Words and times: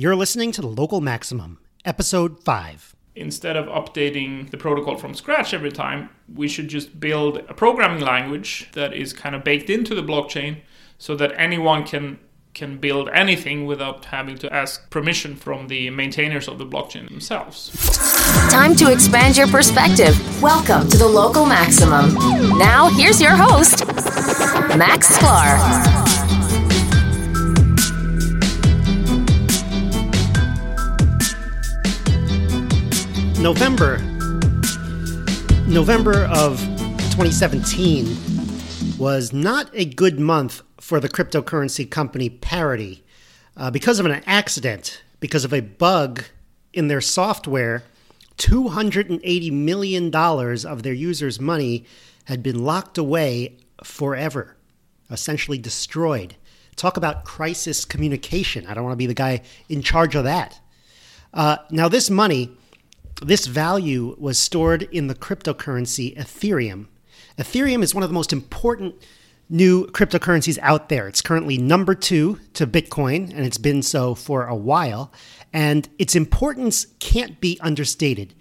You're 0.00 0.14
listening 0.14 0.52
to 0.52 0.60
the 0.60 0.68
Local 0.68 1.00
Maximum, 1.00 1.58
Episode 1.84 2.38
5. 2.44 2.94
Instead 3.16 3.56
of 3.56 3.66
updating 3.66 4.48
the 4.52 4.56
protocol 4.56 4.96
from 4.96 5.12
scratch 5.12 5.52
every 5.52 5.72
time, 5.72 6.08
we 6.32 6.46
should 6.46 6.68
just 6.68 7.00
build 7.00 7.38
a 7.48 7.52
programming 7.52 8.04
language 8.04 8.68
that 8.74 8.94
is 8.94 9.12
kind 9.12 9.34
of 9.34 9.42
baked 9.42 9.68
into 9.68 9.96
the 9.96 10.02
blockchain 10.02 10.60
so 10.98 11.16
that 11.16 11.32
anyone 11.36 11.84
can 11.84 12.20
can 12.54 12.78
build 12.78 13.08
anything 13.12 13.66
without 13.66 14.04
having 14.04 14.38
to 14.38 14.54
ask 14.54 14.88
permission 14.88 15.34
from 15.34 15.66
the 15.66 15.90
maintainers 15.90 16.46
of 16.46 16.58
the 16.58 16.66
blockchain 16.66 17.08
themselves. 17.08 17.72
Time 18.52 18.76
to 18.76 18.92
expand 18.92 19.36
your 19.36 19.48
perspective. 19.48 20.14
Welcome 20.40 20.88
to 20.90 20.96
the 20.96 21.08
Local 21.08 21.44
Maximum. 21.44 22.14
Now, 22.56 22.88
here's 22.90 23.20
your 23.20 23.34
host, 23.34 23.84
Max 24.76 25.18
Sklar. 25.18 26.37
November 33.40 33.98
November 35.68 36.24
of 36.24 36.58
2017 36.58 38.16
was 38.98 39.32
not 39.32 39.70
a 39.72 39.84
good 39.84 40.18
month 40.18 40.62
for 40.80 40.98
the 40.98 41.08
cryptocurrency 41.08 41.88
company 41.88 42.28
Parity 42.28 43.04
uh, 43.56 43.70
because 43.70 44.00
of 44.00 44.06
an 44.06 44.22
accident, 44.26 45.04
because 45.20 45.44
of 45.44 45.54
a 45.54 45.60
bug 45.60 46.24
in 46.72 46.88
their 46.88 47.00
software. 47.00 47.84
$280 48.38 49.52
million 49.52 50.12
of 50.12 50.82
their 50.82 50.92
users' 50.92 51.38
money 51.38 51.84
had 52.24 52.42
been 52.42 52.64
locked 52.64 52.98
away 52.98 53.56
forever, 53.84 54.56
essentially 55.12 55.58
destroyed. 55.58 56.34
Talk 56.74 56.96
about 56.96 57.24
crisis 57.24 57.84
communication. 57.84 58.66
I 58.66 58.74
don't 58.74 58.82
want 58.82 58.94
to 58.94 58.96
be 58.96 59.06
the 59.06 59.14
guy 59.14 59.42
in 59.68 59.82
charge 59.82 60.16
of 60.16 60.24
that. 60.24 60.58
Uh, 61.32 61.58
now, 61.70 61.88
this 61.88 62.10
money 62.10 62.56
this 63.22 63.46
value 63.46 64.14
was 64.18 64.38
stored 64.38 64.82
in 64.82 65.08
the 65.08 65.14
cryptocurrency 65.14 66.16
Ethereum. 66.16 66.86
Ethereum 67.36 67.82
is 67.82 67.94
one 67.94 68.02
of 68.02 68.10
the 68.10 68.14
most 68.14 68.32
important 68.32 68.94
new 69.48 69.86
cryptocurrencies 69.88 70.58
out 70.60 70.88
there. 70.88 71.08
It's 71.08 71.22
currently 71.22 71.58
number 71.58 71.94
two 71.94 72.38
to 72.54 72.66
Bitcoin, 72.66 73.30
and 73.30 73.46
it's 73.46 73.58
been 73.58 73.82
so 73.82 74.14
for 74.14 74.46
a 74.46 74.54
while. 74.54 75.12
And 75.52 75.88
its 75.98 76.14
importance 76.14 76.86
can't 77.00 77.40
be 77.40 77.58
understated. 77.60 78.34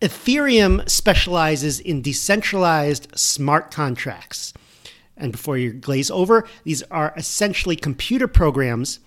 Ethereum 0.00 0.88
specializes 0.88 1.80
in 1.80 2.02
decentralized 2.02 3.08
smart 3.18 3.70
contracts. 3.70 4.52
And 5.16 5.32
before 5.32 5.58
you 5.58 5.72
glaze 5.72 6.10
over, 6.10 6.46
these 6.64 6.82
are 6.84 7.12
essentially 7.16 7.76
computer 7.76 8.26
programs 8.26 9.00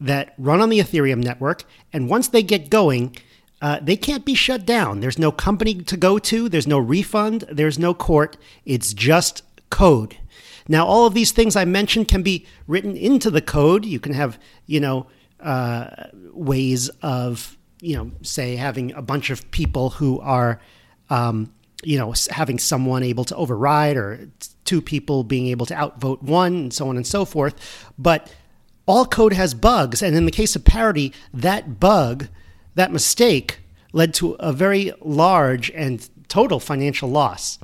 that 0.00 0.34
run 0.38 0.60
on 0.60 0.68
the 0.68 0.80
Ethereum 0.80 1.22
network. 1.22 1.64
And 1.92 2.08
once 2.08 2.28
they 2.28 2.42
get 2.42 2.70
going, 2.70 3.16
uh, 3.62 3.78
they 3.80 3.96
can't 3.96 4.24
be 4.24 4.34
shut 4.34 4.66
down. 4.66 4.98
There's 4.98 5.20
no 5.20 5.30
company 5.30 5.74
to 5.74 5.96
go 5.96 6.18
to, 6.18 6.48
there's 6.48 6.66
no 6.66 6.78
refund, 6.78 7.44
there's 7.48 7.78
no 7.78 7.94
court. 7.94 8.36
It's 8.64 8.92
just 8.92 9.42
code. 9.70 10.18
Now, 10.66 10.84
all 10.84 11.06
of 11.06 11.14
these 11.14 11.30
things 11.30 11.54
I 11.54 11.64
mentioned 11.64 12.08
can 12.08 12.24
be 12.24 12.44
written 12.66 12.96
into 12.96 13.30
the 13.30 13.40
code. 13.40 13.84
You 13.84 14.00
can 14.00 14.14
have, 14.14 14.38
you 14.66 14.80
know, 14.80 15.06
uh, 15.38 16.08
ways 16.32 16.88
of, 17.02 17.56
you 17.80 17.96
know, 17.96 18.10
say 18.22 18.56
having 18.56 18.92
a 18.94 19.02
bunch 19.02 19.30
of 19.30 19.48
people 19.52 19.90
who 19.90 20.18
are, 20.20 20.60
um, 21.08 21.52
you 21.84 21.98
know, 21.98 22.14
having 22.30 22.58
someone 22.58 23.04
able 23.04 23.24
to 23.24 23.36
override 23.36 23.96
or 23.96 24.28
two 24.64 24.82
people 24.82 25.22
being 25.22 25.46
able 25.46 25.66
to 25.66 25.74
outvote 25.74 26.20
one 26.22 26.54
and 26.54 26.74
so 26.74 26.88
on 26.88 26.96
and 26.96 27.06
so 27.06 27.24
forth. 27.24 27.54
But 27.96 28.32
all 28.86 29.06
code 29.06 29.34
has 29.34 29.54
bugs. 29.54 30.02
And 30.02 30.16
in 30.16 30.24
the 30.24 30.32
case 30.32 30.56
of 30.56 30.64
parity, 30.64 31.12
that 31.32 31.78
bug 31.78 32.28
that 32.74 32.92
mistake 32.92 33.58
led 33.92 34.14
to 34.14 34.32
a 34.32 34.52
very 34.52 34.92
large 35.00 35.70
and 35.70 36.08
total 36.28 36.60
financial 36.60 37.08
loss. 37.08 37.58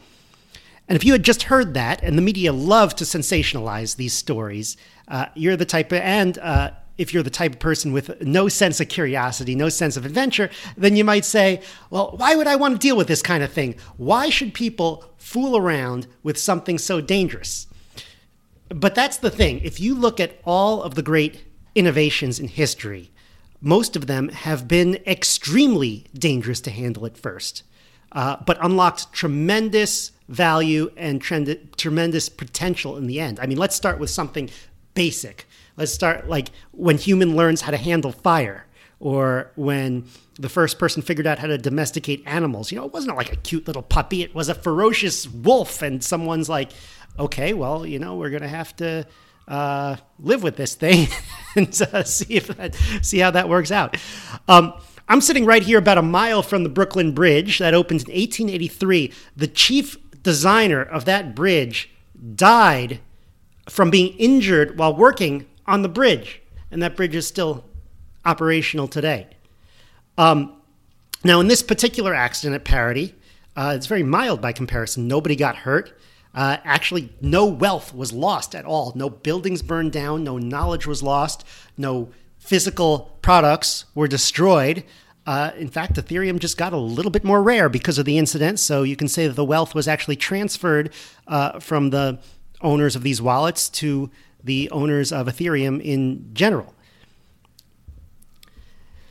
And 0.89 0.97
if 0.97 1.05
you 1.05 1.13
had 1.13 1.23
just 1.23 1.45
heard 1.45 1.75
that, 1.75 2.03
and 2.03 2.17
the 2.17 2.23
media 2.23 2.53
love 2.53 2.95
to 2.97 3.05
sensationalize 3.05 3.97
these 3.97 4.15
stories, 4.15 4.77
uh, 5.09 5.27
you're 5.35 5.57
the 5.57 5.67
type 5.67 5.93
of, 5.93 6.01
and 6.01 6.39
uh, 6.39 6.71
if 6.97 7.13
you're 7.15 7.23
the 7.23 7.31
type 7.31 7.53
of 7.53 7.59
person 7.59 7.93
with 7.93 8.23
no 8.23 8.49
sense 8.49 8.81
of 8.81 8.89
curiosity, 8.89 9.55
no 9.55 9.69
sense 9.69 9.97
of 9.97 10.05
adventure, 10.05 10.51
then 10.77 10.97
you 10.97 11.05
might 11.05 11.25
say, 11.25 11.61
well, 11.91 12.15
why 12.17 12.35
would 12.35 12.47
I 12.47 12.57
want 12.57 12.75
to 12.75 12.79
deal 12.79 12.97
with 12.97 13.07
this 13.07 13.23
kind 13.23 13.43
of 13.43 13.53
thing? 13.53 13.77
Why 13.97 14.31
should 14.31 14.53
people 14.55 15.05
fool 15.19 15.57
around 15.57 16.07
with 16.23 16.39
something 16.39 16.79
so 16.79 17.01
dangerous? 17.01 17.67
But 18.69 18.95
that's 18.95 19.19
the 19.19 19.31
thing. 19.31 19.61
If 19.61 19.81
you 19.81 19.95
look 19.95 20.21
at 20.21 20.41
all 20.45 20.83
of 20.83 20.95
the 20.95 21.03
great 21.03 21.45
innovations 21.75 22.41
in 22.41 22.49
history, 22.49 23.11
most 23.61 23.97
of 23.97 24.07
them 24.07 24.29
have 24.29 24.69
been 24.69 24.97
extremely 25.07 26.07
dangerous 26.15 26.61
to 26.63 26.71
handle 26.71 27.07
at 27.07 27.19
first, 27.19 27.63
uh, 28.13 28.37
but 28.47 28.59
unlocked 28.61 29.13
tremendous 29.13 30.13
value 30.29 30.91
and 30.97 31.21
trend- 31.21 31.59
tremendous 31.77 32.29
potential 32.29 32.97
in 32.97 33.07
the 33.07 33.19
end. 33.19 33.41
I 33.41 33.47
mean, 33.47 33.59
let's 33.59 33.75
start 33.75 33.99
with 33.99 34.11
something 34.11 34.51
basic. 34.95 35.47
Let's 35.77 35.93
start 35.93 36.29
like 36.29 36.51
when 36.73 36.99
human 36.99 37.37
learns 37.37 37.63
how 37.63 37.71
to 37.71 37.77
handle 37.77 38.13
fire, 38.13 38.67
or 39.01 39.53
when 39.55 40.07
the 40.35 40.49
first 40.49 40.79
person 40.79 41.03
figured 41.03 41.27
out 41.27 41.39
how 41.39 41.47
to 41.47 41.59
domesticate 41.59 42.23
animals. 42.27 42.73
You 42.73 42.79
know, 42.79 42.85
it 42.85 42.93
wasn't 42.93 43.17
like 43.17 43.33
a 43.33 43.37
cute 43.37 43.67
little 43.67 43.83
puppy; 43.83 44.23
it 44.23 44.35
was 44.35 44.49
a 44.49 44.55
ferocious 44.55 45.29
wolf, 45.29 45.83
and 45.83 46.03
someone's 46.03 46.49
like, 46.49 46.73
"Okay, 47.19 47.53
well, 47.55 47.87
you 47.87 47.99
know, 47.99 48.17
we're 48.17 48.31
gonna 48.31 48.49
have 48.49 48.75
to." 48.77 49.07
Uh, 49.49 49.97
live 50.21 50.43
with 50.43 50.57
this 50.57 50.75
thing 50.75 51.09
and 51.57 51.81
uh, 51.93 52.05
see 52.05 52.35
if 52.35 52.49
that, 52.49 52.75
see 53.03 53.19
how 53.19 53.31
that 53.33 53.49
works 53.49 53.73
out. 53.73 53.97
Um, 54.47 54.75
I'm 55.09 55.23
sitting 55.23 55.47
right 55.47 55.63
here 55.63 55.79
about 55.79 55.99
a 55.99 56.03
mile 56.03 56.43
from 56.43 56.63
the 56.63 56.69
Brooklyn 56.69 57.13
Bridge 57.13 57.59
that 57.59 57.75
opened 57.75 58.03
in 58.03 58.15
1883. 58.15 59.13
The 59.37 59.47
chief 59.47 59.97
designer 60.23 60.83
of 60.83 61.07
that 61.07 61.35
bridge 61.35 61.91
died 62.35 63.01
from 63.69 63.91
being 63.91 64.15
injured 64.19 64.79
while 64.79 64.95
working 64.95 65.47
on 65.67 65.83
the 65.83 65.89
bridge, 65.89 66.43
and 66.71 66.83
that 66.83 66.97
bridge 66.97 67.15
is 67.15 67.27
still 67.27 67.65
operational 68.25 68.87
today. 68.87 69.29
Um, 70.19 70.61
now, 71.25 71.41
in 71.41 71.49
this 71.49 71.63
particular 71.63 72.15
accident 72.15 72.55
at 72.55 72.65
Parity, 72.65 73.15
uh, 73.57 73.73
it's 73.75 73.87
very 73.87 74.03
mild 74.03 74.41
by 74.41 74.53
comparison. 74.53 75.09
Nobody 75.09 75.37
got 75.37 75.57
hurt. 75.57 75.99
Uh, 76.35 76.59
actually, 76.65 77.13
no 77.21 77.47
wealth 77.47 77.95
was 77.95 78.13
lost 78.13 78.55
at 78.55 78.65
all. 78.65 78.93
No 78.95 79.11
buildings 79.11 79.63
burned 79.63 79.93
down, 79.93 80.25
no 80.25 80.39
knowledge 80.39 80.87
was 80.87 81.03
lost, 81.03 81.45
no 81.77 82.11
physical 82.39 83.19
products 83.23 83.85
were 83.95 84.09
destroyed. 84.09 84.85
Uh, 85.27 85.51
in 85.59 85.69
fact, 85.69 85.95
Ethereum 85.95 86.39
just 86.39 86.57
got 86.57 86.73
a 86.73 86.79
little 86.79 87.11
bit 87.11 87.25
more 87.25 87.43
rare 87.43 87.69
because 87.69 87.99
of 87.99 88.07
the 88.07 88.17
incident. 88.17 88.59
So 88.59 88.83
you 88.83 88.97
can 88.97 89.09
say 89.09 89.27
that 89.27 89.35
the 89.35 89.45
wealth 89.45 89.75
was 89.75 89.87
actually 89.87 90.17
transferred 90.17 90.93
uh, 91.27 91.61
from 91.61 91.91
the 91.91 92.19
owners 92.63 92.97
of 92.97 93.03
these 93.03 93.21
wallets 93.21 93.69
to 93.69 94.11
the 94.43 94.71
owners 94.71 95.13
of 95.13 95.27
Ethereum 95.27 95.83
in 95.83 96.31
general. 96.33 96.75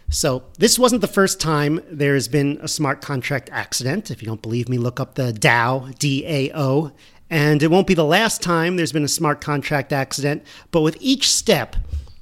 So, 0.10 0.44
this 0.58 0.80
wasn't 0.80 1.02
the 1.02 1.08
first 1.08 1.42
time 1.42 1.82
there's 1.90 2.30
been 2.30 2.60
a 2.62 2.68
smart 2.70 3.02
contract 3.02 3.50
accident. 3.52 4.10
If 4.10 4.22
you 4.22 4.28
don't 4.28 4.42
believe 4.42 4.70
me, 4.70 4.78
look 4.78 5.02
up 5.02 5.16
the 5.16 5.34
DAO, 5.34 5.94
DAO, 5.96 6.94
and 7.30 7.62
it 7.62 7.70
won't 7.70 7.88
be 7.88 7.94
the 7.94 8.06
last 8.06 8.42
time 8.42 8.78
there's 8.78 8.94
been 8.94 9.04
a 9.04 9.10
smart 9.10 9.42
contract 9.42 9.92
accident. 9.92 10.44
But 10.72 10.82
with 10.82 10.98
each 11.02 11.30
step, 11.30 11.76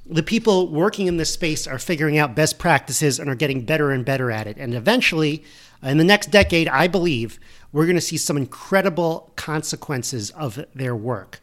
the 0.04 0.24
people 0.24 0.68
working 0.68 1.06
in 1.06 1.16
this 1.16 1.32
space 1.32 1.68
are 1.68 1.78
figuring 1.78 2.18
out 2.18 2.34
best 2.34 2.58
practices 2.58 3.20
and 3.20 3.30
are 3.30 3.36
getting 3.36 3.64
better 3.64 3.92
and 3.92 4.04
better 4.04 4.32
at 4.32 4.48
it. 4.48 4.56
And 4.56 4.74
eventually, 4.74 5.44
in 5.80 5.98
the 5.98 6.04
next 6.04 6.32
decade, 6.32 6.68
I 6.68 6.88
believe, 6.88 7.38
we're 7.70 7.86
going 7.86 7.96
to 7.96 8.00
see 8.00 8.16
some 8.16 8.36
incredible 8.36 9.32
consequences 9.36 10.30
of 10.30 10.64
their 10.74 10.96
work. 10.96 11.40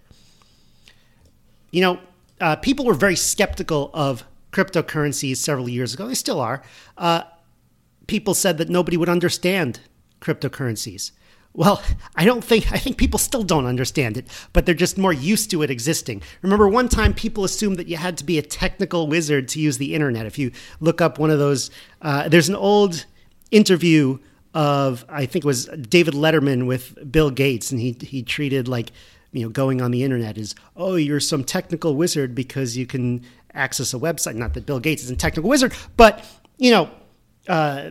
You 1.71 1.81
know, 1.81 1.99
uh, 2.41 2.57
people 2.57 2.85
were 2.85 2.93
very 2.93 3.15
skeptical 3.15 3.91
of 3.93 4.25
cryptocurrencies 4.53 5.37
several 5.37 5.67
years 5.67 5.93
ago, 5.93 6.07
they 6.07 6.13
still 6.13 6.39
are, 6.39 6.63
uh, 6.97 7.23
people 8.07 8.33
said 8.33 8.57
that 8.59 8.69
nobody 8.69 8.95
would 8.95 9.09
understand 9.09 9.81
cryptocurrencies. 10.21 11.11
Well, 11.53 11.81
I 12.15 12.25
don't 12.25 12.43
think, 12.43 12.71
I 12.71 12.77
think 12.77 12.97
people 12.97 13.19
still 13.19 13.43
don't 13.43 13.65
understand 13.65 14.17
it, 14.17 14.27
but 14.53 14.65
they're 14.65 14.75
just 14.75 14.97
more 14.97 15.13
used 15.13 15.51
to 15.51 15.61
it 15.63 15.69
existing. 15.69 16.21
Remember, 16.41 16.67
one 16.67 16.89
time 16.89 17.13
people 17.13 17.43
assumed 17.43 17.77
that 17.77 17.87
you 17.87 17.97
had 17.97 18.17
to 18.17 18.23
be 18.23 18.37
a 18.37 18.41
technical 18.41 19.07
wizard 19.07 19.47
to 19.49 19.59
use 19.59 19.77
the 19.77 19.93
internet. 19.93 20.25
If 20.25 20.37
you 20.37 20.51
look 20.79 21.01
up 21.01 21.19
one 21.19 21.29
of 21.29 21.39
those, 21.39 21.71
uh, 22.01 22.29
there's 22.29 22.49
an 22.49 22.55
old 22.55 23.05
interview 23.51 24.19
of, 24.53 25.05
I 25.09 25.25
think 25.25 25.45
it 25.45 25.47
was 25.47 25.65
David 25.65 26.13
Letterman 26.13 26.67
with 26.67 27.11
Bill 27.11 27.31
Gates, 27.31 27.71
and 27.71 27.79
he, 27.79 27.95
he 28.01 28.23
treated 28.23 28.67
like, 28.67 28.91
you 29.33 29.43
know, 29.43 29.49
going 29.49 29.81
on 29.81 29.91
the 29.91 30.03
internet 30.03 30.37
is, 30.37 30.55
oh, 30.77 30.95
you're 30.95 31.19
some 31.19 31.43
technical 31.43 31.95
wizard 31.95 32.33
because 32.33 32.77
you 32.77 32.85
can 32.85 33.25
access 33.53 33.93
a 33.93 33.97
website. 33.97 34.35
Not 34.35 34.53
that 34.53 34.65
Bill 34.65 34.79
Gates 34.79 35.03
is 35.03 35.09
a 35.09 35.15
technical 35.15 35.49
wizard, 35.49 35.73
but 35.97 36.25
you 36.57 36.71
know, 36.71 36.89
uh, 37.49 37.89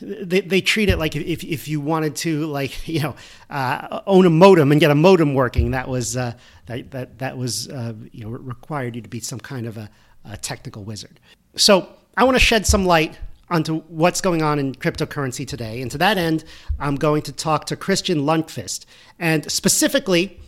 they, 0.00 0.40
they 0.40 0.60
treat 0.60 0.88
it 0.88 0.96
like 0.96 1.14
if, 1.16 1.44
if 1.44 1.68
you 1.68 1.80
wanted 1.80 2.16
to 2.16 2.46
like 2.46 2.88
you 2.88 3.00
know 3.00 3.16
uh, 3.50 4.00
own 4.06 4.24
a 4.26 4.30
modem 4.30 4.72
and 4.72 4.80
get 4.80 4.90
a 4.90 4.94
modem 4.94 5.34
working, 5.34 5.72
that 5.72 5.88
was 5.88 6.16
uh, 6.16 6.32
that 6.66 6.90
that 6.92 7.18
that 7.18 7.36
was 7.36 7.68
uh, 7.68 7.94
you 8.12 8.24
know 8.24 8.30
required 8.30 8.96
you 8.96 9.02
to 9.02 9.08
be 9.08 9.20
some 9.20 9.40
kind 9.40 9.66
of 9.66 9.76
a, 9.76 9.90
a 10.24 10.36
technical 10.36 10.84
wizard. 10.84 11.20
So 11.56 11.88
I 12.16 12.24
want 12.24 12.36
to 12.36 12.40
shed 12.40 12.66
some 12.66 12.86
light 12.86 13.18
onto 13.50 13.80
what's 13.82 14.20
going 14.20 14.42
on 14.42 14.58
in 14.58 14.74
cryptocurrency 14.74 15.46
today. 15.46 15.80
And 15.80 15.90
to 15.90 15.98
that 15.98 16.18
end, 16.18 16.44
I'm 16.78 16.96
going 16.96 17.22
to 17.22 17.32
talk 17.32 17.66
to 17.66 17.76
Christian 17.76 18.20
Lundkvist. 18.20 18.84
And 19.18 19.50
specifically, 19.50 20.40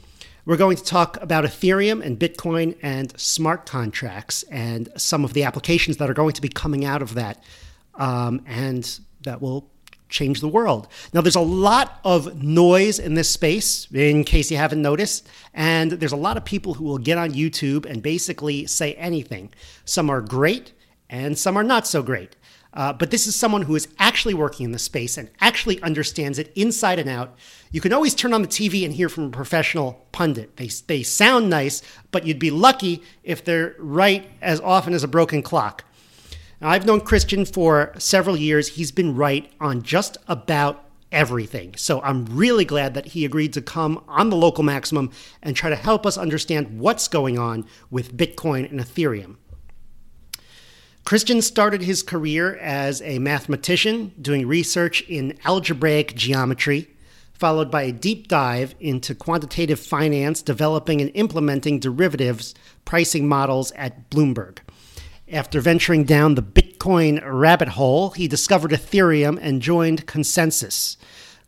we're 0.45 0.57
going 0.57 0.77
to 0.77 0.85
talk 0.85 1.21
about 1.23 1.45
Ethereum 1.45 2.03
and 2.05 2.19
Bitcoin 2.19 2.77
and 2.83 3.19
smart 3.19 3.67
contracts 3.67 4.43
and 4.45 4.89
some 4.97 5.25
of 5.25 5.33
the 5.33 5.45
applications 5.45 5.99
that 5.99 6.11
are 6.11 6.15
going 6.15 6.33
to 6.33 6.43
be 6.43 6.49
coming 6.49 6.85
out 6.85 7.03
of 7.03 7.15
that 7.15 7.43
um, 7.97 8.43
and 8.47 9.01
that 9.23 9.41
will 9.41 9.71
change 10.09 10.41
the 10.41 10.49
world. 10.49 10.89
Now, 11.13 11.21
there's 11.21 11.37
a 11.37 11.41
lot 11.41 12.01
of 12.05 12.43
noise 12.43 12.99
in 12.99 13.15
this 13.15 13.31
space, 13.31 13.87
in 13.93 14.25
case 14.25 14.51
you 14.51 14.57
haven't 14.57 14.83
noticed, 14.83 15.29
and 15.55 15.93
there's 15.93 16.13
a 16.13 16.17
lot 16.17 16.37
of 16.37 16.45
people 16.45 16.75
who 16.75 16.85
will 16.85 16.99
get 16.99 17.17
on 17.17 17.31
YouTube 17.31 17.87
and 17.87 18.03
basically 18.03 18.67
say 18.67 18.95
anything. 18.95 19.53
Some 19.85 20.11
are 20.11 20.21
great 20.21 20.73
and 21.09 21.39
some 21.39 21.57
are 21.57 21.63
not 21.63 21.87
so 21.87 22.03
great. 22.03 22.37
Uh, 22.73 22.93
but 22.93 23.11
this 23.11 23.27
is 23.27 23.35
someone 23.35 23.63
who 23.63 23.75
is 23.75 23.89
actually 23.99 24.35
working 24.35 24.65
in 24.65 24.73
the 24.73 24.79
space 24.79 25.19
and 25.19 25.29
actually 25.41 25.83
understands 25.83 26.39
it 26.39 26.53
inside 26.55 26.99
and 26.99 27.09
out. 27.09 27.37
You 27.73 27.81
can 27.81 27.93
always 27.93 28.15
turn 28.15 28.33
on 28.33 28.43
the 28.43 28.49
TV 28.49 28.85
and 28.85 28.95
hear 28.95 29.09
from 29.09 29.25
a 29.25 29.31
professional 29.31 30.07
pundit. 30.13 30.57
They, 30.57 30.69
they 30.87 31.03
sound 31.03 31.51
nice, 31.51 31.83
but 32.13 32.27
you'd 32.27 32.39
be 32.39 32.51
lucky 32.51 33.03
if 33.25 33.45
they're 33.45 33.75
right 33.79 34.31
as 34.41 34.61
often 34.61 34.95
as 34.95 35.03
a 35.03 35.09
broken 35.09 35.43
clock. 35.43 35.85
Now, 36.61 36.69
I've 36.69 36.87
known 36.87 37.01
Christian 37.01 37.45
for 37.45 37.93
several 37.99 38.37
years. 38.37 38.69
He's 38.69 38.93
been 38.93 39.17
right 39.17 39.51
on 39.61 39.83
just 39.83 40.19
about 40.29 40.85
everything. 41.11 41.75
So 41.77 42.01
I'm 42.03 42.25
really 42.27 42.65
glad 42.65 42.95
that 42.95 43.07
he 43.07 43.25
agreed 43.25 43.53
to 43.55 43.63
come 43.63 44.05
on 44.07 44.31
the 44.31 44.37
local 44.37 44.63
maximum 44.63 45.11
and 45.43 45.57
try 45.57 45.71
to 45.71 45.77
help 45.77 46.07
us 46.07 46.17
understand 46.17 46.79
what's 46.79 47.09
going 47.09 47.39
on 47.39 47.67
with 47.91 48.17
Bitcoin 48.17 48.71
and 48.71 48.79
Ethereum. 48.79 49.37
Christian 51.05 51.43
started 51.43 51.83
his 51.83 52.03
career 52.03 52.57
as 52.57 53.03
a 53.03 53.19
mathematician 53.19 54.13
doing 54.21 54.47
research 54.47 55.01
in 55.03 55.37
algebraic 55.45 56.15
geometry, 56.15 56.89
followed 57.33 57.71
by 57.71 57.83
a 57.83 57.93
deep 57.93 58.29
dive 58.29 58.75
into 58.79 59.15
quantitative 59.15 59.81
finance, 59.81 60.43
developing 60.43 61.01
and 61.01 61.11
implementing 61.15 61.81
derivatives 61.81 62.55
pricing 62.85 63.27
models 63.27 63.73
at 63.73 64.11
Bloomberg. 64.11 64.59
After 65.33 65.61
venturing 65.61 66.05
down 66.05 66.35
the 66.35 66.43
Bitcoin 66.43 67.21
rabbit 67.25 67.69
hole, 67.69 68.11
he 68.11 68.29
discovered 68.29 68.73
Ethereum 68.73 69.39
and 69.41 69.63
joined 69.63 70.07
ConsenSys. 70.07 70.97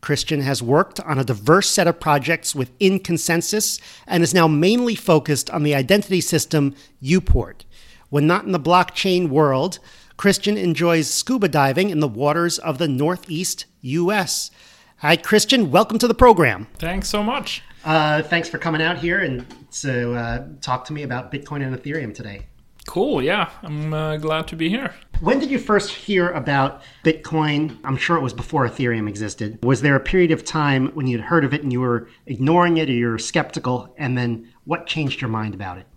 Christian 0.01 0.41
has 0.41 0.61
worked 0.61 0.99
on 1.01 1.19
a 1.19 1.23
diverse 1.23 1.69
set 1.69 1.87
of 1.87 1.99
projects 1.99 2.53
within 2.53 2.99
ConsenSys 2.99 3.79
and 4.07 4.23
is 4.23 4.33
now 4.33 4.47
mainly 4.47 4.95
focused 4.95 5.49
on 5.49 5.63
the 5.63 5.75
identity 5.75 6.21
system 6.21 6.75
Uport. 7.01 7.63
When 8.13 8.27
not 8.27 8.45
in 8.45 8.51
the 8.51 8.59
blockchain 8.59 9.29
world, 9.29 9.79
Christian 10.17 10.55
enjoys 10.55 11.11
scuba 11.11 11.47
diving 11.47 11.89
in 11.89 11.99
the 11.99 12.07
waters 12.07 12.59
of 12.59 12.77
the 12.77 12.87
Northeast 12.87 13.65
U.S. 13.81 14.51
Hi, 14.97 15.15
Christian. 15.15 15.71
Welcome 15.71 15.97
to 15.97 16.07
the 16.07 16.13
program. 16.13 16.67
Thanks 16.77 17.09
so 17.09 17.23
much. 17.23 17.63
Uh, 17.83 18.21
thanks 18.21 18.47
for 18.47 18.59
coming 18.59 18.83
out 18.83 18.99
here 18.99 19.21
and 19.21 19.47
to 19.81 20.13
uh, 20.13 20.45
talk 20.61 20.85
to 20.85 20.93
me 20.93 21.01
about 21.01 21.31
Bitcoin 21.31 21.65
and 21.65 21.75
Ethereum 21.75 22.13
today. 22.13 22.45
Cool. 22.85 23.19
Yeah, 23.19 23.49
I'm 23.63 23.91
uh, 23.95 24.17
glad 24.17 24.47
to 24.49 24.55
be 24.55 24.69
here. 24.69 24.93
When 25.21 25.39
did 25.39 25.49
you 25.49 25.57
first 25.57 25.89
hear 25.89 26.29
about 26.33 26.83
Bitcoin? 27.03 27.79
I'm 27.83 27.97
sure 27.97 28.15
it 28.15 28.21
was 28.21 28.33
before 28.33 28.67
Ethereum 28.67 29.09
existed. 29.09 29.57
Was 29.63 29.81
there 29.81 29.95
a 29.95 29.99
period 29.99 30.29
of 30.29 30.45
time 30.45 30.89
when 30.89 31.07
you'd 31.07 31.21
heard 31.21 31.45
of 31.45 31.51
it 31.55 31.63
and 31.63 31.73
you 31.73 31.81
were 31.81 32.07
ignoring 32.27 32.77
it 32.77 32.91
or 32.91 32.93
you 32.93 33.07
were 33.07 33.17
skeptical? 33.17 33.91
And 33.97 34.15
then 34.15 34.53
what 34.65 34.85
changed 34.85 35.19
your 35.19 35.31
mind 35.31 35.55
about 35.55 35.79
it? 35.79 35.87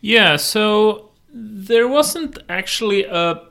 Yeah, 0.00 0.36
so 0.36 1.11
there 1.32 1.88
wasn't 1.88 2.38
actually 2.48 3.04
a 3.04 3.42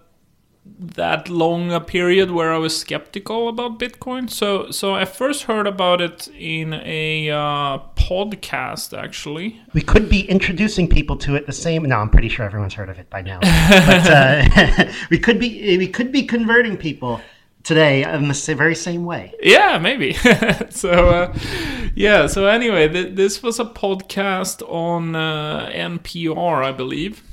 that 0.63 1.28
long 1.28 1.72
a 1.72 1.81
period 1.81 2.30
where 2.30 2.54
I 2.54 2.57
was 2.57 2.80
skeptical 2.80 3.50
about 3.50 3.80
Bitcoin. 3.80 4.30
So 4.30 4.69
so 4.69 4.94
I 4.94 5.06
first 5.06 5.44
heard 5.44 5.66
about 5.66 6.01
it 6.01 6.28
in 6.38 6.74
a 6.74 7.31
uh, 7.31 7.80
podcast 7.95 8.98
actually. 8.98 9.60
We 9.74 9.81
could 9.81 10.07
be 10.10 10.22
introducing 10.30 10.88
people 10.88 11.18
to 11.18 11.36
it 11.36 11.48
the 11.48 11.54
same. 11.54 11.83
No, 11.83 11.98
I'm 11.98 12.10
pretty 12.10 12.30
sure 12.30 12.45
everyone's 12.45 12.75
heard 12.75 12.89
of 12.89 13.00
it 13.00 13.10
by 13.10 13.22
now. 13.22 13.39
but 13.39 14.10
uh, 14.10 14.92
we 15.10 15.18
could 15.18 15.39
be 15.39 15.77
we 15.77 15.88
could 15.88 16.12
be 16.12 16.24
converting 16.24 16.77
people 16.77 17.22
today 17.63 18.04
in 18.04 18.27
the 18.27 18.54
very 18.56 18.75
same 18.75 19.06
way. 19.06 19.34
Yeah, 19.42 19.77
maybe. 19.77 20.13
so, 20.69 20.89
uh, 20.92 21.38
yeah. 21.95 22.27
So 22.27 22.48
anyway, 22.48 22.88
th- 22.88 23.16
this 23.16 23.44
was 23.44 23.60
a 23.60 23.66
podcast 23.66 24.62
on 24.69 25.16
uh, 25.16 25.69
NPR, 25.74 26.63
I 26.63 26.72
believe, 26.72 27.24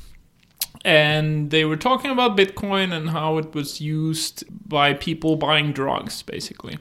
and 0.84 1.50
they 1.50 1.64
were 1.64 1.76
talking 1.76 2.10
about 2.10 2.36
Bitcoin 2.36 2.92
and 2.92 3.10
how 3.10 3.38
it 3.38 3.54
was 3.54 3.80
used 3.80 4.44
by 4.68 4.94
people 4.94 5.36
buying 5.36 5.72
drugs, 5.72 6.22
basically. 6.22 6.78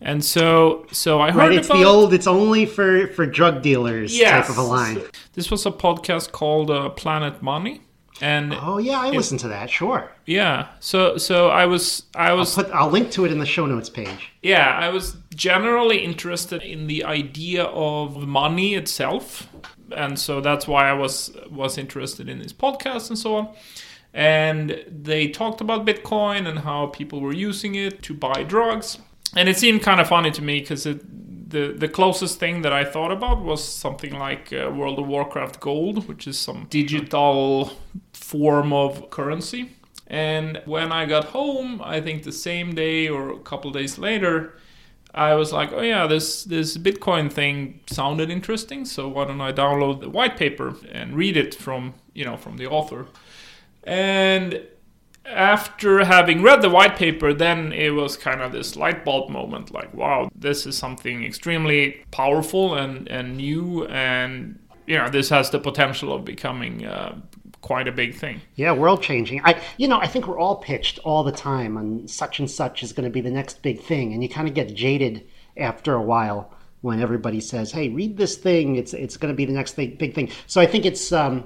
And 0.00 0.22
so, 0.24 0.86
so 0.92 1.20
I 1.22 1.30
heard 1.30 1.38
right, 1.48 1.52
it's 1.52 1.68
about 1.68 1.78
the 1.78 1.84
old. 1.84 2.12
It's 2.12 2.26
only 2.26 2.66
for 2.66 3.06
for 3.08 3.24
drug 3.24 3.62
dealers 3.62 4.16
Yes. 4.16 4.46
type 4.46 4.50
of 4.50 4.58
a 4.58 4.62
line. 4.62 5.00
This 5.32 5.50
was 5.50 5.64
a 5.66 5.70
podcast 5.70 6.32
called 6.32 6.70
uh, 6.70 6.90
Planet 6.90 7.40
Money, 7.42 7.80
and 8.20 8.52
Oh 8.54 8.76
yeah, 8.76 9.00
I 9.00 9.08
listened 9.10 9.40
to 9.40 9.48
that. 9.48 9.70
Sure, 9.70 10.12
yeah, 10.26 10.66
so 10.80 11.16
so 11.16 11.48
I 11.48 11.64
was 11.64 12.02
I 12.14 12.34
was 12.34 12.54
put 12.54 12.68
I'll 12.72 12.90
link 12.90 13.10
to 13.12 13.24
it 13.24 13.32
in 13.32 13.38
the 13.38 13.46
show 13.46 13.64
notes 13.64 13.88
page. 13.88 14.32
yeah 14.42 14.78
I 14.78 14.90
was 14.90 15.16
generally 15.34 15.98
interested 16.04 16.62
in 16.62 16.88
the 16.88 17.02
idea 17.04 17.64
of 17.64 18.26
money 18.26 18.74
itself, 18.74 19.48
and 19.92 20.18
so 20.18 20.40
that's 20.40 20.66
why 20.66 20.88
I 20.88 20.92
was 20.92 21.36
was 21.50 21.78
interested 21.78 22.28
in 22.28 22.38
this 22.38 22.52
podcast 22.52 23.08
and 23.08 23.18
so 23.18 23.36
on. 23.36 23.48
And 24.14 24.82
they 24.88 25.28
talked 25.28 25.60
about 25.60 25.84
Bitcoin 25.84 26.46
and 26.46 26.60
how 26.60 26.86
people 26.86 27.20
were 27.20 27.34
using 27.34 27.74
it 27.74 28.02
to 28.04 28.14
buy 28.14 28.42
drugs, 28.44 28.98
and 29.34 29.48
it 29.48 29.58
seemed 29.58 29.82
kind 29.82 30.00
of 30.00 30.08
funny 30.08 30.30
to 30.32 30.42
me 30.42 30.60
because. 30.60 30.86
The, 31.48 31.68
the 31.78 31.86
closest 31.86 32.40
thing 32.40 32.62
that 32.62 32.72
I 32.72 32.84
thought 32.84 33.12
about 33.12 33.40
was 33.40 33.62
something 33.62 34.18
like 34.18 34.52
uh, 34.52 34.68
World 34.68 34.98
of 34.98 35.06
Warcraft 35.06 35.60
Gold, 35.60 36.08
which 36.08 36.26
is 36.26 36.36
some 36.36 36.66
digital 36.70 37.70
form 38.12 38.72
of 38.72 39.10
currency. 39.10 39.70
And 40.08 40.60
when 40.66 40.92
I 40.92 41.06
got 41.06 41.26
home, 41.26 41.80
I 41.84 42.00
think 42.00 42.22
the 42.22 42.32
same 42.32 42.74
day 42.74 43.08
or 43.08 43.30
a 43.30 43.38
couple 43.38 43.70
days 43.70 43.96
later, 43.96 44.54
I 45.16 45.34
was 45.34 45.50
like, 45.50 45.72
oh 45.72 45.80
yeah, 45.80 46.06
this 46.06 46.44
this 46.44 46.76
Bitcoin 46.76 47.32
thing 47.32 47.80
sounded 47.86 48.30
interesting, 48.30 48.84
so 48.84 49.08
why 49.08 49.24
don't 49.24 49.40
I 49.40 49.50
download 49.50 50.00
the 50.00 50.10
white 50.10 50.36
paper 50.36 50.76
and 50.92 51.16
read 51.16 51.36
it 51.36 51.54
from 51.54 51.94
you 52.14 52.24
know 52.24 52.36
from 52.36 52.58
the 52.58 52.66
author? 52.66 53.06
And 53.82 54.62
after 55.24 56.04
having 56.04 56.42
read 56.42 56.60
the 56.60 56.70
white 56.70 56.96
paper, 56.96 57.32
then 57.32 57.72
it 57.72 57.90
was 57.90 58.16
kind 58.16 58.42
of 58.42 58.52
this 58.52 58.76
light 58.76 59.04
bulb 59.04 59.30
moment, 59.30 59.72
like, 59.72 59.92
wow, 59.92 60.28
this 60.34 60.66
is 60.66 60.76
something 60.76 61.24
extremely 61.24 62.04
powerful 62.10 62.74
and 62.74 63.08
and 63.08 63.38
new, 63.38 63.86
and 63.86 64.58
you 64.86 64.98
know, 64.98 65.08
this 65.08 65.30
has 65.30 65.48
the 65.48 65.58
potential 65.58 66.12
of 66.12 66.24
becoming 66.26 66.84
uh, 66.84 67.16
quite 67.60 67.88
a 67.88 67.92
big 67.92 68.14
thing. 68.14 68.40
Yeah, 68.54 68.72
world 68.72 69.02
changing. 69.02 69.40
I, 69.44 69.60
you 69.76 69.88
know, 69.88 69.98
I 69.98 70.06
think 70.06 70.26
we're 70.26 70.38
all 70.38 70.56
pitched 70.56 70.98
all 71.00 71.24
the 71.24 71.32
time 71.32 71.76
on 71.76 72.06
such 72.08 72.38
and 72.38 72.50
such 72.50 72.82
is 72.82 72.92
going 72.92 73.04
to 73.04 73.10
be 73.10 73.20
the 73.20 73.30
next 73.30 73.62
big 73.62 73.80
thing, 73.80 74.12
and 74.12 74.22
you 74.22 74.28
kind 74.28 74.48
of 74.48 74.54
get 74.54 74.74
jaded 74.74 75.26
after 75.56 75.94
a 75.94 76.02
while 76.02 76.52
when 76.82 77.00
everybody 77.00 77.40
says, 77.40 77.72
"Hey, 77.72 77.88
read 77.88 78.16
this 78.16 78.36
thing. 78.36 78.76
It's 78.76 78.94
it's 78.94 79.16
going 79.16 79.32
to 79.32 79.36
be 79.36 79.44
the 79.44 79.52
next 79.52 79.74
big 79.76 79.98
big 79.98 80.14
thing." 80.14 80.30
So 80.46 80.60
I 80.60 80.66
think 80.66 80.86
it's, 80.86 81.12
um, 81.12 81.44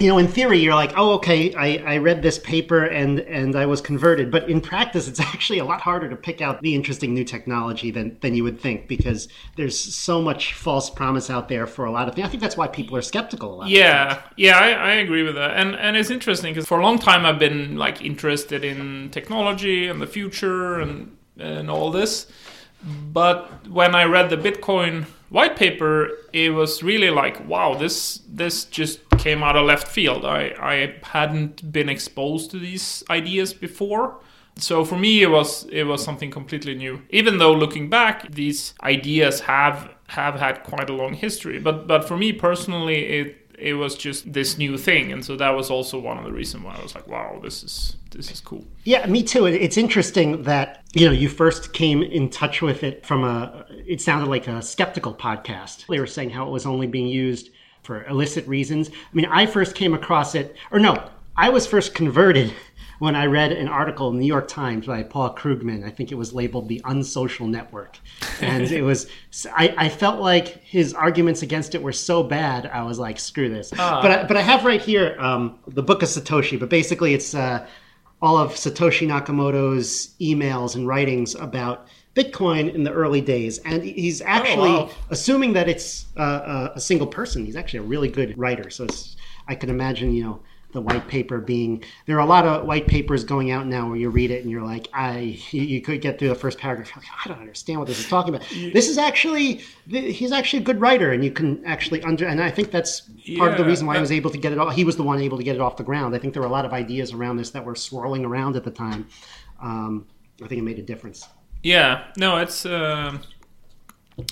you 0.00 0.08
know, 0.08 0.16
in 0.16 0.26
theory, 0.26 0.58
you're 0.58 0.74
like, 0.74 0.94
"Oh, 0.96 1.12
okay, 1.16 1.54
I, 1.54 1.76
I 1.86 1.98
read 1.98 2.22
this 2.22 2.38
paper 2.38 2.84
and 2.84 3.20
and 3.20 3.54
I 3.54 3.66
was 3.66 3.82
converted," 3.82 4.30
but 4.30 4.48
in 4.48 4.60
practice, 4.62 5.06
it's 5.06 5.20
actually 5.34 5.58
a 5.58 5.64
lot 5.64 5.82
harder 5.82 6.08
to 6.08 6.16
pick 6.16 6.40
out 6.40 6.62
the 6.62 6.74
interesting 6.74 7.12
new 7.12 7.22
technology 7.22 7.90
than 7.90 8.16
than 8.20 8.34
you 8.34 8.42
would 8.42 8.58
think 8.58 8.88
because 8.88 9.28
there's 9.56 9.78
so 9.78 10.22
much 10.22 10.54
false 10.54 10.88
promise 10.88 11.28
out 11.28 11.48
there 11.48 11.66
for 11.66 11.84
a 11.84 11.90
lot 11.90 12.08
of 12.08 12.14
things. 12.14 12.26
I 12.26 12.30
think 12.30 12.42
that's 12.42 12.56
why 12.56 12.66
people 12.66 12.96
are 12.96 13.02
skeptical. 13.02 13.54
A 13.54 13.56
lot 13.56 13.64
of 13.64 13.70
Yeah, 13.70 14.22
yeah, 14.36 14.58
I, 14.58 14.70
I 14.70 14.92
agree 14.92 15.22
with 15.22 15.34
that, 15.34 15.56
and 15.56 15.76
and 15.76 15.96
it's 15.98 16.10
interesting 16.10 16.54
because 16.54 16.66
for 16.66 16.78
a 16.78 16.82
long 16.82 16.98
time 16.98 17.26
I've 17.26 17.38
been 17.38 17.76
like 17.76 18.02
interested 18.02 18.64
in 18.64 19.10
technology 19.10 19.86
and 19.86 20.00
the 20.00 20.06
future 20.06 20.80
and 20.80 21.14
and 21.38 21.70
all 21.70 21.90
this, 21.90 22.26
but 22.82 23.68
when 23.68 23.94
I 23.94 24.04
read 24.04 24.30
the 24.30 24.36
Bitcoin 24.36 25.06
white 25.30 25.56
paper, 25.56 26.10
it 26.32 26.50
was 26.50 26.82
really 26.82 27.10
like, 27.10 27.48
wow, 27.48 27.74
this 27.74 28.20
this 28.28 28.64
just 28.64 29.08
came 29.18 29.42
out 29.42 29.56
of 29.56 29.64
left 29.66 29.88
field. 29.88 30.24
I 30.24 30.54
I 30.60 30.94
hadn't 31.02 31.72
been 31.72 31.88
exposed 31.88 32.50
to 32.50 32.58
these 32.58 33.02
ideas 33.08 33.54
before. 33.54 34.20
So 34.56 34.84
for 34.84 34.98
me, 34.98 35.22
it 35.22 35.30
was 35.30 35.64
it 35.70 35.84
was 35.84 36.04
something 36.04 36.30
completely 36.30 36.74
new. 36.74 37.02
Even 37.10 37.38
though 37.38 37.54
looking 37.54 37.88
back, 37.88 38.30
these 38.32 38.74
ideas 38.82 39.40
have 39.40 39.90
have 40.08 40.34
had 40.34 40.64
quite 40.64 40.90
a 40.90 40.92
long 40.92 41.14
history. 41.14 41.58
But 41.58 41.86
but 41.86 42.06
for 42.06 42.16
me 42.16 42.32
personally, 42.32 43.06
it 43.06 43.39
it 43.60 43.74
was 43.74 43.94
just 43.94 44.32
this 44.32 44.58
new 44.58 44.78
thing, 44.78 45.12
and 45.12 45.24
so 45.24 45.36
that 45.36 45.50
was 45.50 45.70
also 45.70 45.98
one 45.98 46.18
of 46.18 46.24
the 46.24 46.32
reasons 46.32 46.64
why 46.64 46.76
I 46.76 46.82
was 46.82 46.94
like, 46.94 47.06
wow, 47.06 47.38
this 47.42 47.62
is 47.62 47.96
this 48.10 48.30
is 48.30 48.40
cool. 48.40 48.64
Yeah, 48.84 49.06
me 49.06 49.22
too. 49.22 49.46
It's 49.46 49.76
interesting 49.76 50.42
that 50.44 50.82
you 50.94 51.06
know 51.06 51.12
you 51.12 51.28
first 51.28 51.72
came 51.72 52.02
in 52.02 52.30
touch 52.30 52.62
with 52.62 52.82
it 52.82 53.04
from 53.06 53.24
a. 53.24 53.66
It 53.86 54.00
sounded 54.00 54.28
like 54.28 54.48
a 54.48 54.62
skeptical 54.62 55.14
podcast. 55.14 55.86
They 55.86 56.00
were 56.00 56.06
saying 56.06 56.30
how 56.30 56.46
it 56.46 56.50
was 56.50 56.66
only 56.66 56.86
being 56.86 57.06
used 57.06 57.50
for 57.82 58.04
illicit 58.06 58.46
reasons. 58.46 58.88
I 58.90 59.14
mean, 59.14 59.26
I 59.26 59.46
first 59.46 59.74
came 59.74 59.94
across 59.94 60.34
it, 60.34 60.56
or 60.70 60.78
no, 60.78 61.10
I 61.36 61.48
was 61.48 61.66
first 61.66 61.94
converted 61.94 62.52
when 63.00 63.16
I 63.16 63.24
read 63.24 63.50
an 63.50 63.66
article 63.66 64.10
in 64.10 64.16
the 64.16 64.20
New 64.20 64.26
York 64.26 64.46
Times 64.46 64.86
by 64.86 65.02
Paul 65.02 65.34
Krugman. 65.34 65.84
I 65.84 65.90
think 65.90 66.12
it 66.12 66.16
was 66.16 66.32
labeled 66.32 66.68
"The 66.68 66.82
Unsocial 66.84 67.46
Network," 67.48 67.98
and 68.40 68.70
it 68.70 68.82
was. 68.82 69.06
I, 69.56 69.74
I 69.76 69.88
felt 69.88 70.20
like 70.20 70.62
his 70.62 70.94
arguments 70.94 71.42
against 71.42 71.74
it 71.74 71.82
were 71.82 71.92
so 71.92 72.22
bad. 72.22 72.66
I 72.66 72.82
was 72.82 72.98
like, 72.98 73.18
"Screw 73.18 73.48
this!" 73.48 73.72
Ah. 73.78 74.00
But 74.02 74.10
I, 74.10 74.24
but 74.24 74.36
I 74.36 74.42
have 74.42 74.64
right 74.64 74.80
here 74.80 75.16
um, 75.18 75.58
the 75.66 75.82
Book 75.82 76.02
of 76.02 76.08
Satoshi. 76.08 76.60
But 76.60 76.68
basically, 76.68 77.14
it's 77.14 77.34
uh, 77.34 77.66
all 78.22 78.36
of 78.36 78.52
Satoshi 78.52 79.08
Nakamoto's 79.08 80.14
emails 80.20 80.76
and 80.76 80.86
writings 80.86 81.34
about 81.34 81.88
Bitcoin 82.14 82.72
in 82.74 82.84
the 82.84 82.92
early 82.92 83.22
days, 83.22 83.58
and 83.64 83.82
he's 83.82 84.20
actually 84.20 84.72
wow. 84.72 84.90
assuming 85.08 85.54
that 85.54 85.70
it's 85.70 86.04
uh, 86.18 86.68
a, 86.72 86.76
a 86.76 86.80
single 86.80 87.06
person. 87.06 87.46
He's 87.46 87.56
actually 87.56 87.78
a 87.78 87.84
really 87.84 88.08
good 88.08 88.36
writer. 88.36 88.68
So 88.68 88.84
it's, 88.84 89.16
I 89.48 89.54
can 89.54 89.70
imagine, 89.70 90.12
you 90.12 90.24
know, 90.24 90.42
the 90.72 90.80
white 90.80 91.06
paper 91.08 91.38
being. 91.38 91.82
There 92.06 92.16
are 92.16 92.20
a 92.20 92.26
lot 92.26 92.46
of 92.46 92.66
white 92.66 92.86
papers 92.86 93.24
going 93.24 93.50
out 93.50 93.66
now 93.66 93.88
where 93.88 93.96
you 93.96 94.10
read 94.10 94.30
it 94.30 94.42
and 94.42 94.50
you're 94.50 94.62
like, 94.62 94.88
I. 94.92 95.38
You, 95.50 95.80
could 95.80 96.00
get 96.00 96.18
through 96.18 96.28
the 96.28 96.34
first 96.34 96.58
paragraph. 96.58 96.90
Like, 96.96 97.04
I 97.24 97.28
don't 97.28 97.40
understand 97.40 97.78
what 97.78 97.88
this 97.88 97.98
is 97.98 98.08
talking 98.08 98.34
about. 98.34 98.48
This 98.50 98.88
is 98.88 98.98
actually. 98.98 99.62
He's 99.88 100.32
actually 100.32 100.62
a 100.62 100.64
good 100.64 100.80
writer, 100.80 101.12
and 101.12 101.24
you 101.24 101.30
can 101.30 101.64
actually 101.64 102.02
under. 102.02 102.26
And 102.26 102.42
I 102.42 102.50
think 102.50 102.70
that's 102.70 103.02
part 103.36 103.52
of 103.52 103.58
the 103.58 103.64
reason 103.64 103.86
why 103.86 103.94
he 103.94 103.98
uh, 103.98 104.02
was 104.02 104.12
able 104.12 104.30
to 104.30 104.38
get 104.38 104.52
it. 104.52 104.58
All, 104.58 104.70
he 104.70 104.84
was 104.84 104.96
the 104.96 105.02
one 105.02 105.20
able 105.20 105.38
to 105.38 105.44
get 105.44 105.54
it 105.54 105.60
off 105.60 105.76
the 105.76 105.84
ground. 105.84 106.14
I 106.14 106.18
think 106.18 106.34
there 106.34 106.42
were 106.42 106.48
a 106.48 106.52
lot 106.52 106.64
of 106.64 106.72
ideas 106.72 107.12
around 107.12 107.36
this 107.36 107.50
that 107.50 107.64
were 107.64 107.74
swirling 107.74 108.24
around 108.24 108.56
at 108.56 108.64
the 108.64 108.70
time. 108.70 109.08
Um, 109.60 110.06
I 110.42 110.48
think 110.48 110.60
it 110.60 110.64
made 110.64 110.78
a 110.78 110.82
difference. 110.82 111.28
Yeah, 111.62 112.04
no, 112.16 112.38
it's 112.38 112.64
um 112.64 113.20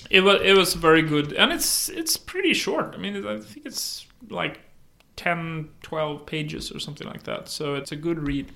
it 0.09 0.21
was 0.21 0.41
it 0.43 0.55
was 0.55 0.73
very 0.73 1.01
good, 1.01 1.33
and 1.33 1.51
it's 1.51 1.89
it's 1.89 2.17
pretty 2.17 2.53
short. 2.53 2.93
I 2.95 2.97
mean, 2.97 3.25
I 3.25 3.39
think 3.39 3.65
it's 3.65 4.05
like 4.29 4.59
10, 5.19 5.67
12 5.81 6.25
pages 6.25 6.71
or 6.71 6.79
something 6.79 7.05
like 7.05 7.23
that. 7.23 7.49
So 7.49 7.75
it's 7.75 7.91
a 7.91 7.97
good 7.97 8.25
read. 8.25 8.53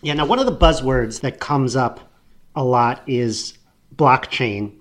Yeah. 0.00 0.14
Now, 0.14 0.24
one 0.24 0.38
of 0.38 0.46
the 0.46 0.56
buzzwords 0.56 1.20
that 1.20 1.38
comes 1.38 1.76
up 1.76 2.00
a 2.54 2.64
lot 2.64 3.02
is 3.06 3.58
blockchain. 3.94 4.72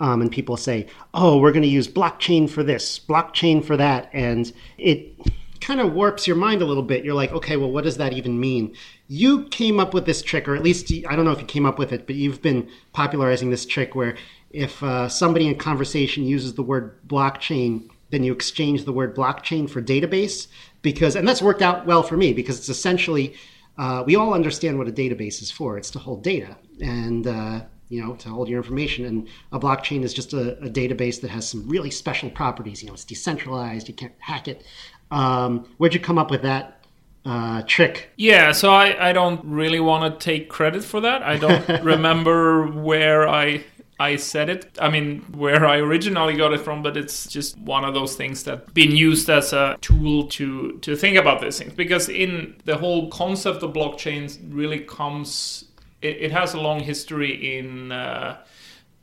Um, 0.00 0.22
and 0.22 0.32
people 0.32 0.56
say, 0.56 0.86
oh, 1.12 1.38
we're 1.38 1.52
going 1.52 1.64
to 1.64 1.68
use 1.68 1.86
blockchain 1.86 2.48
for 2.48 2.62
this, 2.62 2.98
blockchain 2.98 3.62
for 3.62 3.76
that. 3.76 4.08
And 4.14 4.50
it 4.78 5.20
kind 5.60 5.80
of 5.80 5.92
warps 5.92 6.26
your 6.26 6.36
mind 6.36 6.62
a 6.62 6.64
little 6.64 6.82
bit. 6.82 7.04
You're 7.04 7.14
like, 7.14 7.32
okay, 7.32 7.58
well, 7.58 7.70
what 7.70 7.84
does 7.84 7.98
that 7.98 8.14
even 8.14 8.40
mean? 8.40 8.74
You 9.08 9.44
came 9.48 9.78
up 9.78 9.92
with 9.92 10.06
this 10.06 10.22
trick, 10.22 10.48
or 10.48 10.56
at 10.56 10.62
least 10.62 10.90
I 11.06 11.14
don't 11.14 11.26
know 11.26 11.32
if 11.32 11.40
you 11.40 11.46
came 11.46 11.66
up 11.66 11.78
with 11.78 11.92
it, 11.92 12.06
but 12.06 12.16
you've 12.16 12.40
been 12.40 12.70
popularizing 12.94 13.50
this 13.50 13.66
trick 13.66 13.94
where 13.94 14.16
if 14.50 14.82
uh, 14.82 15.10
somebody 15.10 15.46
in 15.46 15.56
conversation 15.56 16.24
uses 16.24 16.54
the 16.54 16.62
word 16.62 17.06
blockchain, 17.06 17.90
then 18.10 18.24
you 18.24 18.32
exchange 18.32 18.84
the 18.84 18.92
word 18.92 19.14
blockchain 19.14 19.68
for 19.68 19.82
database 19.82 20.46
because, 20.82 21.16
and 21.16 21.26
that's 21.26 21.42
worked 21.42 21.62
out 21.62 21.86
well 21.86 22.02
for 22.02 22.16
me 22.16 22.32
because 22.32 22.58
it's 22.58 22.68
essentially 22.68 23.34
uh, 23.78 24.02
we 24.04 24.16
all 24.16 24.34
understand 24.34 24.76
what 24.76 24.88
a 24.88 24.92
database 24.92 25.40
is 25.40 25.50
for. 25.50 25.78
It's 25.78 25.90
to 25.92 25.98
hold 25.98 26.22
data 26.22 26.56
and 26.80 27.26
uh, 27.26 27.60
you 27.88 28.04
know 28.04 28.16
to 28.16 28.28
hold 28.28 28.48
your 28.48 28.58
information. 28.58 29.04
And 29.04 29.28
a 29.52 29.58
blockchain 29.58 30.02
is 30.02 30.12
just 30.12 30.32
a, 30.32 30.58
a, 30.58 30.68
database 30.68 31.20
that 31.20 31.30
has 31.30 31.48
some 31.48 31.68
really 31.68 31.90
special 31.90 32.28
properties. 32.28 32.82
You 32.82 32.88
know, 32.88 32.94
it's 32.94 33.04
decentralized. 33.04 33.88
You 33.88 33.94
can't 33.94 34.14
hack 34.18 34.48
it. 34.48 34.64
Um, 35.10 35.68
where'd 35.78 35.94
you 35.94 36.00
come 36.00 36.18
up 36.18 36.30
with 36.30 36.42
that 36.42 36.84
uh, 37.24 37.62
trick? 37.62 38.10
Yeah, 38.16 38.50
so 38.52 38.70
I, 38.70 39.10
I 39.10 39.12
don't 39.12 39.44
really 39.44 39.80
want 39.80 40.12
to 40.12 40.24
take 40.24 40.48
credit 40.48 40.82
for 40.82 41.00
that. 41.00 41.22
I 41.22 41.36
don't 41.36 41.68
remember 41.84 42.66
where 42.66 43.28
I 43.28 43.64
I 44.00 44.16
said 44.16 44.48
it. 44.48 44.78
I 44.80 44.88
mean, 44.90 45.22
where 45.32 45.66
I 45.66 45.78
originally 45.78 46.36
got 46.36 46.52
it 46.52 46.60
from, 46.60 46.82
but 46.82 46.96
it's 46.96 47.26
just 47.26 47.58
one 47.58 47.84
of 47.84 47.94
those 47.94 48.14
things 48.14 48.44
that 48.44 48.72
been 48.72 48.92
used 48.92 49.28
as 49.28 49.52
a 49.52 49.76
tool 49.80 50.28
to 50.28 50.78
to 50.78 50.94
think 50.94 51.16
about 51.16 51.40
these 51.40 51.58
things. 51.58 51.72
Because 51.72 52.08
in 52.08 52.54
the 52.64 52.76
whole 52.76 53.10
concept 53.10 53.62
of 53.62 53.72
blockchains 53.72 54.38
really 54.50 54.80
comes, 54.80 55.64
it, 56.00 56.16
it 56.20 56.32
has 56.32 56.54
a 56.54 56.60
long 56.60 56.80
history 56.80 57.58
in 57.58 57.90
uh, 57.90 58.38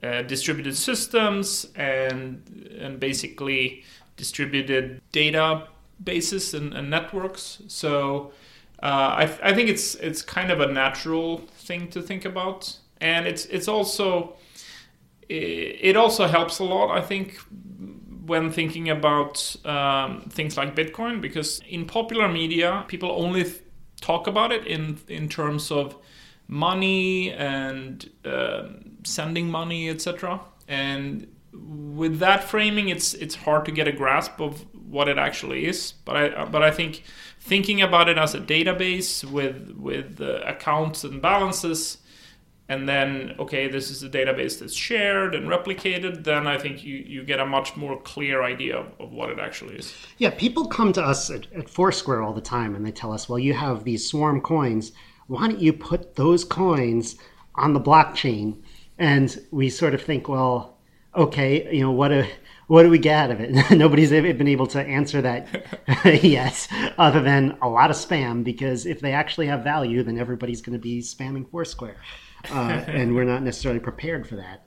uh, 0.01 0.21
distributed 0.21 0.77
systems 0.77 1.67
and 1.75 2.41
and 2.79 2.99
basically 2.99 3.83
distributed 4.15 5.01
data 5.11 5.67
bases 6.03 6.53
and, 6.53 6.73
and 6.73 6.89
networks. 6.89 7.61
So. 7.67 8.31
Uh, 8.83 9.23
I, 9.23 9.23
I 9.41 9.53
think 9.53 9.69
it's 9.69 9.95
it's 9.95 10.21
kind 10.21 10.51
of 10.51 10.59
a 10.59 10.67
natural 10.67 11.37
thing 11.59 11.89
to 11.91 12.01
think 12.01 12.25
about, 12.25 12.77
and 12.99 13.25
it's 13.25 13.45
it's 13.45 13.69
also 13.69 14.35
it 15.29 15.95
also 15.95 16.27
helps 16.27 16.59
a 16.59 16.63
lot, 16.63 16.95
I 16.95 17.01
think, 17.01 17.39
when 18.25 18.51
thinking 18.51 18.89
about 18.89 19.55
um, 19.65 20.21
things 20.29 20.57
like 20.57 20.75
Bitcoin, 20.75 21.21
because 21.21 21.61
in 21.67 21.85
popular 21.85 22.27
media, 22.27 22.85
people 22.87 23.11
only 23.11 23.43
th- 23.43 23.61
talk 24.01 24.27
about 24.27 24.51
it 24.51 24.65
in 24.65 24.99
in 25.07 25.29
terms 25.29 25.71
of 25.71 25.95
money 26.47 27.31
and 27.31 28.09
uh, 28.23 28.63
sending 29.03 29.49
money, 29.49 29.89
etc. 29.89 30.41
And 30.67 31.27
with 31.53 32.19
that 32.19 32.43
framing, 32.43 32.89
it's 32.89 33.13
it's 33.13 33.35
hard 33.35 33.65
to 33.65 33.71
get 33.71 33.87
a 33.87 33.91
grasp 33.91 34.39
of 34.39 34.65
what 34.73 35.07
it 35.07 35.17
actually 35.17 35.65
is. 35.65 35.93
But 36.03 36.17
I 36.17 36.45
but 36.45 36.63
I 36.63 36.71
think 36.71 37.03
thinking 37.39 37.81
about 37.81 38.09
it 38.09 38.17
as 38.17 38.33
a 38.35 38.39
database 38.39 39.23
with 39.23 39.71
with 39.77 40.19
uh, 40.21 40.41
accounts 40.45 41.03
and 41.03 41.21
balances 41.21 41.99
and 42.67 42.89
then 42.89 43.35
okay 43.37 43.67
this 43.67 43.91
is 43.91 44.01
a 44.03 44.09
database 44.09 44.59
that's 44.59 44.73
shared 44.73 45.35
and 45.35 45.47
replicated 45.47 46.23
then 46.23 46.47
i 46.47 46.57
think 46.57 46.83
you, 46.83 46.95
you 46.95 47.23
get 47.23 47.39
a 47.39 47.45
much 47.45 47.75
more 47.75 47.99
clear 48.01 48.43
idea 48.43 48.77
of, 48.77 48.87
of 48.99 49.11
what 49.11 49.29
it 49.29 49.39
actually 49.39 49.75
is 49.75 49.93
yeah 50.17 50.29
people 50.29 50.67
come 50.67 50.91
to 50.91 51.01
us 51.01 51.29
at, 51.29 51.51
at 51.53 51.69
foursquare 51.69 52.21
all 52.21 52.33
the 52.33 52.41
time 52.41 52.75
and 52.75 52.85
they 52.85 52.91
tell 52.91 53.11
us 53.11 53.29
well 53.29 53.39
you 53.39 53.53
have 53.53 53.83
these 53.83 54.07
swarm 54.07 54.41
coins 54.41 54.91
why 55.27 55.47
don't 55.47 55.61
you 55.61 55.73
put 55.73 56.15
those 56.15 56.43
coins 56.43 57.15
on 57.55 57.73
the 57.73 57.81
blockchain 57.81 58.57
and 58.97 59.41
we 59.51 59.69
sort 59.69 59.93
of 59.93 60.01
think 60.01 60.27
well 60.27 60.77
okay 61.15 61.71
you 61.73 61.81
know 61.81 61.91
what 61.91 62.11
a 62.11 62.27
what 62.67 62.81
do 62.81 62.89
we 62.89 62.97
get 62.97 63.25
out 63.25 63.29
of 63.29 63.39
it? 63.39 63.51
Nobody's 63.77 64.09
been 64.09 64.47
able 64.47 64.65
to 64.65 64.81
answer 64.81 65.21
that 65.21 65.47
yet, 66.23 66.67
other 66.97 67.21
than 67.21 67.55
a 67.61 67.69
lot 67.69 67.91
of 67.91 67.95
spam. 67.95 68.43
Because 68.43 68.87
if 68.87 69.01
they 69.01 69.13
actually 69.13 69.45
have 69.45 69.63
value, 69.63 70.01
then 70.01 70.17
everybody's 70.17 70.63
going 70.63 70.73
to 70.73 70.81
be 70.81 70.99
spamming 71.01 71.47
Foursquare 71.47 71.97
uh, 72.51 72.83
and 72.87 73.15
we're 73.15 73.23
not 73.25 73.43
necessarily 73.43 73.79
prepared 73.79 74.27
for 74.27 74.35
that. 74.37 74.65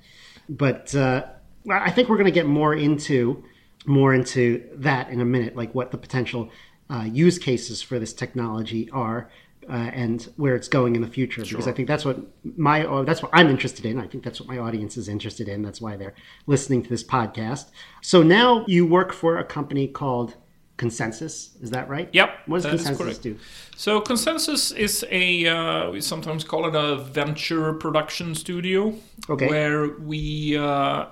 But 0.48 0.94
uh, 0.94 1.26
I 1.70 1.90
think 1.90 2.08
we're 2.08 2.16
going 2.16 2.26
to 2.26 2.30
get 2.30 2.46
more 2.46 2.74
into 2.74 3.44
more 3.86 4.12
into 4.14 4.68
that 4.74 5.08
in 5.10 5.20
a 5.20 5.24
minute, 5.24 5.56
like 5.56 5.74
what 5.74 5.90
the 5.92 5.98
potential 5.98 6.50
uh, 6.90 7.06
use 7.10 7.38
cases 7.38 7.80
for 7.82 7.98
this 7.98 8.12
technology 8.12 8.90
are. 8.90 9.30
Uh, 9.70 9.90
and 9.92 10.32
where 10.36 10.56
it's 10.56 10.66
going 10.66 10.96
in 10.96 11.02
the 11.02 11.06
future, 11.08 11.44
Sure. 11.44 11.58
because 11.58 11.68
I 11.68 11.72
think 11.72 11.88
that's 11.88 12.02
what 12.02 12.16
my 12.56 12.86
oh, 12.86 13.04
that's 13.04 13.22
what 13.22 13.30
I'm 13.34 13.50
interested 13.50 13.84
in. 13.84 14.00
I 14.00 14.06
think 14.06 14.24
that's 14.24 14.40
what 14.40 14.48
my 14.48 14.56
audience 14.56 14.96
is 14.96 15.08
interested 15.08 15.46
in. 15.46 15.60
That's 15.60 15.78
why 15.78 15.94
they're 15.98 16.14
listening 16.46 16.82
to 16.84 16.88
this 16.88 17.04
podcast. 17.04 17.66
So 18.00 18.22
now 18.22 18.64
you 18.66 18.86
work 18.86 19.12
for 19.12 19.36
a 19.36 19.44
company 19.44 19.86
called 19.86 20.36
ConsenSys. 20.78 21.62
Is 21.62 21.70
that 21.70 21.88
right? 21.88 22.08
Yep, 22.12 22.30
What 22.46 22.62
does 22.62 22.84
ConsenSys 22.86 23.20
do? 23.20 23.36
so 23.76 24.00
ConsenSys 24.00 24.76
is 24.76 25.04
a 25.10 25.46
uh, 25.46 25.90
we 25.90 26.00
sometimes 26.00 26.44
call 26.44 26.66
it 26.68 26.74
a 26.74 26.96
venture 26.96 27.74
production 27.74 28.34
studio 28.34 28.94
Okay. 29.28 29.48
where 29.48 29.88
we 29.98 30.56
uh, 30.56 30.64
uh, 30.64 31.06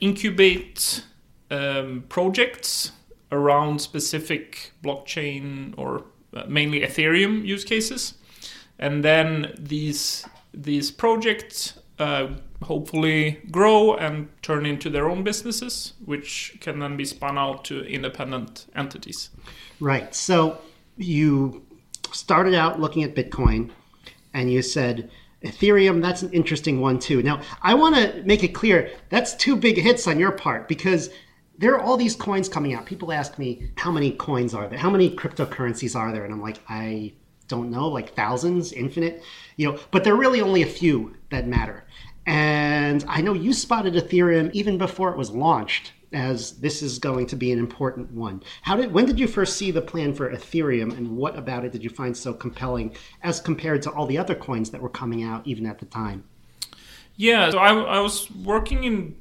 incubate 0.00 1.04
um, 1.50 2.04
projects 2.08 2.92
around 3.32 3.80
specific 3.80 4.72
blockchain 4.82 5.74
or 5.76 6.04
uh, 6.34 6.44
mainly 6.48 6.80
ethereum 6.80 7.44
use 7.44 7.64
cases 7.64 8.14
and 8.78 9.04
then 9.04 9.52
these 9.58 10.24
these 10.54 10.90
projects 10.90 11.78
uh, 12.00 12.28
hopefully 12.62 13.40
grow 13.50 13.94
and 13.94 14.28
turn 14.42 14.66
into 14.66 14.90
their 14.90 15.08
own 15.08 15.22
businesses 15.22 15.94
which 16.04 16.56
can 16.60 16.78
then 16.78 16.96
be 16.96 17.04
spun 17.04 17.38
out 17.38 17.64
to 17.64 17.82
independent 17.84 18.66
entities 18.74 19.30
Right. 19.80 20.14
So 20.14 20.60
you 20.96 21.66
started 22.12 22.54
out 22.54 22.78
looking 22.78 23.02
at 23.02 23.14
Bitcoin 23.14 23.70
and 24.34 24.52
you 24.52 24.62
said 24.62 25.10
Ethereum, 25.42 26.02
that's 26.02 26.22
an 26.22 26.30
interesting 26.32 26.80
one 26.80 26.98
too. 26.98 27.22
Now, 27.22 27.40
I 27.62 27.74
want 27.74 27.96
to 27.96 28.22
make 28.24 28.44
it 28.44 28.48
clear 28.48 28.90
that's 29.08 29.34
two 29.34 29.56
big 29.56 29.78
hits 29.78 30.06
on 30.06 30.18
your 30.18 30.32
part 30.32 30.68
because 30.68 31.08
there 31.58 31.74
are 31.74 31.80
all 31.80 31.96
these 31.96 32.14
coins 32.14 32.48
coming 32.48 32.74
out. 32.74 32.84
People 32.86 33.10
ask 33.10 33.38
me, 33.38 33.70
how 33.76 33.90
many 33.90 34.12
coins 34.12 34.54
are 34.54 34.68
there? 34.68 34.78
How 34.78 34.90
many 34.90 35.14
cryptocurrencies 35.14 35.96
are 35.98 36.12
there? 36.12 36.24
And 36.24 36.32
I'm 36.32 36.42
like, 36.42 36.60
I 36.68 37.14
don't 37.50 37.70
know, 37.70 37.88
like 37.88 38.14
thousands, 38.14 38.72
infinite, 38.72 39.22
you 39.56 39.70
know, 39.70 39.78
but 39.90 40.04
there 40.04 40.14
are 40.14 40.18
really 40.18 40.40
only 40.40 40.62
a 40.62 40.66
few 40.66 41.14
that 41.30 41.46
matter. 41.46 41.84
And 42.26 43.04
I 43.08 43.20
know 43.20 43.34
you 43.34 43.52
spotted 43.52 43.94
Ethereum 43.94 44.50
even 44.52 44.78
before 44.78 45.10
it 45.10 45.18
was 45.18 45.30
launched 45.30 45.92
as 46.12 46.52
this 46.58 46.82
is 46.82 46.98
going 46.98 47.26
to 47.26 47.36
be 47.36 47.52
an 47.52 47.58
important 47.58 48.10
one. 48.12 48.42
How 48.62 48.76
did 48.76 48.92
when 48.92 49.06
did 49.06 49.18
you 49.18 49.28
first 49.28 49.56
see 49.56 49.70
the 49.70 49.82
plan 49.82 50.12
for 50.14 50.30
Ethereum 50.30 50.96
and 50.96 51.16
what 51.16 51.36
about 51.36 51.64
it 51.64 51.72
did 51.72 51.84
you 51.84 51.90
find 51.90 52.16
so 52.16 52.32
compelling 52.32 52.96
as 53.22 53.40
compared 53.40 53.82
to 53.82 53.90
all 53.90 54.06
the 54.06 54.18
other 54.18 54.34
coins 54.34 54.70
that 54.70 54.80
were 54.80 54.88
coming 54.88 55.22
out 55.22 55.46
even 55.46 55.66
at 55.66 55.78
the 55.78 55.86
time? 55.86 56.24
Yeah, 57.16 57.50
so 57.50 57.58
I, 57.58 57.74
I 57.74 58.00
was 58.00 58.30
working 58.30 58.84
in 58.84 59.14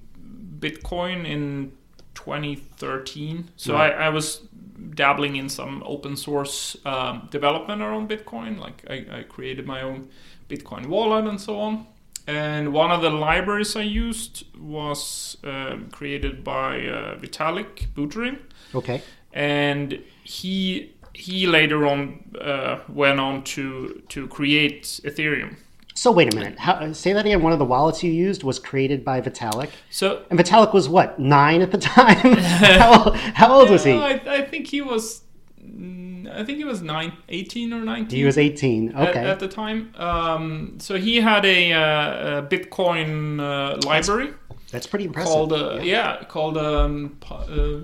Bitcoin 0.60 1.26
in 1.26 1.74
2013. 2.16 3.50
So 3.56 3.74
Right. 3.74 3.94
I, 3.94 4.06
I 4.06 4.10
was 4.10 4.48
dabbling 4.96 5.36
in 5.36 5.50
some 5.50 5.84
open 5.86 6.16
source 6.16 6.78
um, 6.86 7.28
development 7.32 7.82
around 7.82 8.10
Bitcoin. 8.10 8.60
Like 8.60 8.84
I, 8.90 9.20
I 9.20 9.24
created 9.24 9.66
my 9.66 9.82
own 9.82 10.10
Bitcoin 10.50 10.88
wallet 10.88 11.26
and 11.26 11.40
so 11.40 11.60
on. 11.60 11.88
And 12.28 12.74
one 12.74 12.92
of 12.92 13.02
the 13.02 13.10
libraries 13.10 13.76
I 13.76 13.82
used 13.82 14.46
was 14.58 15.38
uh, 15.44 15.78
created 15.92 16.44
by 16.44 16.86
uh, 16.86 17.16
Vitalik 17.18 17.88
Buterin. 17.96 18.38
Okay. 18.76 19.02
And 19.34 20.04
he 20.24 20.94
he 21.14 21.48
later 21.48 21.86
on 21.88 22.24
uh, 22.40 22.80
went 22.88 23.20
on 23.20 23.44
to 23.44 24.04
to 24.10 24.28
create 24.28 24.84
Ethereum. 25.04 25.58
So 26.00 26.14
wait 26.14 26.34
a 26.34 26.36
minute. 26.38 26.58
How, 26.58 26.94
say 26.94 27.12
that 27.12 27.26
again. 27.26 27.42
One 27.42 27.52
of 27.52 27.60
the 27.60 27.66
wallets 27.66 28.02
you 28.04 28.10
used 28.10 28.42
was 28.44 28.58
created 28.58 29.04
by 29.04 29.20
Vitalik, 29.20 29.70
So 29.90 30.24
and 30.30 30.40
Vitalik 30.40 30.74
was 30.74 30.88
what 30.88 31.20
nine 31.20 31.62
at 31.62 31.72
the 31.72 31.78
time. 31.78 32.38
how, 32.38 33.04
old, 33.04 33.16
how 33.18 33.54
old 33.54 33.70
was 33.70 33.84
he? 33.84 33.92
I, 33.92 34.12
I 34.38 34.42
think 34.46 34.68
he 34.68 34.80
was. 34.80 35.24
mm, 35.62 36.34
I 36.34 36.46
think 36.46 36.58
he 36.58 36.64
was 36.64 36.82
nine, 36.82 37.12
18 37.28 37.74
or 37.74 37.82
19. 37.82 38.18
He 38.18 38.24
was 38.24 38.38
eighteen. 38.38 38.94
at, 38.96 39.10
Okay. 39.10 39.26
at 39.30 39.40
the 39.42 39.50
time. 39.50 39.94
Um, 39.98 40.76
so 40.80 40.96
he 40.98 41.18
had 41.18 41.44
a, 41.44 41.74
uh, 41.74 42.38
a 42.38 42.44
Bitcoin 42.44 43.42
uh, 43.42 43.86
library 43.86 44.34
That's 44.72 44.88
pretty 44.88 45.04
impressive. 45.06 45.34
called 45.34 45.52
uh, 45.52 45.80
yeah. 45.84 46.24
called 46.24 46.58
um, 46.58 47.18
Pi, 47.20 47.36
uh, 47.36 47.80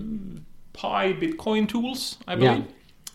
Pi 0.71 1.13
Bitcoin 1.13 1.67
Tools, 1.67 2.17
I 2.25 2.33
Yeah. 2.35 2.37
believe. 2.37 2.65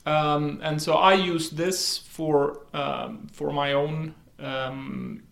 Um, 0.04 0.61
and 0.62 0.80
so 0.83 0.95
I 0.95 1.14
used 1.14 1.57
this 1.57 1.97
for 1.97 2.66
um, 2.75 3.28
for 3.33 3.50
my 3.52 3.73
own 3.73 4.14
um, 4.40 5.23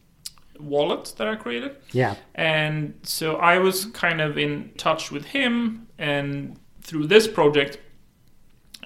wallet 0.58 1.14
that 1.16 1.28
I 1.28 1.36
created. 1.36 1.76
yeah. 1.92 2.16
And 2.34 2.94
so 3.02 3.36
I 3.36 3.58
was 3.58 3.86
kind 3.86 4.20
of 4.20 4.36
in 4.38 4.72
touch 4.76 5.10
with 5.10 5.26
him 5.26 5.88
and 5.98 6.58
through 6.82 7.06
this 7.06 7.28
project. 7.28 7.78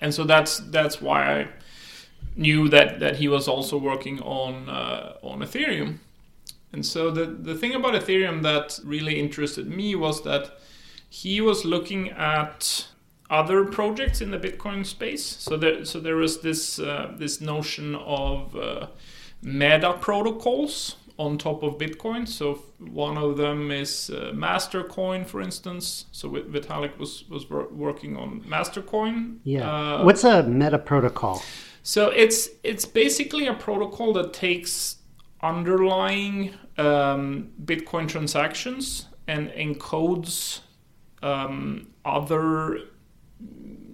And 0.00 0.12
so 0.12 0.24
that's 0.24 0.58
that's 0.58 1.00
why 1.00 1.40
I 1.40 1.48
knew 2.36 2.68
that, 2.68 3.00
that 3.00 3.16
he 3.16 3.28
was 3.28 3.46
also 3.48 3.76
working 3.76 4.20
on 4.20 4.68
uh, 4.68 5.14
on 5.22 5.40
Ethereum. 5.40 5.98
And 6.72 6.84
so 6.84 7.10
the 7.10 7.26
the 7.26 7.54
thing 7.54 7.74
about 7.74 7.94
Ethereum 7.94 8.42
that 8.42 8.80
really 8.84 9.18
interested 9.20 9.66
me 9.66 9.94
was 9.94 10.22
that 10.24 10.58
he 11.08 11.40
was 11.40 11.64
looking 11.64 12.10
at 12.10 12.88
other 13.28 13.64
projects 13.64 14.20
in 14.20 14.30
the 14.30 14.38
Bitcoin 14.38 14.84
space. 14.84 15.24
So 15.24 15.56
there 15.56 15.84
so 15.84 16.00
there 16.00 16.16
was 16.16 16.40
this 16.40 16.78
uh, 16.78 17.12
this 17.16 17.40
notion 17.40 17.94
of 17.94 18.56
uh, 18.56 18.86
meta 19.42 19.92
protocols 20.00 20.96
on 21.18 21.38
top 21.38 21.62
of 21.62 21.78
Bitcoin. 21.78 22.26
So 22.26 22.54
one 22.78 23.16
of 23.18 23.36
them 23.36 23.70
is 23.70 24.10
uh, 24.10 24.32
Mastercoin, 24.34 25.26
for 25.26 25.40
instance. 25.40 26.06
So 26.12 26.30
Vitalik 26.30 26.98
was 26.98 27.28
was 27.28 27.48
wor- 27.50 27.68
working 27.72 28.16
on 28.16 28.40
Mastercoin. 28.42 29.38
Yeah. 29.44 29.70
Uh, 29.70 30.04
What's 30.04 30.24
a 30.24 30.42
meta 30.44 30.78
protocol? 30.78 31.42
so 31.82 32.10
it's 32.10 32.48
it's 32.62 32.84
basically 32.84 33.46
a 33.46 33.54
protocol 33.54 34.12
that 34.14 34.32
takes 34.32 34.96
underlying 35.42 36.54
um, 36.78 37.50
Bitcoin 37.64 38.08
transactions 38.08 39.08
and 39.26 39.50
encodes 39.50 40.60
um, 41.22 41.88
other, 42.04 42.80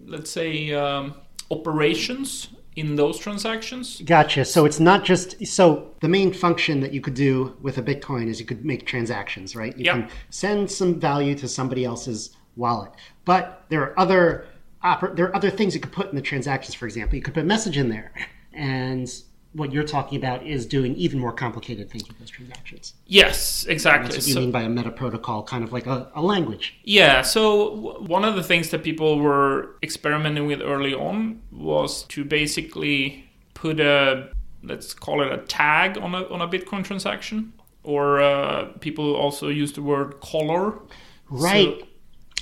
let's 0.06 0.30
say, 0.30 0.72
um, 0.72 1.14
operations 1.50 2.48
in 2.78 2.94
those 2.96 3.18
transactions. 3.18 4.00
Gotcha. 4.04 4.44
So 4.44 4.64
it's 4.64 4.78
not 4.78 5.04
just 5.04 5.44
so 5.46 5.90
the 6.00 6.08
main 6.08 6.32
function 6.32 6.80
that 6.80 6.92
you 6.92 7.00
could 7.00 7.14
do 7.14 7.56
with 7.60 7.76
a 7.78 7.82
Bitcoin 7.82 8.28
is 8.28 8.38
you 8.38 8.46
could 8.46 8.64
make 8.64 8.86
transactions, 8.86 9.56
right? 9.56 9.76
You 9.76 9.84
Yeah. 9.86 9.92
can 9.94 10.08
send 10.30 10.70
some 10.70 11.00
value 11.00 11.34
to 11.36 11.48
somebody 11.48 11.84
else's 11.84 12.36
wallet, 12.56 12.92
but 13.24 13.64
there 13.68 13.82
are 13.82 13.98
other 13.98 14.46
oper- 14.84 15.14
there 15.16 15.26
are 15.26 15.34
other 15.36 15.50
things 15.50 15.74
you 15.74 15.80
could 15.80 15.92
put 15.92 16.08
in 16.10 16.14
the 16.14 16.22
transactions. 16.22 16.74
For 16.74 16.86
example, 16.86 17.16
you 17.16 17.22
could 17.22 17.34
put 17.34 17.42
a 17.42 17.46
message 17.46 17.76
in 17.76 17.88
there, 17.88 18.12
and 18.52 19.12
what 19.54 19.72
you're 19.72 19.84
talking 19.84 20.18
about 20.18 20.46
is 20.46 20.66
doing 20.66 20.94
even 20.96 21.18
more 21.18 21.32
complicated 21.32 21.90
things 21.90 22.06
with 22.06 22.18
those 22.18 22.30
transactions. 22.30 22.94
Yes, 23.06 23.64
exactly. 23.66 24.04
That's 24.12 24.18
what 24.18 24.28
you 24.28 24.34
So- 24.34 24.40
mean 24.40 24.50
by 24.52 24.62
a 24.62 24.68
meta 24.68 24.90
protocol, 24.90 25.42
kind 25.42 25.64
of 25.64 25.72
like 25.72 25.86
a, 25.86 26.10
a 26.14 26.22
language. 26.22 26.74
Yeah, 26.84 27.22
so 27.22 27.70
w- 27.74 28.04
one 28.04 28.24
of 28.24 28.36
the 28.36 28.42
things 28.42 28.70
that 28.70 28.82
people 28.84 29.18
were 29.18 29.76
experimenting 29.82 30.46
with 30.46 30.60
early 30.60 30.94
on 30.94 31.40
was 31.50 32.02
to 32.04 32.24
basically 32.24 33.24
put 33.54 33.80
a 33.80 34.28
let's 34.62 34.92
call 34.92 35.22
it 35.22 35.32
a 35.32 35.38
tag 35.46 35.96
on 35.98 36.14
a 36.14 36.24
on 36.28 36.40
a 36.42 36.48
Bitcoin 36.48 36.84
transaction, 36.84 37.52
or 37.84 38.20
uh, 38.20 38.66
people 38.80 39.14
also 39.16 39.48
use 39.48 39.72
the 39.72 39.82
word 39.82 40.20
color. 40.20 40.74
Right. 41.30 41.80
So- 41.80 41.86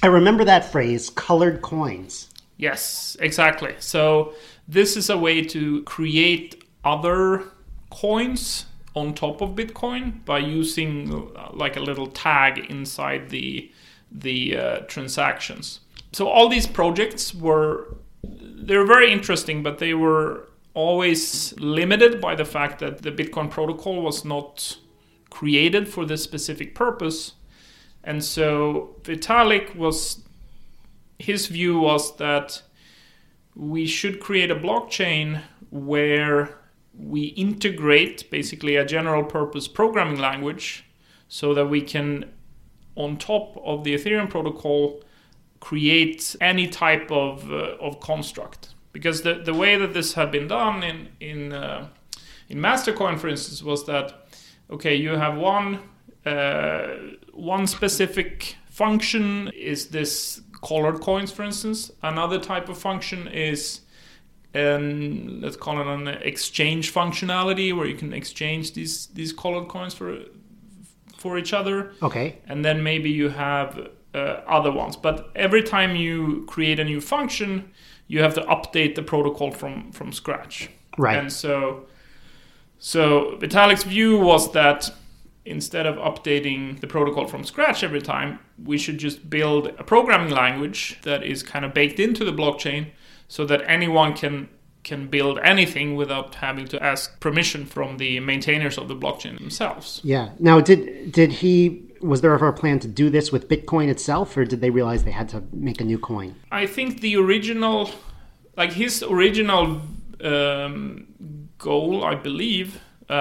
I 0.02 0.08
remember 0.08 0.44
that 0.44 0.70
phrase, 0.70 1.08
colored 1.10 1.62
coins. 1.62 2.28
yes, 2.58 3.16
exactly. 3.20 3.74
So 3.78 4.34
this 4.68 4.96
is 4.96 5.08
a 5.08 5.16
way 5.16 5.42
to 5.42 5.82
create 5.84 6.62
other 6.86 7.42
coins 7.90 8.66
on 8.94 9.12
top 9.12 9.42
of 9.42 9.50
Bitcoin 9.50 10.24
by 10.24 10.38
using 10.38 11.30
uh, 11.36 11.50
like 11.52 11.76
a 11.76 11.80
little 11.80 12.06
tag 12.06 12.58
inside 12.70 13.28
the 13.30 13.70
the 14.10 14.56
uh, 14.56 14.78
transactions. 14.86 15.80
So 16.12 16.28
all 16.28 16.48
these 16.48 16.66
projects 16.66 17.34
were 17.34 17.96
they're 18.22 18.86
very 18.86 19.12
interesting, 19.12 19.62
but 19.62 19.78
they 19.78 19.94
were 19.94 20.48
always 20.74 21.52
limited 21.58 22.20
by 22.20 22.34
the 22.34 22.44
fact 22.44 22.78
that 22.78 23.02
the 23.02 23.10
Bitcoin 23.10 23.50
protocol 23.50 24.02
was 24.02 24.24
not 24.24 24.78
created 25.30 25.88
for 25.88 26.06
this 26.06 26.22
specific 26.22 26.74
purpose. 26.74 27.32
And 28.04 28.24
so 28.24 28.96
Vitalik 29.02 29.74
was 29.74 30.22
his 31.18 31.46
view 31.48 31.80
was 31.80 32.16
that 32.16 32.62
we 33.54 33.86
should 33.86 34.20
create 34.20 34.50
a 34.50 34.54
blockchain 34.54 35.42
where 35.70 36.58
we 36.98 37.26
integrate 37.26 38.30
basically 38.30 38.76
a 38.76 38.84
general 38.84 39.24
purpose 39.24 39.68
programming 39.68 40.18
language 40.18 40.84
so 41.28 41.54
that 41.54 41.66
we 41.66 41.82
can 41.82 42.32
on 42.94 43.16
top 43.18 43.60
of 43.64 43.84
the 43.84 43.94
ethereum 43.94 44.28
protocol 44.28 45.02
create 45.60 46.34
any 46.40 46.66
type 46.66 47.10
of, 47.10 47.50
uh, 47.50 47.76
of 47.80 48.00
construct. 48.00 48.74
Because 48.92 49.22
the, 49.22 49.34
the 49.34 49.52
way 49.52 49.76
that 49.76 49.92
this 49.92 50.14
had 50.14 50.30
been 50.30 50.48
done 50.48 50.82
in 50.82 51.08
in 51.20 51.52
uh, 51.52 51.88
in 52.48 52.58
mastercoin 52.58 53.18
for 53.18 53.28
instance 53.28 53.62
was 53.62 53.84
that 53.84 54.26
okay 54.70 54.94
you 54.94 55.10
have 55.10 55.36
one 55.36 55.80
uh, 56.24 56.94
one 57.32 57.66
specific 57.66 58.56
function 58.70 59.48
is 59.54 59.88
this 59.88 60.40
colored 60.62 61.00
coins 61.00 61.30
for 61.30 61.42
instance. 61.42 61.90
Another 62.02 62.38
type 62.38 62.70
of 62.70 62.78
function 62.78 63.28
is 63.28 63.80
um, 64.56 65.40
let's 65.42 65.56
call 65.56 65.80
it 65.80 65.86
an 65.86 66.08
exchange 66.08 66.92
functionality 66.92 67.76
where 67.76 67.86
you 67.86 67.96
can 67.96 68.12
exchange 68.12 68.72
these 68.72 69.06
these 69.14 69.32
colored 69.32 69.68
coins 69.68 69.94
for 69.94 70.18
for 71.18 71.38
each 71.38 71.52
other 71.52 71.92
Okay. 72.02 72.38
and 72.48 72.64
then 72.64 72.82
maybe 72.82 73.10
you 73.10 73.28
have 73.30 73.88
uh, 74.14 74.18
other 74.58 74.72
ones 74.72 74.96
but 74.96 75.30
every 75.34 75.62
time 75.62 75.96
you 75.96 76.44
create 76.46 76.78
a 76.80 76.84
new 76.84 77.00
function 77.00 77.70
you 78.08 78.22
have 78.22 78.34
to 78.34 78.42
update 78.42 78.94
the 78.94 79.02
protocol 79.02 79.50
from 79.50 79.92
from 79.92 80.12
scratch 80.12 80.68
Right. 80.98 81.18
and 81.18 81.32
so 81.32 81.86
so 82.78 83.36
vitalik's 83.40 83.84
view 83.84 84.18
was 84.18 84.52
that 84.52 84.90
instead 85.44 85.86
of 85.86 85.96
updating 85.96 86.80
the 86.80 86.86
protocol 86.86 87.26
from 87.26 87.44
scratch 87.44 87.82
every 87.84 88.00
time 88.02 88.38
we 88.64 88.76
should 88.78 88.98
just 88.98 89.28
build 89.30 89.66
a 89.78 89.84
programming 89.84 90.30
language 90.34 90.98
that 91.02 91.22
is 91.22 91.42
kind 91.42 91.64
of 91.64 91.72
baked 91.74 92.00
into 92.00 92.24
the 92.24 92.32
blockchain 92.32 92.86
so 93.28 93.44
that 93.44 93.62
anyone 93.66 94.14
can 94.14 94.48
can 94.84 95.08
build 95.08 95.40
anything 95.42 95.96
without 95.96 96.36
having 96.36 96.64
to 96.64 96.80
ask 96.80 97.18
permission 97.18 97.66
from 97.66 97.96
the 97.96 98.20
maintainers 98.20 98.78
of 98.78 98.86
the 98.86 98.94
blockchain 98.94 99.36
themselves 99.38 100.00
Yeah. 100.04 100.30
Now, 100.38 100.60
did 100.60 101.12
did 101.12 101.32
he? 101.32 101.82
Was 102.00 102.20
there 102.20 102.32
ever 102.34 102.48
a 102.48 102.52
plan 102.52 102.78
to 102.80 102.88
do 102.88 103.10
this 103.10 103.32
with 103.32 103.48
Bitcoin 103.48 103.88
itself, 103.88 104.36
or 104.36 104.44
did 104.44 104.60
they 104.60 104.70
realize 104.70 105.02
they 105.02 105.10
had 105.10 105.28
to 105.30 105.42
make 105.52 105.80
a 105.80 105.84
new 105.84 105.98
coin? 105.98 106.34
I 106.52 106.66
think 106.66 107.00
the 107.00 107.16
original, 107.16 107.90
like 108.56 108.72
his 108.74 109.02
original 109.02 109.80
um, 110.22 111.06
goal, 111.58 112.04
I 112.04 112.14
believe. 112.14 112.80
Uh, 113.08 113.12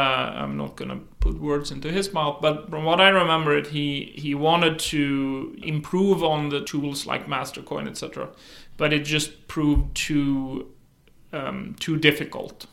I'm 0.41 0.57
not 0.57 0.75
gonna 0.75 0.99
put 1.19 1.39
words 1.39 1.71
into 1.71 1.91
his 1.91 2.11
mouth, 2.11 2.39
but 2.41 2.69
from 2.69 2.83
what 2.85 2.99
I 2.99 3.09
remember, 3.09 3.57
it 3.57 3.67
he 3.67 4.13
he 4.15 4.35
wanted 4.35 4.77
to 4.91 5.55
improve 5.63 6.23
on 6.23 6.49
the 6.49 6.61
tools 6.61 7.05
like 7.05 7.27
Mastercoin, 7.27 7.87
etc. 7.87 8.29
But 8.77 8.91
it 8.93 9.05
just 9.05 9.47
proved 9.47 9.95
too 9.95 10.71
um, 11.31 11.75
too 11.79 11.97
difficult. 11.97 12.65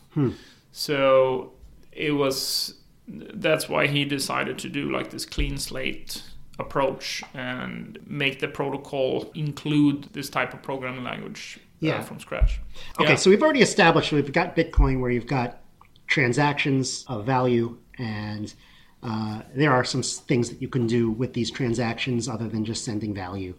So 0.71 1.53
it 1.91 2.11
was 2.11 2.75
that's 3.07 3.67
why 3.67 3.87
he 3.87 4.05
decided 4.05 4.57
to 4.59 4.69
do 4.69 4.91
like 4.91 5.09
this 5.11 5.25
clean 5.25 5.57
slate 5.57 6.23
approach 6.59 7.23
and 7.33 7.99
make 8.07 8.39
the 8.39 8.47
protocol 8.47 9.31
include 9.33 10.03
this 10.13 10.29
type 10.29 10.53
of 10.53 10.61
programming 10.61 11.03
language 11.03 11.59
uh, 11.83 12.01
from 12.01 12.19
scratch. 12.19 12.59
Okay, 12.99 13.09
Yeah. 13.11 13.15
so 13.15 13.29
we've 13.29 13.41
already 13.41 13.61
established 13.61 14.11
we've 14.11 14.31
got 14.31 14.55
Bitcoin 14.55 15.01
where 15.01 15.11
you've 15.11 15.27
got 15.27 15.59
transactions 16.07 17.05
of 17.07 17.25
value, 17.25 17.77
and 17.97 18.53
uh, 19.01 19.41
there 19.55 19.71
are 19.71 19.83
some 19.83 20.01
things 20.03 20.49
that 20.49 20.61
you 20.61 20.67
can 20.67 20.87
do 20.87 21.11
with 21.11 21.33
these 21.33 21.51
transactions 21.51 22.29
other 22.29 22.47
than 22.47 22.63
just 22.63 22.85
sending 22.85 23.13
value. 23.13 23.53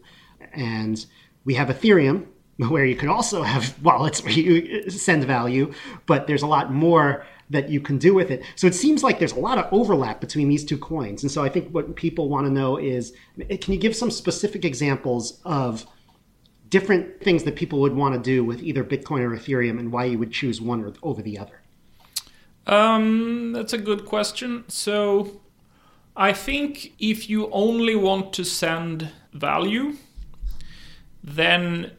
And 0.54 1.04
we 1.44 1.54
have 1.54 1.68
Ethereum, 1.68 2.26
where 2.56 2.84
you 2.84 2.96
can 2.96 3.08
also 3.08 3.42
have 3.42 3.80
wallets 3.82 4.22
where 4.22 4.32
you 4.32 4.90
send 4.90 5.24
value, 5.24 5.72
but 6.06 6.26
there's 6.26 6.42
a 6.42 6.46
lot 6.46 6.72
more 6.72 7.26
that 7.50 7.68
you 7.68 7.80
can 7.80 7.98
do 7.98 8.14
with 8.14 8.30
it. 8.30 8.42
So 8.56 8.66
it 8.66 8.74
seems 8.74 9.02
like 9.02 9.18
there's 9.18 9.32
a 9.32 9.40
lot 9.40 9.58
of 9.58 9.66
overlap 9.72 10.20
between 10.20 10.48
these 10.48 10.64
two 10.64 10.78
coins. 10.78 11.22
And 11.22 11.30
so 11.30 11.44
I 11.44 11.48
think 11.48 11.68
what 11.70 11.94
people 11.94 12.28
want 12.28 12.46
to 12.46 12.52
know 12.52 12.78
is 12.78 13.12
can 13.36 13.74
you 13.74 13.78
give 13.78 13.94
some 13.94 14.10
specific 14.10 14.64
examples 14.64 15.40
of 15.44 15.86
different 16.70 17.20
things 17.22 17.44
that 17.44 17.54
people 17.54 17.80
would 17.80 17.94
want 17.94 18.14
to 18.14 18.20
do 18.20 18.44
with 18.44 18.62
either 18.62 18.82
Bitcoin 18.82 19.20
or 19.20 19.30
Ethereum 19.36 19.78
and 19.78 19.92
why 19.92 20.06
you 20.06 20.18
would 20.18 20.32
choose 20.32 20.60
one 20.60 20.94
over 21.02 21.22
the 21.22 21.38
other? 21.38 21.60
Um, 22.66 23.52
that's 23.52 23.72
a 23.72 23.78
good 23.78 24.06
question. 24.06 24.64
So 24.68 25.40
I 26.16 26.32
think 26.32 26.94
if 26.98 27.28
you 27.28 27.50
only 27.50 27.94
want 27.94 28.32
to 28.34 28.44
send 28.44 29.10
value, 29.32 29.96
then 31.22 31.92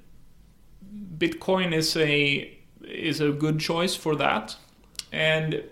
Bitcoin 1.18 1.74
is 1.74 1.96
a 1.98 2.52
is 2.84 3.22
a 3.22 3.32
good 3.32 3.60
choice 3.60 3.96
for 3.96 4.16
that. 4.16 4.56
And 5.12 5.64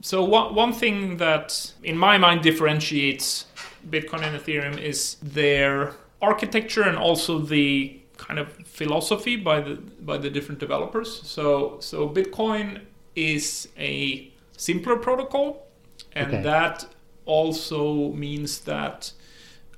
so 0.00 0.24
one 0.24 0.54
one 0.54 0.72
thing 0.72 1.16
that 1.18 1.72
in 1.82 1.96
my 1.96 2.18
mind 2.18 2.42
differentiates 2.42 3.46
Bitcoin 3.88 4.22
and 4.22 4.36
Ethereum 4.38 4.78
is 4.78 5.16
their 5.22 5.94
architecture 6.20 6.82
and 6.82 6.96
also 6.96 7.38
the 7.38 7.98
kind 8.16 8.38
of 8.38 8.52
philosophy 8.66 9.36
by 9.36 9.60
the 9.60 9.74
by 10.00 10.18
the 10.18 10.30
different 10.30 10.60
developers. 10.60 11.22
So 11.22 11.78
so 11.80 12.08
Bitcoin 12.08 12.82
is 13.14 13.68
a 13.78 14.30
simpler 14.56 14.96
protocol, 14.96 15.66
and 16.12 16.28
okay. 16.28 16.42
that 16.42 16.86
also 17.24 18.12
means 18.12 18.60
that 18.60 19.12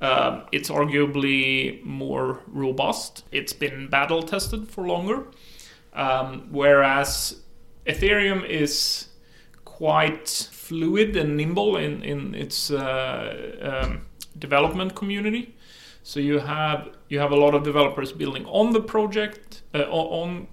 um, 0.01 0.43
it's 0.53 0.71
arguably 0.71 1.83
more 1.85 2.41
robust. 2.47 3.25
It's 3.33 3.53
been 3.53 3.89
battle 3.89 4.23
tested 4.23 4.69
for 4.69 4.87
longer, 4.87 5.27
um, 5.93 6.49
whereas 6.51 7.41
Ethereum 7.87 8.47
is 8.49 9.09
quite 9.65 10.29
fluid 10.53 11.17
and 11.17 11.37
nimble 11.37 11.77
in 11.77 12.03
in 12.03 12.35
its 12.35 12.71
uh, 12.71 13.83
um, 13.85 14.07
development 14.39 14.95
community. 14.95 15.55
So 16.03 16.21
you 16.21 16.39
have 16.39 16.91
you 17.09 17.19
have 17.19 17.33
a 17.33 17.37
lot 17.37 17.55
of 17.55 17.63
developers 17.63 18.13
building 18.13 18.47
on 18.47 18.73
the 18.73 18.81
project 18.81 19.63
uh, 19.75 19.85
on 19.91 20.49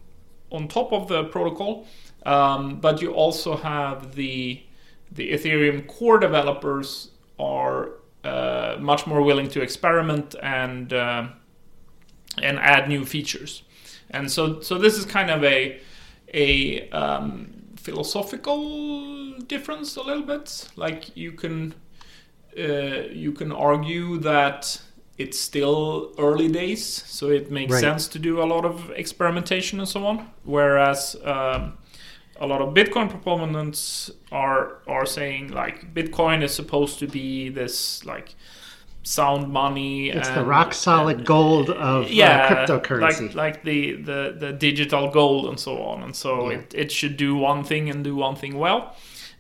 on 0.52 0.68
top 0.68 0.94
of 0.94 1.08
the 1.08 1.26
protocol, 1.26 1.86
um, 2.26 2.80
but 2.80 3.02
you 3.02 3.14
also 3.14 3.58
have 3.58 4.16
the 4.16 4.64
the 5.12 5.32
Ethereum 5.32 5.88
core 5.88 6.20
developers 6.20 7.10
are 7.38 7.90
uh, 8.24 8.78
much 8.80 9.08
more 9.08 9.22
willing 9.22 9.50
to 9.50 9.62
experiment 9.62 10.36
and 10.42 10.94
uh, 10.94 11.28
and 12.42 12.60
add 12.60 12.88
new 12.88 13.06
features. 13.06 13.64
And 14.10 14.32
so 14.32 14.62
so 14.62 14.78
this 14.78 14.98
is 14.98 15.06
kind 15.06 15.30
of 15.30 15.44
a 15.44 15.80
a 16.34 16.90
um, 16.90 17.54
philosophical 17.76 19.34
difference 19.42 19.96
a 19.96 20.02
little 20.02 20.24
bit. 20.24 20.70
Like 20.76 21.16
you 21.16 21.32
can 21.32 21.74
uh, 22.58 23.08
you 23.12 23.32
can 23.32 23.52
argue 23.52 24.18
that 24.20 24.82
it's 25.18 25.40
still 25.40 26.14
early 26.18 26.48
days, 26.48 26.84
so 26.86 27.30
it 27.30 27.52
makes 27.52 27.74
right. 27.74 27.82
sense 27.82 28.08
to 28.10 28.20
do 28.20 28.42
a 28.42 28.46
lot 28.46 28.66
of 28.66 28.92
experimentation 28.92 29.80
and 29.80 29.88
so 29.88 30.06
on. 30.06 30.28
Whereas 30.44 31.16
um, 31.24 31.78
a 32.42 32.48
lot 32.48 32.60
of 32.60 32.74
Bitcoin 32.74 33.10
proponents 33.10 34.12
are 34.32 34.80
are 34.88 35.06
saying 35.06 35.52
like 35.52 35.94
Bitcoin 35.94 36.44
is 36.44 36.54
supposed 36.54 37.00
to 37.00 37.08
be 37.08 37.50
this 37.50 38.04
like 38.04 38.36
sound 39.04 39.52
money. 39.54 40.10
It's 40.10 40.28
and, 40.28 40.38
the 40.38 40.44
rock 40.44 40.74
solid 40.74 41.18
and, 41.18 41.26
gold 41.26 41.70
of 41.70 42.06
uh, 42.06 42.08
yeah, 42.10 42.44
uh, 42.44 42.50
cryptocurrency, 42.68 43.28
like 43.28 43.36
like 43.36 43.64
the, 43.64 43.94
the 43.94 44.36
the 44.40 44.52
digital 44.54 45.10
gold 45.12 45.46
and 45.48 45.60
so 45.60 45.84
on. 45.84 46.02
And 46.04 46.16
so 46.16 46.50
yeah. 46.50 46.58
it, 46.58 46.74
it 46.76 46.92
should 46.92 47.16
do 47.16 47.36
one 47.36 47.64
thing 47.64 47.90
and 47.90 48.04
do 48.04 48.16
one 48.16 48.36
thing 48.36 48.58
well. 48.58 48.96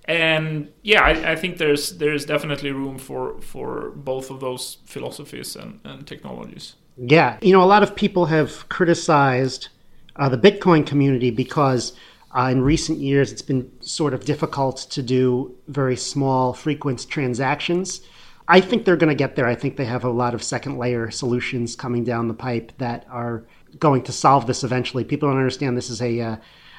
And 0.06 0.72
yeah, 0.84 1.02
I, 1.02 1.32
I, 1.32 1.36
think 1.36 1.58
there's 1.58 1.98
there's 1.98 2.26
definitely 2.26 2.72
room 2.72 2.98
for 2.98 3.40
for 3.42 3.92
both 3.92 4.30
of 4.32 4.40
those 4.40 4.78
philosophies 4.86 5.56
and, 5.56 5.80
and 5.84 6.08
technologies. 6.08 6.76
Yeah, 6.98 7.38
you 7.42 7.54
know, 7.54 7.64
a 7.64 7.72
lot 7.76 7.84
of 7.84 7.96
people 7.96 8.26
have 8.26 8.68
criticized 8.70 9.70
uh, 10.18 10.28
the 10.30 10.38
Bitcoin 10.38 10.86
community 10.86 11.32
because 11.32 11.94
uh, 12.36 12.50
in 12.52 12.62
recent 12.62 13.00
years, 13.00 13.32
it's 13.32 13.42
been 13.42 13.70
sort 13.82 14.14
of 14.14 14.24
difficult 14.26 14.78
to 14.92 15.02
do 15.04 15.56
very 15.68 15.98
small, 15.98 16.54
frequent 16.54 17.10
transactions. 17.10 18.02
I 18.48 18.62
think 18.62 18.86
they're 18.86 18.98
going 18.98 19.10
to 19.10 19.16
get 19.16 19.36
there. 19.36 19.48
I 19.48 19.56
think 19.56 19.78
they 19.78 19.86
have 19.86 20.04
a 20.04 20.10
lot 20.10 20.34
of 20.34 20.44
second 20.44 20.78
layer 20.78 21.12
solutions 21.12 21.76
coming 21.76 22.04
down 22.04 22.28
the 22.28 22.34
pipe 22.34 22.72
that 22.78 23.06
are 23.10 23.46
going 23.80 24.04
to 24.04 24.12
solve 24.12 24.48
this 24.48 24.64
eventually. 24.64 25.04
People 25.04 25.30
don't 25.30 25.38
understand 25.38 25.78
this 25.78 25.90
is 25.90 26.02
a. 26.02 26.20
Uh, 26.20 26.36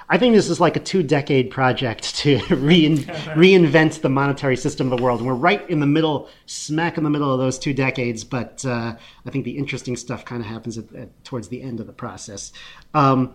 I 0.09 0.19
think 0.19 0.35
this 0.35 0.51
is 0.51 0.61
like 0.61 0.77
a 0.77 0.81
two 0.81 1.03
decade 1.03 1.51
project 1.51 2.17
to 2.17 2.37
rein, 2.51 2.99
reinvent 3.35 4.03
the 4.03 4.11
monetary 4.11 4.57
system 4.57 4.93
of 4.93 4.99
the 4.99 5.03
world. 5.03 5.21
And 5.21 5.27
we're 5.27 5.35
right 5.35 5.69
in 5.71 5.81
the 5.81 5.87
middle, 5.87 6.29
smack 6.47 6.99
in 6.99 7.05
the 7.05 7.11
middle 7.11 7.33
of 7.33 7.39
those 7.39 7.59
two 7.59 7.73
decades. 7.73 8.25
But 8.25 8.65
uh, 8.67 8.95
I 9.25 9.31
think 9.31 9.45
the 9.45 9.57
interesting 9.57 9.97
stuff 9.97 10.25
kind 10.25 10.43
of 10.43 10.49
happens 10.49 10.77
at, 10.77 10.93
at, 10.95 11.25
towards 11.25 11.49
the 11.49 11.63
end 11.63 11.81
of 11.81 11.87
the 11.87 11.93
process. 11.93 12.53
Um, 12.93 13.35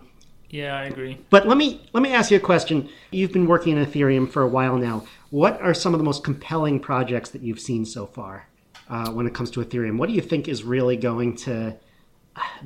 yeah, 0.50 0.76
I 0.76 0.84
agree. 0.84 1.18
But 1.30 1.46
let 1.46 1.58
me 1.58 1.86
let 1.92 2.02
me 2.02 2.12
ask 2.12 2.30
you 2.30 2.36
a 2.36 2.40
question. 2.40 2.88
You've 3.10 3.32
been 3.32 3.46
working 3.46 3.76
in 3.76 3.84
Ethereum 3.84 4.30
for 4.30 4.42
a 4.42 4.48
while 4.48 4.76
now. 4.76 5.04
What 5.30 5.60
are 5.60 5.74
some 5.74 5.94
of 5.94 5.98
the 5.98 6.04
most 6.04 6.24
compelling 6.24 6.80
projects 6.80 7.30
that 7.30 7.42
you've 7.42 7.60
seen 7.60 7.84
so 7.84 8.06
far 8.06 8.48
uh, 8.88 9.10
when 9.10 9.26
it 9.26 9.34
comes 9.34 9.50
to 9.52 9.60
Ethereum? 9.60 9.98
What 9.98 10.08
do 10.08 10.14
you 10.14 10.22
think 10.22 10.48
is 10.48 10.64
really 10.64 10.96
going 10.96 11.36
to 11.36 11.76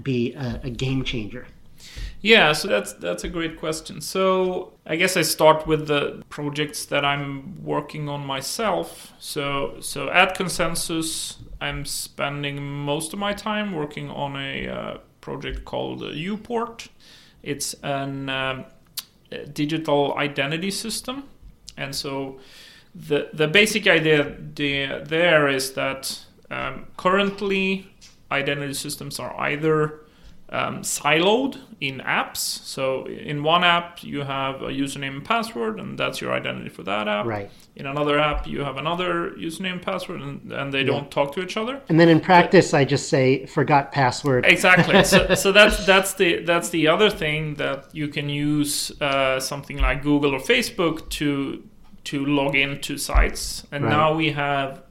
be 0.02 0.32
a, 0.34 0.60
a 0.64 0.70
game 0.70 1.02
changer? 1.04 1.46
Yeah, 2.20 2.52
so 2.52 2.68
that's 2.68 2.92
that's 2.92 3.24
a 3.24 3.28
great 3.28 3.58
question. 3.58 4.00
So 4.00 4.74
I 4.86 4.94
guess 4.94 5.16
I 5.16 5.22
start 5.22 5.66
with 5.66 5.88
the 5.88 6.22
projects 6.28 6.84
that 6.86 7.04
I'm 7.04 7.64
working 7.64 8.08
on 8.08 8.24
myself. 8.24 9.12
So 9.18 9.78
so 9.80 10.08
at 10.08 10.36
ConsenSys, 10.36 11.38
I'm 11.60 11.84
spending 11.84 12.62
most 12.62 13.12
of 13.12 13.18
my 13.18 13.32
time 13.32 13.72
working 13.72 14.08
on 14.08 14.36
a 14.36 14.68
uh, 14.68 14.98
project 15.20 15.64
called 15.64 16.02
uh, 16.02 16.06
Uport. 16.06 16.88
It's 17.42 17.74
an 17.82 18.28
um, 18.28 18.64
digital 19.52 20.14
identity 20.16 20.70
system, 20.70 21.24
and 21.76 21.94
so 21.94 22.38
the 22.94 23.30
the 23.32 23.48
basic 23.48 23.86
idea 23.86 24.36
there 25.04 25.48
is 25.48 25.72
that 25.72 26.24
um, 26.50 26.86
currently 26.96 27.86
identity 28.30 28.74
systems 28.74 29.18
are 29.18 29.38
either 29.40 30.01
um, 30.52 30.82
siloed 30.82 31.58
in 31.80 32.00
apps. 32.00 32.36
So 32.36 33.06
in 33.06 33.42
one 33.42 33.64
app, 33.64 34.04
you 34.04 34.20
have 34.20 34.60
a 34.60 34.68
username 34.68 35.16
and 35.16 35.24
password, 35.24 35.80
and 35.80 35.98
that's 35.98 36.20
your 36.20 36.32
identity 36.32 36.68
for 36.68 36.82
that 36.82 37.08
app. 37.08 37.24
Right. 37.24 37.50
In 37.74 37.86
another 37.86 38.18
app, 38.18 38.46
you 38.46 38.60
have 38.60 38.76
another 38.76 39.30
username 39.30 39.72
and 39.72 39.82
password, 39.82 40.20
and, 40.20 40.52
and 40.52 40.72
they 40.72 40.80
yeah. 40.80 40.88
don't 40.88 41.10
talk 41.10 41.32
to 41.34 41.42
each 41.42 41.56
other. 41.56 41.80
And 41.88 41.98
then 41.98 42.10
in 42.10 42.20
practice, 42.20 42.72
but, 42.72 42.78
I 42.78 42.84
just 42.84 43.08
say 43.08 43.46
forgot 43.46 43.92
password. 43.92 44.44
Exactly. 44.44 45.02
so, 45.04 45.34
so 45.34 45.52
that's 45.52 45.86
that's 45.86 46.14
the 46.14 46.44
that's 46.44 46.68
the 46.68 46.86
other 46.86 47.08
thing 47.08 47.54
that 47.54 47.86
you 47.94 48.08
can 48.08 48.28
use 48.28 48.92
uh, 49.00 49.40
something 49.40 49.78
like 49.78 50.02
Google 50.02 50.34
or 50.34 50.40
Facebook 50.40 51.08
to 51.10 51.66
to 52.04 52.26
log 52.26 52.54
into 52.56 52.98
sites, 52.98 53.66
and 53.72 53.84
right. 53.84 53.90
now 53.90 54.14
we 54.14 54.32
have 54.32 54.82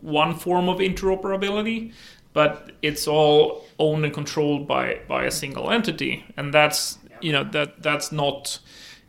one 0.00 0.34
form 0.34 0.70
of 0.70 0.78
interoperability 0.78 1.92
but 2.32 2.72
it's 2.82 3.08
all 3.08 3.64
owned 3.78 4.04
and 4.04 4.14
controlled 4.14 4.66
by 4.66 5.00
by 5.08 5.24
a 5.24 5.30
single 5.30 5.70
entity, 5.70 6.24
and 6.36 6.54
that's 6.54 6.98
you 7.20 7.32
know 7.32 7.44
that 7.44 7.82
that's 7.82 8.12
not 8.12 8.58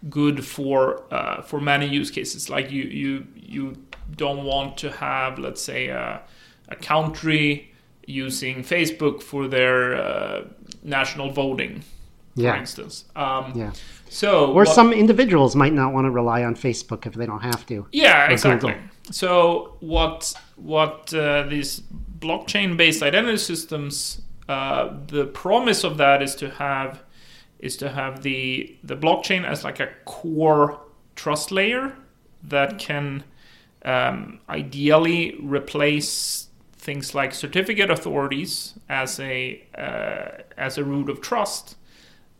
good 0.10 0.46
for 0.46 1.04
uh, 1.14 1.42
for 1.42 1.62
many 1.62 1.88
use 1.88 2.12
cases. 2.12 2.50
Like 2.50 2.72
you 2.72 2.84
you 2.84 3.28
you 3.36 3.78
don't 4.16 4.44
want 4.44 4.78
to 4.78 4.92
have 4.92 5.40
let's 5.40 5.62
say 5.62 5.88
a, 5.88 6.22
a 6.70 6.76
country 6.76 7.72
using 8.08 8.64
Facebook 8.64 9.22
for 9.22 9.48
their 9.48 9.96
uh, 9.96 10.44
national 10.84 11.32
voting, 11.32 11.84
for 12.36 12.56
instance. 12.56 13.06
Um, 13.16 13.54
yeah. 13.56 13.72
So 14.10 14.48
or 14.48 14.66
what, 14.66 14.68
some 14.68 14.92
individuals 14.92 15.56
might 15.56 15.74
not 15.74 15.94
want 15.94 16.06
to 16.06 16.12
rely 16.12 16.44
on 16.44 16.56
Facebook 16.56 17.06
if 17.06 17.14
they 17.14 17.26
don't 17.26 17.42
have 17.42 17.66
to. 17.68 17.88
Yeah, 17.92 18.30
exactly. 18.30 18.76
So 19.12 19.78
what 19.80 20.34
what 20.56 21.14
uh, 21.14 21.44
these 21.44 21.84
blockchain 22.22 22.78
based 22.78 23.04
identity 23.04 23.38
systems, 23.38 24.22
uh, 24.48 24.94
the 25.08 25.26
promise 25.26 25.84
of 25.84 25.98
that 25.98 26.22
is 26.22 26.36
to 26.36 26.50
have 26.50 27.04
is 27.60 27.78
to 27.78 27.90
have 27.90 28.24
the 28.24 28.76
the 28.84 28.96
blockchain 28.96 29.46
as 29.46 29.64
like 29.64 29.80
a 29.80 29.90
core 30.06 30.80
trust 31.16 31.52
layer 31.52 31.96
that 32.44 32.80
can 32.80 33.24
um, 33.84 34.40
ideally 34.50 35.36
replace 35.42 36.48
things 36.74 37.14
like 37.14 37.34
certificate 37.34 37.92
authorities 37.92 38.74
as 38.90 39.20
a 39.20 39.64
uh, 39.78 40.42
as 40.58 40.78
a 40.78 40.84
root 40.84 41.10
of 41.10 41.22
trust, 41.22 41.76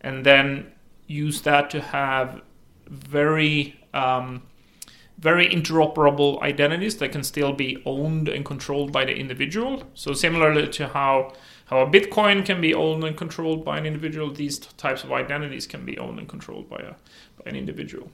and 0.02 0.26
then 0.26 0.72
use 1.08 1.42
that 1.42 1.70
to 1.70 1.82
have 1.82 2.42
very 2.88 3.80
um, 3.94 4.42
very 5.22 5.48
interoperable 5.48 6.42
identities 6.42 6.98
that 6.98 7.12
can 7.12 7.24
still 7.24 7.54
be 7.54 7.82
owned 7.86 8.28
and 8.28 8.44
controlled 8.44 8.92
by 8.92 9.06
the 9.06 9.16
individual. 9.16 9.84
So 9.94 10.14
similarly 10.14 10.68
to 10.70 10.88
how 10.88 11.34
how 11.66 11.80
a 11.80 11.88
Bitcoin 11.88 12.46
can 12.46 12.60
be 12.60 12.74
owned 12.74 13.04
and 13.06 13.16
controlled 13.16 13.64
by 13.64 13.78
an 13.78 13.86
individual. 13.86 14.34
These 14.34 14.60
types 14.60 15.06
of 15.06 15.12
identities 15.14 15.66
can 15.66 15.86
be 15.86 15.98
owned 15.98 16.20
and 16.20 16.28
controlled 16.28 16.70
by 16.70 16.78
a 16.78 16.94
by 17.38 17.46
an 17.46 17.56
individual. 17.56 18.12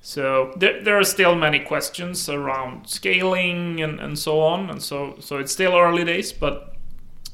So 0.00 0.54
there, 0.56 0.82
there 0.82 0.98
are 0.98 1.04
still 1.04 1.34
many 1.34 1.58
questions 1.58 2.28
around 2.28 2.86
scaling 2.88 3.82
and, 3.82 4.00
and 4.00 4.18
so 4.18 4.40
on, 4.40 4.70
and 4.70 4.82
so 4.82 5.16
so 5.20 5.38
it's 5.38 5.52
still 5.52 5.76
early 5.76 6.04
days, 6.04 6.32
but 6.32 6.74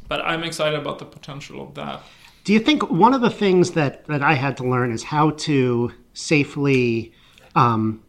but 0.09 0.21
I'm 0.23 0.43
excited 0.43 0.79
about 0.79 0.99
the 0.99 1.05
potential 1.05 1.63
of 1.63 1.75
that. 1.75 2.03
Do 2.43 2.53
you 2.53 2.61
think 2.61 2.91
one 2.91 3.15
of 3.15 3.21
the 3.21 3.31
things 3.31 3.71
that 3.73 4.05
that 4.07 4.23
I 4.23 4.35
had 4.35 4.57
to 4.57 4.65
learn 4.65 4.93
is 4.93 5.05
how 5.05 5.31
to 5.31 5.93
safely 6.15 7.13
um, 7.55 8.03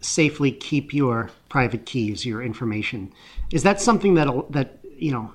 safely 0.00 0.50
keep 0.52 0.92
your 0.94 1.30
private 1.48 1.86
keys, 1.86 2.24
your 2.24 2.42
information? 2.42 3.12
Is 3.52 3.62
that 3.62 3.80
something 3.80 4.14
that 4.14 4.28
that 4.50 4.78
you 4.96 5.12
know 5.12 5.32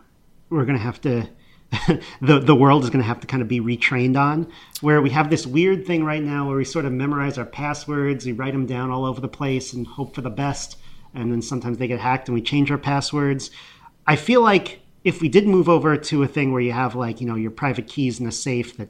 we're 0.49 0.65
going 0.65 0.77
to 0.77 0.83
have 0.83 1.01
to 1.01 1.27
the 2.21 2.39
the 2.39 2.55
world 2.55 2.83
is 2.83 2.89
going 2.89 3.01
to 3.01 3.07
have 3.07 3.19
to 3.19 3.27
kind 3.27 3.41
of 3.41 3.47
be 3.47 3.59
retrained 3.59 4.17
on. 4.17 4.51
Where 4.81 5.01
we 5.01 5.09
have 5.11 5.29
this 5.29 5.45
weird 5.45 5.85
thing 5.85 6.03
right 6.03 6.21
now 6.21 6.47
where 6.47 6.57
we 6.57 6.65
sort 6.65 6.85
of 6.85 6.91
memorize 6.91 7.37
our 7.37 7.45
passwords, 7.45 8.25
we 8.25 8.31
write 8.31 8.53
them 8.53 8.65
down 8.65 8.91
all 8.91 9.05
over 9.05 9.21
the 9.21 9.27
place 9.27 9.73
and 9.73 9.85
hope 9.85 10.15
for 10.15 10.21
the 10.21 10.29
best, 10.29 10.77
and 11.13 11.31
then 11.31 11.41
sometimes 11.41 11.77
they 11.77 11.87
get 11.87 11.99
hacked 11.99 12.27
and 12.27 12.35
we 12.35 12.41
change 12.41 12.71
our 12.71 12.77
passwords. 12.77 13.51
I 14.07 14.15
feel 14.15 14.41
like 14.41 14.81
if 15.03 15.21
we 15.21 15.29
did 15.29 15.47
move 15.47 15.69
over 15.69 15.97
to 15.97 16.23
a 16.23 16.27
thing 16.27 16.51
where 16.51 16.61
you 16.61 16.71
have 16.71 16.95
like 16.95 17.19
you 17.19 17.27
know 17.27 17.35
your 17.35 17.51
private 17.51 17.87
keys 17.87 18.19
in 18.19 18.27
a 18.27 18.31
safe 18.31 18.77
that 18.77 18.89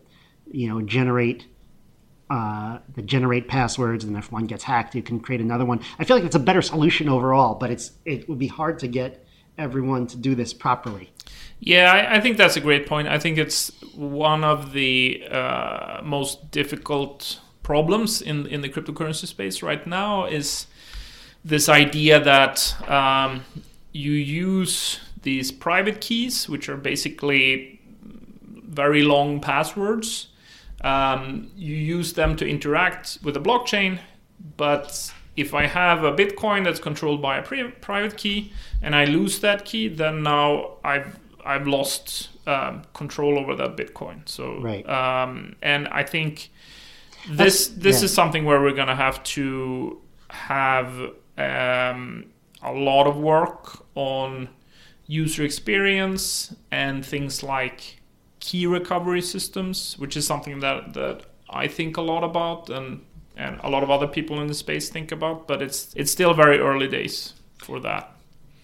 you 0.52 0.68
know 0.68 0.82
generate 0.82 1.46
uh, 2.30 2.80
that 2.96 3.06
generate 3.06 3.48
passwords, 3.48 4.04
and 4.04 4.18
if 4.18 4.32
one 4.32 4.46
gets 4.46 4.64
hacked, 4.64 4.96
you 4.96 5.04
can 5.04 5.20
create 5.20 5.42
another 5.42 5.66
one. 5.66 5.82
I 6.00 6.06
feel 6.06 6.18
like 6.18 6.26
it's 6.26 6.36
a 6.36 6.40
better 6.40 6.62
solution 6.62 7.08
overall, 7.08 7.56
but 7.56 7.70
it's 7.72 7.92
it 8.06 8.28
would 8.28 8.40
be 8.40 8.48
hard 8.48 8.80
to 8.80 8.88
get 8.88 9.26
everyone 9.58 10.08
to 10.08 10.18
do 10.18 10.36
this 10.36 10.54
properly. 10.54 11.12
Yeah, 11.60 11.92
I, 11.92 12.18
I, 12.18 12.22
think 12.22 12.38
that's 12.38 12.58
a 12.58 12.60
great 12.60 12.86
point. 12.86 13.08
I 13.08 13.18
think 13.18 13.38
it's 13.38 13.72
one 13.94 14.44
of 14.44 14.74
the 14.74 15.24
uh, 15.32 16.02
most 16.04 16.52
difficult 16.52 17.40
problems 17.64 18.22
in 18.22 18.48
in 18.48 18.62
the 18.62 18.70
cryptocurrency 18.70 19.26
space 19.28 19.64
right 19.64 19.86
now 19.88 20.26
is 20.26 20.68
this 21.44 21.70
idea 21.70 22.20
that 22.20 22.76
um, 22.90 23.46
you 23.92 24.12
use 24.12 25.00
these 25.22 25.52
private 25.52 26.02
keys, 26.02 26.50
which 26.50 26.70
are 26.70 26.78
basically 26.78 27.80
very 28.02 29.04
long 29.04 29.40
passwords. 29.40 30.28
Um, 30.86 31.52
you 31.56 31.76
use 31.76 32.14
them 32.14 32.36
to 32.36 32.48
interact 32.48 33.18
with 33.24 33.34
the 33.34 33.42
blockchain, 33.42 34.00
but 34.56 35.12
if 35.36 35.54
I 35.54 35.66
have 35.66 36.04
a 36.04 36.14
Bitcoin 36.14 36.64
that's 36.64 36.80
controlled 36.80 37.22
by 37.22 37.38
a 37.38 37.42
pri- 37.42 37.72
private 37.82 38.18
key 38.18 38.54
and 38.82 38.96
I 38.96 39.06
lose 39.06 39.40
that 39.40 39.66
key, 39.66 39.88
then 39.88 40.24
now 40.24 40.78
I've 40.84 41.20
I've 41.44 41.68
lost 41.68 42.30
um, 42.48 42.84
control 42.94 43.38
over 43.38 43.56
that 43.56 43.76
Bitcoin. 43.78 44.28
So, 44.28 44.60
right. 44.62 44.88
um, 44.88 45.56
and 45.62 45.88
I 45.88 46.04
think 46.04 46.52
this 47.30 47.68
That's, 47.68 47.68
this 47.68 48.00
yeah. 48.02 48.06
is 48.06 48.14
something 48.14 48.46
where 48.46 48.62
we're 48.62 48.76
gonna 48.76 48.96
have 48.96 49.24
to 49.24 50.02
have 50.30 50.92
um, 51.38 52.26
a 52.62 52.72
lot 52.74 53.08
of 53.08 53.18
work 53.18 53.86
on 53.96 54.50
user 55.08 55.44
experience 55.44 56.56
and 56.72 57.06
things 57.06 57.44
like 57.44 58.02
key 58.46 58.68
recovery 58.68 59.22
systems, 59.22 59.96
which 59.98 60.16
is 60.16 60.26
something 60.28 60.60
that 60.60 60.94
that 60.94 61.18
I 61.50 61.68
think 61.68 61.98
a 61.98 62.02
lot 62.02 62.24
about 62.24 62.70
and 62.70 63.02
and 63.38 63.60
a 63.64 63.70
lot 63.70 63.84
of 63.84 63.90
other 63.90 64.08
people 64.08 64.42
in 64.42 64.48
the 64.48 64.54
space 64.54 64.90
think 64.90 65.12
about, 65.12 65.48
but 65.48 65.62
it's 65.62 65.94
it's 65.96 66.12
still 66.12 66.34
very 66.34 66.60
early 66.60 66.88
days 66.88 67.34
for 67.58 67.80
that. 67.80 68.12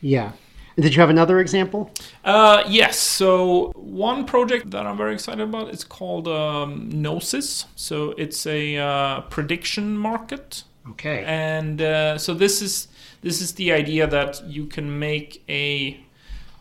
Yeah. 0.02 0.32
Did 0.78 0.96
you 0.96 1.02
have 1.02 1.10
another 1.10 1.40
example? 1.40 1.92
Uh, 2.24 2.64
yes. 2.68 2.98
So 2.98 3.72
one 3.76 4.26
project 4.26 4.72
that 4.72 4.86
I'm 4.88 4.98
very 4.98 5.14
excited 5.14 5.42
about 5.42 5.70
is 5.70 5.84
called 5.84 6.28
um, 6.28 6.90
Gnosis. 6.90 7.66
So 7.76 8.14
it's 8.18 8.48
a 8.48 8.78
uh, 8.78 9.22
prediction 9.30 9.98
market. 9.98 10.64
Okay. 10.92 11.24
And 11.26 11.82
uh, 11.82 12.18
so 12.18 12.34
this 12.34 12.62
is 12.62 12.88
this 13.22 13.42
is 13.42 13.54
the 13.54 13.72
idea 13.74 14.08
that 14.08 14.44
you 14.46 14.66
can 14.66 15.00
make 15.00 15.44
a 15.50 16.00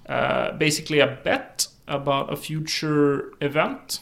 uh, 0.09 0.53
basically 0.59 0.99
a 1.01 1.07
bet 1.07 1.69
about 1.91 2.33
a 2.33 2.37
future 2.37 3.33
event, 3.41 4.01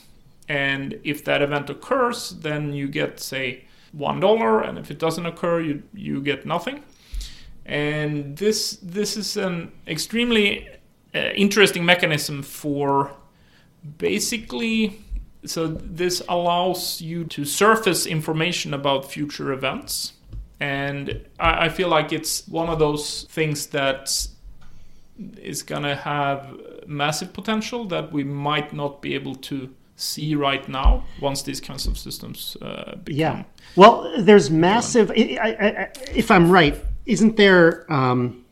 and 0.48 0.98
if 1.03 1.24
that 1.24 1.42
event 1.42 1.70
occurs, 1.70 2.31
then 2.31 2.72
you 2.72 2.88
get 2.88 3.20
say 3.20 3.64
one 3.92 4.20
dollar, 4.20 4.61
and 4.61 4.79
if 4.79 4.90
it 4.90 4.98
doesn't 4.98 5.27
occur, 5.27 5.61
you 5.61 5.83
you 5.92 6.20
get 6.20 6.46
nothing. 6.46 6.85
And 7.66 8.37
this 8.37 8.79
this 8.83 9.16
is 9.16 9.37
an 9.37 9.72
extremely 9.87 10.68
uh, 11.14 11.18
interesting 11.35 11.85
mechanism 11.85 12.42
for 12.42 13.11
basically 13.98 15.01
so 15.44 15.68
this 15.68 16.22
allows 16.29 17.01
you 17.01 17.24
to 17.24 17.44
surface 17.44 18.07
information 18.07 18.74
about 18.74 19.11
future 19.11 19.53
events. 19.53 20.14
And 20.61 21.24
I, 21.38 21.68
feel 21.68 21.88
like 21.88 22.12
it's 22.12 22.46
one 22.48 22.68
of 22.68 22.81
those 22.81 23.24
things 23.31 23.66
that 23.68 24.27
is 25.37 25.62
gonna 25.62 25.96
have 25.96 26.59
massive 26.87 27.33
potential 27.33 27.85
that 27.87 28.12
we 28.12 28.24
might 28.24 28.72
not 28.72 29.02
be 29.02 29.14
able 29.14 29.35
to 29.35 29.74
see 29.98 30.35
right 30.35 30.68
now 30.68 31.04
once 31.20 31.42
these 31.42 31.61
kinds 31.61 31.87
of 31.87 31.98
systems 31.98 32.57
uh, 32.62 32.94
become. 33.04 33.18
Yeah. 33.18 33.42
Well, 33.76 34.14
there's 34.18 34.50
massive. 34.50 35.11
I, 35.11 35.38
I, 35.40 35.88
if 36.14 36.31
I'm 36.31 36.50
right, 36.50 36.83
isn't 37.04 37.37
there 37.37 37.92
um, 37.92 38.44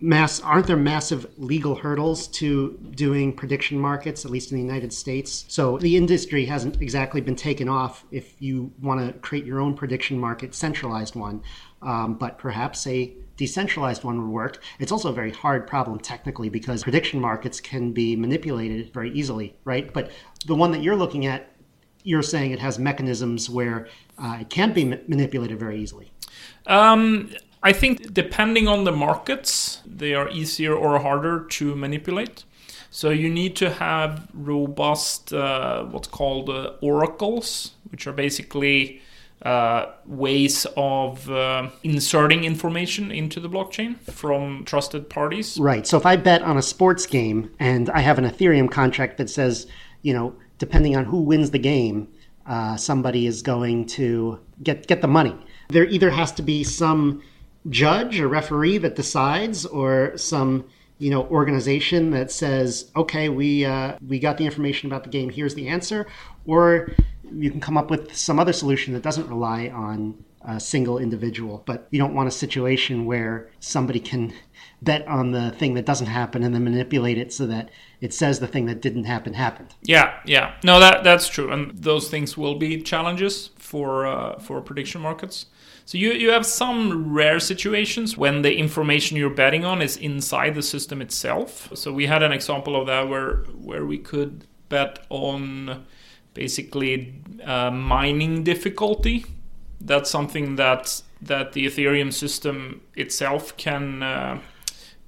mass? 0.00 0.40
Aren't 0.40 0.66
there 0.66 0.76
massive 0.76 1.26
legal 1.38 1.76
hurdles 1.76 2.26
to 2.28 2.76
doing 2.96 3.32
prediction 3.32 3.78
markets, 3.78 4.24
at 4.24 4.30
least 4.30 4.50
in 4.50 4.58
the 4.58 4.64
United 4.64 4.92
States? 4.92 5.44
So 5.48 5.78
the 5.78 5.96
industry 5.96 6.44
hasn't 6.44 6.82
exactly 6.82 7.20
been 7.20 7.36
taken 7.36 7.68
off. 7.68 8.04
If 8.10 8.34
you 8.40 8.72
want 8.82 9.06
to 9.06 9.18
create 9.20 9.44
your 9.44 9.60
own 9.60 9.74
prediction 9.74 10.18
market, 10.18 10.54
centralized 10.54 11.14
one, 11.14 11.42
um, 11.82 12.14
but 12.14 12.36
perhaps 12.38 12.86
a 12.86 13.12
decentralized 13.40 14.04
one 14.04 14.20
would 14.20 14.30
work. 14.30 14.62
It's 14.78 14.92
also 14.92 15.08
a 15.08 15.12
very 15.12 15.32
hard 15.32 15.66
problem 15.66 15.98
technically 15.98 16.50
because 16.50 16.82
prediction 16.82 17.18
markets 17.20 17.58
can 17.58 17.92
be 17.92 18.14
manipulated 18.14 18.92
very 18.92 19.10
easily, 19.12 19.56
right? 19.64 19.90
But 19.92 20.10
the 20.46 20.54
one 20.54 20.70
that 20.72 20.82
you're 20.82 21.00
looking 21.04 21.24
at, 21.24 21.40
you're 22.04 22.22
saying 22.22 22.50
it 22.52 22.58
has 22.58 22.78
mechanisms 22.78 23.48
where 23.48 23.88
uh, 24.18 24.38
it 24.42 24.50
can't 24.50 24.74
be 24.74 24.84
ma- 24.84 25.02
manipulated 25.08 25.58
very 25.58 25.80
easily. 25.80 26.12
Um, 26.66 27.30
I 27.62 27.72
think 27.72 28.12
depending 28.12 28.68
on 28.68 28.84
the 28.84 28.92
markets, 28.92 29.80
they 29.86 30.12
are 30.14 30.28
easier 30.28 30.74
or 30.74 30.98
harder 30.98 31.46
to 31.56 31.74
manipulate. 31.74 32.44
So 32.90 33.08
you 33.08 33.30
need 33.30 33.56
to 33.56 33.70
have 33.70 34.28
robust, 34.34 35.32
uh, 35.32 35.84
what's 35.84 36.08
called 36.08 36.50
uh, 36.50 36.72
oracles, 36.82 37.72
which 37.90 38.06
are 38.06 38.12
basically 38.12 39.00
uh, 39.42 39.86
ways 40.06 40.66
of 40.76 41.30
uh, 41.30 41.70
inserting 41.82 42.44
information 42.44 43.10
into 43.10 43.40
the 43.40 43.48
blockchain 43.48 43.98
from 44.00 44.64
trusted 44.64 45.08
parties. 45.08 45.58
Right. 45.58 45.86
So 45.86 45.96
if 45.96 46.04
I 46.04 46.16
bet 46.16 46.42
on 46.42 46.58
a 46.58 46.62
sports 46.62 47.06
game 47.06 47.50
and 47.58 47.88
I 47.90 48.00
have 48.00 48.18
an 48.18 48.24
Ethereum 48.24 48.70
contract 48.70 49.16
that 49.18 49.30
says, 49.30 49.66
you 50.02 50.12
know, 50.12 50.34
depending 50.58 50.96
on 50.96 51.06
who 51.06 51.22
wins 51.22 51.50
the 51.50 51.58
game, 51.58 52.08
uh, 52.46 52.76
somebody 52.76 53.26
is 53.26 53.42
going 53.42 53.86
to 53.86 54.38
get 54.62 54.86
get 54.86 55.00
the 55.00 55.08
money. 55.08 55.36
There 55.68 55.84
either 55.84 56.10
has 56.10 56.32
to 56.32 56.42
be 56.42 56.64
some 56.64 57.22
judge 57.68 58.18
or 58.20 58.28
referee 58.28 58.78
that 58.78 58.96
decides, 58.96 59.66
or 59.66 60.16
some 60.16 60.64
you 60.98 61.10
know 61.10 61.24
organization 61.28 62.10
that 62.10 62.30
says, 62.30 62.90
okay, 62.96 63.28
we 63.28 63.64
uh, 63.64 63.96
we 64.06 64.18
got 64.18 64.36
the 64.36 64.44
information 64.44 64.88
about 64.88 65.04
the 65.04 65.10
game. 65.10 65.30
Here's 65.30 65.54
the 65.54 65.68
answer, 65.68 66.06
or 66.46 66.92
you 67.32 67.50
can 67.50 67.60
come 67.60 67.76
up 67.76 67.90
with 67.90 68.14
some 68.16 68.38
other 68.38 68.52
solution 68.52 68.94
that 68.94 69.02
doesn't 69.02 69.28
rely 69.28 69.68
on 69.68 70.24
a 70.42 70.58
single 70.58 70.98
individual. 70.98 71.62
But 71.66 71.86
you 71.90 71.98
don't 71.98 72.14
want 72.14 72.28
a 72.28 72.32
situation 72.32 73.04
where 73.04 73.50
somebody 73.60 74.00
can 74.00 74.32
bet 74.82 75.06
on 75.06 75.32
the 75.32 75.50
thing 75.52 75.74
that 75.74 75.84
doesn't 75.84 76.06
happen 76.06 76.42
and 76.42 76.54
then 76.54 76.64
manipulate 76.64 77.18
it 77.18 77.32
so 77.32 77.46
that 77.46 77.70
it 78.00 78.14
says 78.14 78.40
the 78.40 78.46
thing 78.46 78.66
that 78.66 78.80
didn't 78.80 79.04
happen 79.04 79.34
happened. 79.34 79.74
Yeah, 79.82 80.18
yeah, 80.24 80.54
no, 80.64 80.80
that 80.80 81.04
that's 81.04 81.28
true, 81.28 81.52
and 81.52 81.76
those 81.76 82.08
things 82.08 82.36
will 82.36 82.54
be 82.54 82.82
challenges 82.82 83.50
for 83.58 84.06
uh, 84.06 84.38
for 84.38 84.60
prediction 84.62 85.02
markets. 85.02 85.46
So 85.84 85.98
you 85.98 86.12
you 86.12 86.30
have 86.30 86.46
some 86.46 87.12
rare 87.12 87.40
situations 87.40 88.16
when 88.16 88.42
the 88.42 88.56
information 88.56 89.16
you're 89.16 89.28
betting 89.28 89.64
on 89.64 89.82
is 89.82 89.96
inside 89.96 90.54
the 90.54 90.62
system 90.62 91.02
itself. 91.02 91.68
So 91.74 91.92
we 91.92 92.06
had 92.06 92.22
an 92.22 92.32
example 92.32 92.80
of 92.80 92.86
that 92.86 93.08
where 93.08 93.38
where 93.58 93.84
we 93.84 93.98
could 93.98 94.46
bet 94.68 95.04
on 95.10 95.84
basically 96.34 97.22
uh, 97.44 97.70
mining 97.70 98.44
difficulty. 98.44 99.24
That's 99.80 100.10
something 100.10 100.56
that 100.56 101.02
that 101.22 101.52
the 101.52 101.66
Ethereum 101.66 102.12
system 102.12 102.80
itself 102.94 103.56
can 103.56 104.02
uh, 104.02 104.40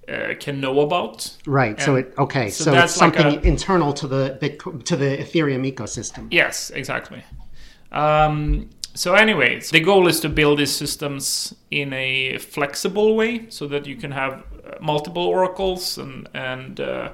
uh, 0.09 0.35
can 0.41 0.61
know 0.61 0.81
about. 0.81 1.37
Right. 1.47 1.71
And 1.71 1.83
so 1.83 1.97
it 1.97 2.15
okay. 2.19 2.51
So, 2.51 2.65
so 2.65 2.75
it's 2.75 2.95
something 2.95 3.27
like 3.27 3.45
a, 3.45 3.47
internal 3.47 3.93
to 3.95 4.07
the 4.07 4.39
Bitcoin, 4.41 4.83
to 4.85 4.97
the 4.97 5.19
Ethereum 5.19 5.71
ecosystem. 5.71 6.29
Yes, 6.31 6.71
exactly. 6.71 7.23
Um, 7.93 8.71
so, 8.95 9.15
anyways, 9.15 9.71
the 9.71 9.81
goal 9.81 10.07
is 10.07 10.21
to 10.21 10.29
build 10.29 10.59
these 10.59 10.75
systems 10.75 11.55
in 11.71 11.93
a 11.93 12.39
flexible 12.39 13.17
way 13.17 13.47
so 13.49 13.67
that 13.69 13.87
you 13.87 13.97
can 13.97 14.11
have 14.11 14.33
uh, 14.33 14.75
multiple 14.81 15.25
oracles 15.25 15.99
and 15.99 16.29
and 16.35 16.81
uh, 16.81 17.11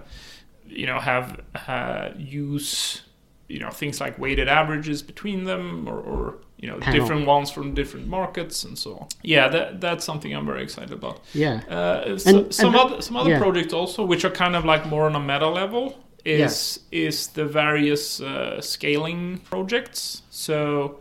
you 0.66 0.86
know 0.86 0.98
have 0.98 1.40
uh, 1.66 2.10
use 2.16 3.02
you 3.48 3.58
know 3.58 3.70
things 3.70 4.00
like 4.00 4.18
weighted 4.18 4.48
averages 4.48 5.02
between 5.02 5.44
them 5.44 5.88
or, 5.88 5.98
or 5.98 6.34
you 6.58 6.68
know 6.68 6.78
Panel. 6.78 7.00
different 7.00 7.26
ones 7.26 7.50
from 7.50 7.74
different 7.74 8.06
markets 8.06 8.64
and 8.64 8.78
so 8.78 8.96
on. 8.98 9.06
Yeah, 9.22 9.48
that 9.48 9.80
that's 9.80 10.04
something 10.04 10.32
I'm 10.34 10.46
very 10.46 10.62
excited 10.62 10.92
about. 10.92 11.20
Yeah. 11.32 11.60
Uh, 11.68 12.18
so, 12.18 12.30
And- 12.38 12.54
some 12.54 12.74
and- 12.74 12.76
other 12.76 13.02
some 13.02 13.16
other 13.16 13.30
yeah. 13.30 13.38
projects 13.38 13.72
also, 13.72 14.04
which 14.04 14.24
are 14.24 14.30
kind 14.30 14.54
of 14.56 14.64
like 14.64 14.86
more 14.86 15.06
on 15.06 15.14
a 15.16 15.20
meta 15.20 15.48
level, 15.48 15.98
is 16.24 16.80
is 16.90 17.28
the 17.28 17.44
various 17.46 18.20
uh, 18.20 18.60
scaling 18.60 19.38
projects. 19.38 20.22
So 20.30 21.00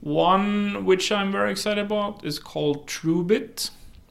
one 0.00 0.84
which 0.84 1.10
I'm 1.12 1.32
very 1.32 1.50
excited 1.50 1.84
about 1.84 2.24
is 2.24 2.38
called 2.38 2.86
TrueBit. 2.86 3.70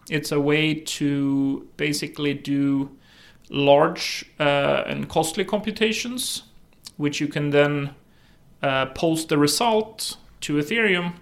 It's 0.10 0.32
a 0.32 0.40
way 0.40 0.74
to 0.76 1.68
basically 1.78 2.34
do 2.34 2.90
large 3.50 4.26
uh, 4.40 4.84
and 4.88 5.08
costly 5.08 5.46
computations, 5.46 6.44
which 7.04 7.20
you 7.20 7.28
can 7.28 7.50
then 7.50 7.94
uh, 8.62 8.86
post 8.96 9.28
the 9.28 9.38
result 9.38 10.18
to 10.40 10.54
Ethereum, 10.54 11.14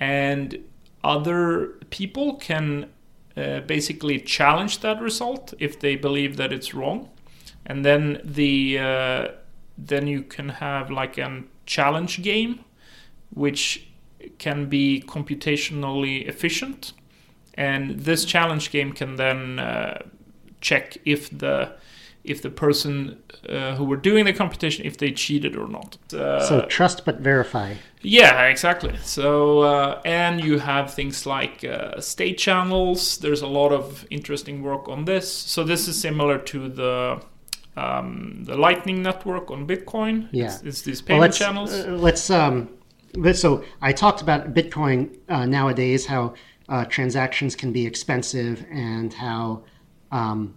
and 0.00 0.58
other 1.04 1.78
people 1.90 2.34
can 2.34 2.90
uh, 3.36 3.60
basically 3.60 4.18
challenge 4.18 4.80
that 4.80 5.00
result 5.00 5.54
if 5.60 5.78
they 5.78 5.94
believe 5.94 6.36
that 6.36 6.52
it's 6.52 6.74
wrong, 6.74 7.08
and 7.64 7.84
then 7.84 8.20
the 8.24 8.78
uh, 8.80 9.28
then 9.78 10.08
you 10.08 10.22
can 10.22 10.48
have 10.48 10.90
like 10.90 11.18
a 11.18 11.44
challenge 11.66 12.20
game, 12.22 12.58
which 13.30 13.86
can 14.38 14.68
be 14.68 15.04
computationally 15.06 16.26
efficient, 16.26 16.92
and 17.54 18.00
this 18.00 18.24
challenge 18.24 18.72
game 18.72 18.92
can 18.92 19.14
then 19.16 19.60
uh, 19.60 20.02
check 20.60 20.98
if 21.04 21.30
the 21.30 21.76
if 22.26 22.42
the 22.42 22.50
person 22.50 22.94
uh, 23.48 23.76
who 23.76 23.84
were 23.84 23.96
doing 23.96 24.24
the 24.24 24.32
computation 24.32 24.84
if 24.86 24.96
they 24.98 25.10
cheated 25.12 25.56
or 25.56 25.68
not. 25.68 25.96
Uh, 26.12 26.40
so 26.40 26.66
trust 26.66 27.04
but 27.04 27.20
verify. 27.20 27.74
yeah, 28.02 28.44
exactly. 28.48 28.94
So, 29.02 29.60
uh, 29.60 30.00
and 30.04 30.42
you 30.44 30.58
have 30.58 30.92
things 30.94 31.26
like 31.26 31.64
uh, 31.64 32.00
state 32.00 32.38
channels. 32.38 33.18
There's 33.18 33.42
a 33.42 33.46
lot 33.46 33.72
of 33.72 34.04
interesting 34.10 34.62
work 34.62 34.88
on 34.88 35.04
this. 35.04 35.26
So 35.32 35.64
this 35.64 35.88
is 35.88 36.00
similar 36.00 36.38
to 36.38 36.68
the 36.68 37.20
um, 37.76 38.42
the 38.44 38.56
Lightning 38.56 39.02
network 39.02 39.50
on 39.50 39.66
Bitcoin. 39.66 40.28
Yeah. 40.32 40.46
it's, 40.46 40.62
it's 40.62 40.82
these 40.82 41.00
Well, 41.02 41.06
payment 41.06 41.20
let's 41.22 41.38
channels. 41.38 41.72
uh, 41.72 41.90
let's 42.06 42.30
um. 42.30 42.68
So 43.34 43.64
I 43.80 43.92
talked 43.92 44.20
about 44.22 44.52
Bitcoin 44.54 45.16
uh, 45.28 45.46
nowadays, 45.46 46.04
how 46.06 46.34
uh, 46.68 46.84
transactions 46.86 47.56
can 47.56 47.72
be 47.72 47.86
expensive, 47.86 48.64
and 48.70 49.12
how 49.14 49.62
um, 50.12 50.54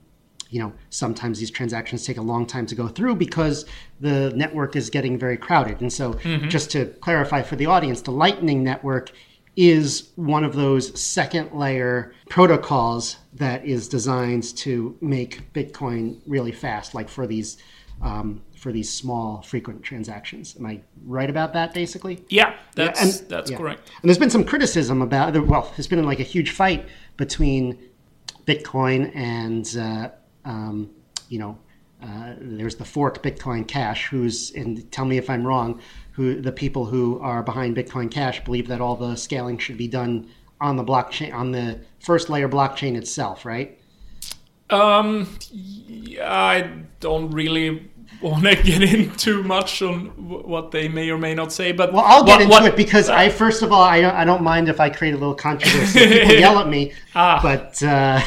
you 0.49 0.59
know 0.59 0.73
sometimes 0.89 1.39
these 1.39 1.51
transactions 1.51 2.05
take 2.05 2.17
a 2.17 2.21
long 2.21 2.45
time 2.45 2.65
to 2.65 2.75
go 2.75 2.87
through 2.87 3.15
because 3.15 3.65
the 3.99 4.31
network 4.35 4.75
is 4.75 4.89
getting 4.89 5.17
very 5.17 5.37
crowded. 5.37 5.81
And 5.81 5.91
so, 5.91 6.13
just 6.47 6.71
to 6.71 6.85
clarify 7.01 7.41
for 7.41 7.55
the 7.55 7.67
audience, 7.67 8.01
the 8.01 8.11
Lightning 8.11 8.63
network 8.63 9.11
is 9.55 10.09
one 10.15 10.43
of 10.43 10.55
those 10.55 10.97
second 10.99 11.51
layer 11.51 12.13
protocols 12.29 13.17
that 13.33 13.65
is 13.65 13.89
designed 13.89 14.55
to 14.55 14.97
make 15.01 15.51
Bitcoin 15.53 16.19
really 16.25 16.51
fast, 16.51 16.95
like 16.95 17.09
for 17.09 17.27
these 17.27 17.57
um, 18.01 18.41
for 18.55 18.71
these 18.71 18.89
small 18.91 19.41
frequent 19.41 19.83
transactions. 19.83 20.55
Am 20.57 20.65
I 20.65 20.81
right 21.05 21.29
about 21.29 21.53
that? 21.53 21.73
Basically, 21.73 22.23
yeah, 22.29 22.55
that's 22.75 23.01
and- 23.01 23.29
that's 23.29 23.51
yeah. 23.51 23.57
correct. 23.57 23.91
and 24.01 24.09
there's 24.09 24.17
been 24.17 24.29
some 24.29 24.45
criticism 24.45 25.01
about 25.01 25.33
well, 25.47 25.71
there's 25.75 25.87
been 25.87 26.03
like 26.05 26.19
a 26.19 26.23
huge 26.23 26.51
fight 26.51 26.87
between 27.17 27.77
Bitcoin 28.45 29.15
and 29.15 29.77
uh, 29.77 30.09
um, 30.45 30.89
you 31.29 31.39
know. 31.39 31.57
Uh, 32.01 32.33
there's 32.39 32.75
the 32.75 32.85
fork 32.85 33.21
Bitcoin 33.21 33.67
Cash, 33.67 34.07
who's 34.07 34.51
and 34.51 34.89
tell 34.89 35.03
me 35.03 35.17
if 35.17 35.29
I'm 35.29 35.45
wrong. 35.45 35.81
Who 36.13 36.39
the 36.39 36.51
people 36.53 36.85
who 36.85 37.19
are 37.19 37.43
behind 37.43 37.75
Bitcoin 37.75 38.09
Cash 38.09 38.41
believe 38.45 38.69
that 38.69 38.79
all 38.79 38.95
the 38.95 39.17
scaling 39.17 39.57
should 39.57 39.75
be 39.75 39.89
done 39.89 40.29
on 40.61 40.77
the 40.77 40.83
blockchain, 40.83 41.33
on 41.33 41.51
the 41.51 41.81
first 41.99 42.29
layer 42.29 42.47
blockchain 42.47 42.95
itself, 42.95 43.45
right? 43.45 43.79
Um, 44.69 45.27
I 46.21 46.71
don't 46.99 47.31
really 47.31 47.89
want 48.21 48.43
to 48.43 48.55
get 48.63 48.81
in 48.81 49.15
too 49.15 49.43
much 49.43 49.81
on 49.81 50.07
what 50.17 50.71
they 50.71 50.87
may 50.89 51.09
or 51.09 51.17
may 51.17 51.33
not 51.33 51.53
say, 51.53 51.71
but 51.71 51.93
Well, 51.93 52.03
I'll 52.05 52.23
get 52.23 52.33
what- 52.33 52.41
into 52.41 52.51
what- 52.51 52.65
it 52.65 52.75
because 52.75 53.09
I, 53.09 53.29
first 53.43 53.61
of 53.61 53.71
all, 53.71 53.81
I 53.81 54.01
don't, 54.01 54.13
I 54.15 54.25
don't 54.25 54.43
mind 54.43 54.67
if 54.69 54.79
I 54.79 54.89
create 54.89 55.13
a 55.13 55.17
little 55.17 55.35
controversy. 55.35 55.99
People 56.19 56.35
yell 56.35 56.59
at 56.59 56.67
me, 56.67 56.91
Ah. 57.15 57.39
but 57.41 57.81
uh, 57.83 58.19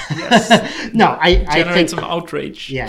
no, 0.92 1.06
I, 1.20 1.44
I 1.48 1.56
generate 1.58 1.74
think 1.74 1.88
some 1.90 2.00
outrage. 2.00 2.70
yeah, 2.70 2.88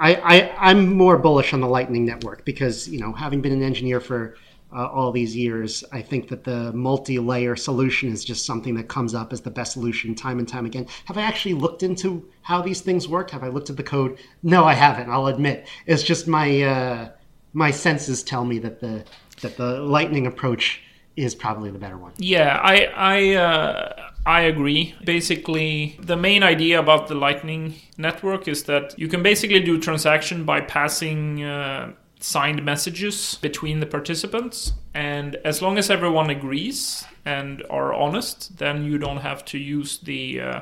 I, 0.00 0.14
I 0.14 0.70
I'm 0.70 0.92
more 0.94 1.18
bullish 1.18 1.52
on 1.52 1.60
the 1.60 1.68
Lightning 1.68 2.04
Network 2.04 2.44
because 2.44 2.88
you 2.88 3.00
know, 3.00 3.12
having 3.12 3.40
been 3.40 3.52
an 3.52 3.62
engineer 3.62 4.00
for 4.00 4.36
uh, 4.72 4.86
all 4.86 5.12
these 5.12 5.34
years, 5.34 5.82
I 5.92 6.02
think 6.02 6.28
that 6.28 6.44
the 6.44 6.72
multi-layer 6.72 7.56
solution 7.56 8.12
is 8.12 8.24
just 8.24 8.44
something 8.44 8.74
that 8.74 8.88
comes 8.88 9.14
up 9.14 9.32
as 9.32 9.40
the 9.40 9.50
best 9.50 9.72
solution 9.72 10.14
time 10.14 10.38
and 10.38 10.46
time 10.46 10.66
again. 10.66 10.86
Have 11.06 11.16
I 11.16 11.22
actually 11.22 11.54
looked 11.54 11.82
into 11.82 12.28
how 12.42 12.60
these 12.60 12.80
things 12.80 13.08
work? 13.08 13.30
Have 13.30 13.42
I 13.42 13.48
looked 13.48 13.70
at 13.70 13.76
the 13.76 13.82
code? 13.82 14.18
No, 14.42 14.64
I 14.64 14.74
haven't. 14.74 15.08
I'll 15.08 15.26
admit. 15.26 15.66
It's 15.86 16.02
just 16.02 16.28
my 16.28 16.62
uh, 16.62 17.08
my 17.52 17.70
senses 17.70 18.22
tell 18.22 18.44
me 18.44 18.58
that 18.58 18.80
the 18.80 19.04
that 19.40 19.56
the 19.56 19.80
Lightning 19.80 20.26
approach 20.26 20.82
is 21.16 21.34
probably 21.34 21.70
the 21.70 21.78
better 21.78 21.96
one. 21.96 22.12
Yeah, 22.18 22.60
I 22.62 22.84
I 22.94 23.34
uh, 23.34 24.10
I 24.26 24.42
agree. 24.42 24.94
Basically, 25.04 25.98
the 26.00 26.16
main 26.16 26.42
idea 26.42 26.78
about 26.78 27.08
the 27.08 27.14
Lightning 27.14 27.74
network 27.96 28.46
is 28.46 28.64
that 28.64 28.98
you 28.98 29.08
can 29.08 29.22
basically 29.22 29.60
do 29.60 29.80
transaction 29.80 30.44
by 30.44 30.60
passing 30.60 31.42
uh, 31.42 31.92
signed 32.20 32.64
messages 32.64 33.38
between 33.40 33.80
the 33.80 33.86
participants, 33.86 34.72
and 34.94 35.36
as 35.44 35.62
long 35.62 35.78
as 35.78 35.90
everyone 35.90 36.30
agrees 36.30 37.04
and 37.24 37.62
are 37.70 37.92
honest, 37.92 38.58
then 38.58 38.84
you 38.84 38.98
don't 38.98 39.18
have 39.18 39.44
to 39.46 39.58
use 39.58 39.98
the 39.98 40.40
uh, 40.40 40.60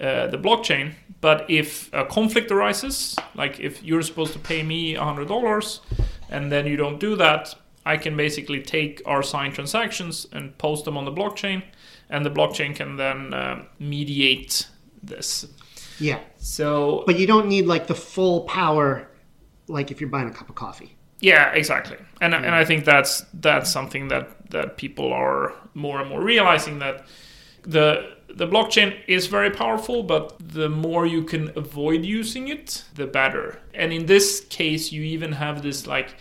uh, 0.00 0.26
the 0.26 0.38
blockchain. 0.38 0.92
But 1.20 1.48
if 1.48 1.92
a 1.92 2.04
conflict 2.04 2.50
arises, 2.50 3.16
like 3.34 3.60
if 3.60 3.82
you're 3.82 4.02
supposed 4.02 4.32
to 4.32 4.38
pay 4.38 4.62
me 4.62 4.94
hundred 4.94 5.28
dollars, 5.28 5.80
and 6.28 6.50
then 6.50 6.66
you 6.66 6.76
don't 6.76 7.00
do 7.00 7.16
that, 7.16 7.54
I 7.86 7.96
can 7.96 8.16
basically 8.16 8.60
take 8.60 9.02
our 9.06 9.22
signed 9.22 9.54
transactions 9.54 10.26
and 10.32 10.56
post 10.58 10.84
them 10.84 10.96
on 10.96 11.04
the 11.04 11.12
blockchain, 11.12 11.62
and 12.10 12.26
the 12.26 12.30
blockchain 12.30 12.74
can 12.74 12.96
then 12.96 13.32
uh, 13.32 13.64
mediate 13.78 14.68
this. 15.02 15.46
Yeah, 16.00 16.18
So 16.38 17.04
but 17.06 17.18
you 17.18 17.26
don't 17.26 17.46
need 17.46 17.66
like 17.66 17.86
the 17.86 17.94
full 17.94 18.42
power, 18.42 19.08
like 19.68 19.90
if 19.90 20.00
you're 20.00 20.10
buying 20.10 20.28
a 20.28 20.32
cup 20.32 20.48
of 20.48 20.54
coffee. 20.54 20.96
Yeah, 21.20 21.52
exactly. 21.52 21.96
And 22.20 22.34
and 22.34 22.54
I 22.54 22.64
think 22.64 22.84
that's 22.84 23.24
that's 23.34 23.70
something 23.70 24.08
that 24.08 24.50
that 24.50 24.76
people 24.76 25.12
are 25.12 25.54
more 25.74 26.00
and 26.00 26.08
more 26.10 26.22
realizing 26.22 26.80
that 26.80 27.06
the 27.62 28.14
the 28.28 28.46
blockchain 28.46 28.96
is 29.06 29.26
very 29.26 29.50
powerful, 29.50 30.02
but 30.02 30.34
the 30.38 30.68
more 30.68 31.06
you 31.06 31.22
can 31.22 31.50
avoid 31.56 32.04
using 32.04 32.48
it, 32.48 32.84
the 32.94 33.06
better. 33.06 33.60
And 33.72 33.92
in 33.92 34.06
this 34.06 34.40
case, 34.40 34.92
you 34.92 35.02
even 35.02 35.32
have 35.32 35.62
this 35.62 35.86
like 35.86 36.16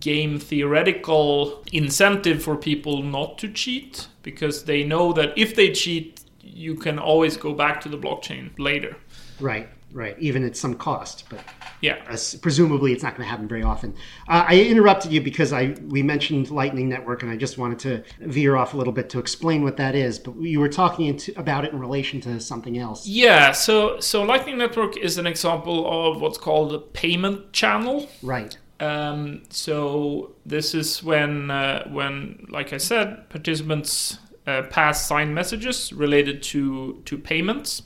game 0.00 0.38
theoretical 0.38 1.64
incentive 1.72 2.42
for 2.42 2.56
people 2.56 3.02
not 3.02 3.38
to 3.38 3.48
cheat 3.48 4.08
because 4.22 4.64
they 4.64 4.82
know 4.82 5.12
that 5.12 5.32
if 5.36 5.54
they 5.54 5.70
cheat, 5.70 6.20
you 6.42 6.74
can 6.74 6.98
always 6.98 7.36
go 7.36 7.54
back 7.54 7.80
to 7.82 7.88
the 7.88 7.98
blockchain 7.98 8.50
later. 8.58 8.96
Right, 9.38 9.68
right. 9.96 10.16
Even 10.18 10.44
at 10.44 10.56
some 10.56 10.74
cost, 10.74 11.24
but 11.30 11.40
Yeah. 11.80 11.96
presumably 12.42 12.92
it's 12.92 13.02
not 13.02 13.16
going 13.16 13.26
to 13.26 13.30
happen 13.30 13.48
very 13.48 13.62
often. 13.62 13.94
Uh, 14.28 14.44
I 14.46 14.60
interrupted 14.60 15.10
you 15.12 15.20
because 15.20 15.52
I 15.52 15.74
we 15.88 16.02
mentioned 16.02 16.50
Lightning 16.50 16.88
Network, 16.88 17.22
and 17.22 17.30
I 17.32 17.36
just 17.36 17.58
wanted 17.58 17.78
to 17.80 18.02
veer 18.20 18.56
off 18.56 18.74
a 18.74 18.76
little 18.76 18.92
bit 18.92 19.08
to 19.10 19.18
explain 19.18 19.62
what 19.62 19.76
that 19.78 19.94
is. 19.94 20.18
But 20.18 20.36
you 20.40 20.60
were 20.60 20.68
talking 20.68 21.06
into, 21.06 21.32
about 21.38 21.64
it 21.64 21.72
in 21.72 21.80
relation 21.80 22.20
to 22.22 22.38
something 22.40 22.78
else. 22.78 23.06
Yeah, 23.06 23.52
so 23.52 23.98
so 24.00 24.22
Lightning 24.22 24.58
Network 24.58 24.96
is 24.98 25.18
an 25.18 25.26
example 25.26 25.78
of 25.86 26.20
what's 26.20 26.38
called 26.38 26.72
a 26.74 26.78
payment 26.78 27.52
channel. 27.52 28.08
Right. 28.22 28.56
Um, 28.78 29.42
so 29.48 30.32
this 30.44 30.74
is 30.74 31.02
when 31.02 31.50
uh, 31.50 31.88
when, 31.88 32.46
like 32.50 32.74
I 32.74 32.78
said, 32.78 33.28
participants 33.30 34.18
uh, 34.46 34.62
pass 34.70 35.06
signed 35.06 35.34
messages 35.34 35.92
related 35.92 36.42
to 36.44 37.00
to 37.06 37.16
payments. 37.18 37.82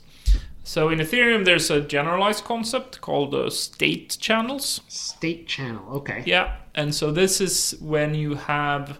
So 0.63 0.89
in 0.89 0.99
Ethereum, 0.99 1.43
there's 1.43 1.71
a 1.71 1.81
generalized 1.81 2.43
concept 2.43 3.01
called 3.01 3.33
uh, 3.33 3.49
state 3.49 4.17
channels. 4.19 4.81
State 4.87 5.47
channel. 5.47 5.83
Okay. 5.97 6.23
Yeah, 6.25 6.57
and 6.75 6.93
so 6.93 7.11
this 7.11 7.41
is 7.41 7.75
when 7.81 8.13
you 8.13 8.35
have 8.35 8.99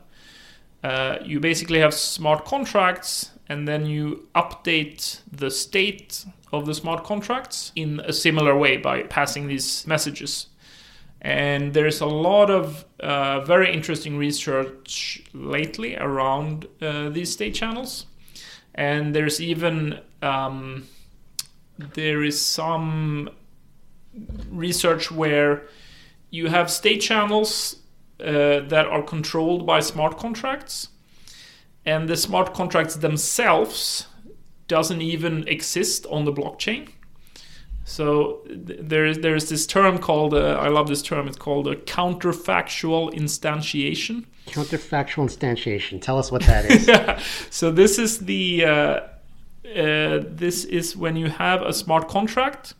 uh, 0.84 1.18
you 1.24 1.40
basically 1.40 1.80
have 1.80 1.94
smart 1.94 2.46
contracts, 2.46 3.32
and 3.48 3.68
then 3.68 3.86
you 3.86 4.28
update 4.34 5.20
the 5.32 5.52
state 5.52 6.26
of 6.52 6.66
the 6.66 6.74
smart 6.74 7.04
contracts 7.04 7.72
in 7.76 8.00
a 8.02 8.12
similar 8.12 8.58
way 8.58 8.78
by 8.78 9.04
passing 9.04 9.48
these 9.48 9.86
messages. 9.86 10.48
And 11.22 11.74
there's 11.76 12.02
a 12.02 12.08
lot 12.08 12.50
of 12.50 12.84
uh, 13.00 13.42
very 13.42 13.72
interesting 13.72 14.18
research 14.18 15.22
lately 15.34 15.96
around 15.96 16.68
uh, 16.82 17.10
these 17.10 17.32
state 17.32 17.54
channels, 17.54 18.08
and 18.74 19.14
there's 19.14 19.40
even 19.40 20.00
um, 20.24 20.88
there 21.94 22.24
is 22.24 22.40
some 22.40 23.30
research 24.50 25.12
where 25.12 25.68
you 26.30 26.48
have 26.48 26.70
state 26.70 27.02
channels 27.02 27.78
uh, 28.20 28.60
that 28.68 28.86
are 28.88 29.02
controlled 29.02 29.66
by 29.66 29.80
smart 29.80 30.18
contracts, 30.18 30.90
and 31.86 32.08
the 32.08 32.18
smart 32.18 32.54
contracts 32.54 32.96
themselves 32.96 34.08
doesn't 34.68 35.02
even 35.02 35.48
exist 35.48 36.06
on 36.10 36.26
the 36.26 36.32
blockchain. 36.32 36.90
So 37.84 38.42
th- 38.46 38.80
there 38.82 39.06
is 39.06 39.20
there 39.20 39.36
is 39.36 39.50
this 39.50 39.66
term 39.66 39.98
called 39.98 40.34
uh, 40.34 40.58
I 40.60 40.70
love 40.70 40.88
this 40.88 41.02
term. 41.02 41.28
It's 41.28 41.38
called 41.38 41.68
a 41.68 41.76
counterfactual 41.76 43.14
instantiation. 43.14 44.26
Counterfactual 44.46 45.26
instantiation. 45.30 46.02
Tell 46.02 46.18
us 46.18 46.32
what 46.32 46.44
that 46.44 46.66
is. 46.66 46.88
So 47.50 47.72
this 47.72 48.00
is 48.00 48.20
the 48.20 48.66
uh, 48.66 49.00
uh, 49.66 50.20
this 50.24 50.66
is 50.66 50.98
when 50.98 51.16
you 51.16 51.30
have 51.30 51.62
a 51.62 51.74
smart 51.74 52.08
contract 52.08 52.74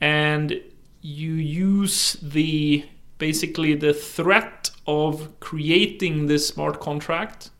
and 0.00 0.60
you 1.00 1.34
use 1.34 2.14
the 2.22 2.84
basically 3.18 3.74
the 3.74 3.94
threat 3.94 4.70
of 4.86 5.38
creating 5.40 6.26
this 6.26 6.48
smart 6.48 6.80
contract 6.80 7.50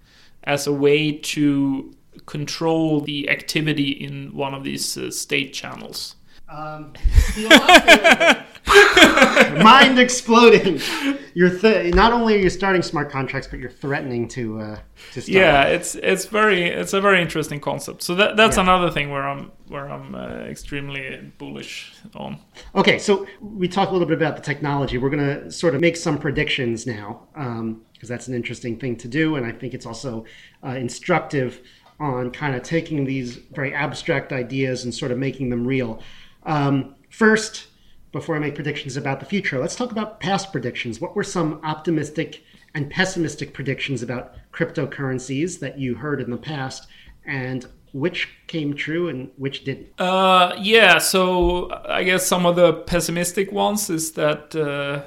as 0.43 0.66
a 0.66 0.72
way 0.72 1.12
to 1.12 1.95
control 2.26 3.01
the 3.01 3.28
activity 3.30 3.91
in 3.91 4.35
one 4.35 4.55
of 4.55 4.64
these 4.64 4.97
uh, 4.97 5.11
state 5.11 5.53
channels. 5.53 6.16
Um, 6.55 6.93
mind 9.63 9.99
exploding. 9.99 10.81
You're 11.35 11.59
th- 11.59 11.95
not 11.95 12.13
only 12.13 12.37
are 12.37 12.39
you 12.39 12.51
starting 12.51 12.83
smart 12.83 13.11
contracts, 13.11 13.49
but 13.49 13.59
you're 13.59 13.71
threatening 13.71 14.29
to 14.29 14.61
uh, 14.61 14.79
to 15.13 15.21
start. 15.23 15.29
Yeah, 15.35 15.65
it's 15.65 15.95
it's 15.97 16.27
very 16.27 16.65
it's 16.65 16.93
a 16.93 17.01
very 17.01 17.21
interesting 17.21 17.61
concept. 17.61 18.03
So 18.03 18.15
that 18.15 18.37
that's 18.37 18.57
Yeah. 18.57 18.63
another 18.63 18.91
thing 18.91 19.11
where 19.11 19.27
I'm 19.27 19.51
where 19.69 19.89
I'm 19.91 20.15
uh, 20.15 20.29
extremely 20.49 21.33
bullish 21.39 21.93
on. 22.15 22.39
Okay, 22.75 22.99
so 22.99 23.27
we 23.41 23.67
talked 23.67 23.91
a 23.91 23.93
little 23.93 24.09
bit 24.09 24.17
about 24.17 24.37
the 24.37 24.43
technology. 24.43 24.99
We're 24.99 25.11
going 25.11 25.27
to 25.43 25.51
sort 25.51 25.75
of 25.75 25.81
make 25.81 25.97
some 25.97 26.19
predictions 26.19 26.87
now, 26.87 27.23
because 27.93 28.09
that's 28.09 28.29
an 28.29 28.35
interesting 28.35 28.79
thing 28.79 28.97
to 28.99 29.09
do, 29.09 29.35
and 29.37 29.45
I 29.45 29.53
think 29.53 29.75
it's 29.75 29.87
also 29.87 30.25
uh, 30.65 30.69
instructive 30.71 31.61
on 32.01 32.31
kind 32.31 32.55
of 32.57 32.63
taking 32.63 33.05
these 33.05 33.37
very 33.37 33.73
abstract 33.73 34.33
ideas 34.33 34.85
and 34.85 34.93
sort 34.95 35.13
of 35.13 35.19
making 35.19 35.51
them 35.51 35.67
real. 35.67 36.01
Um, 36.45 36.95
first, 37.11 37.67
before 38.13 38.37
I 38.37 38.39
make 38.39 38.55
predictions 38.55 38.97
about 38.97 39.21
the 39.21 39.27
future, 39.27 39.59
let's 39.59 39.77
talk 39.77 39.93
about 39.93 40.21
past 40.21 40.53
predictions. 40.53 41.01
What 41.01 41.17
were 41.17 41.25
some 41.25 41.61
optimistic 41.65 42.43
and 42.75 42.91
pessimistic 42.91 43.53
predictions 43.55 44.03
about 44.03 44.35
cryptocurrencies 44.53 45.61
that 45.61 45.79
you 45.79 45.95
heard 45.95 46.21
in 46.21 46.31
the 46.31 46.37
past, 46.37 46.87
and 47.25 47.67
which 47.93 48.29
came 48.47 48.75
true 48.75 49.09
and 49.09 49.31
which 49.37 49.65
didn't? 49.65 49.89
Uh, 49.99 50.55
yeah, 50.61 50.99
so 50.99 51.71
I 51.89 52.03
guess 52.05 52.27
some 52.27 52.47
of 52.47 52.57
the 52.57 52.73
pessimistic 52.73 53.53
ones 53.53 53.89
is 53.91 54.13
that 54.13 54.55
uh, 54.57 55.03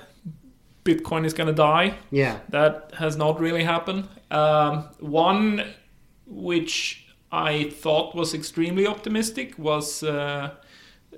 Bitcoin 0.84 1.26
is 1.26 1.34
gonna 1.34 1.54
die. 1.54 1.96
Yeah. 2.12 2.40
That 2.50 2.94
has 2.98 3.18
not 3.18 3.40
really 3.40 3.64
happened. 3.64 4.08
Um, 4.32 4.90
one 5.00 5.66
which 6.26 7.08
I 7.32 7.70
thought 7.70 8.16
was 8.16 8.34
extremely 8.34 8.88
optimistic 8.88 9.58
was 9.58 10.04
uh, 10.04 10.52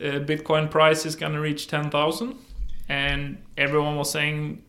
uh, 0.01 0.19
Bitcoin 0.19 0.69
price 0.69 1.05
is 1.05 1.15
going 1.15 1.33
to 1.33 1.39
reach 1.39 1.67
10,000. 1.67 2.35
And 2.87 3.37
everyone 3.57 3.95
was 3.97 4.09
saying 4.11 4.63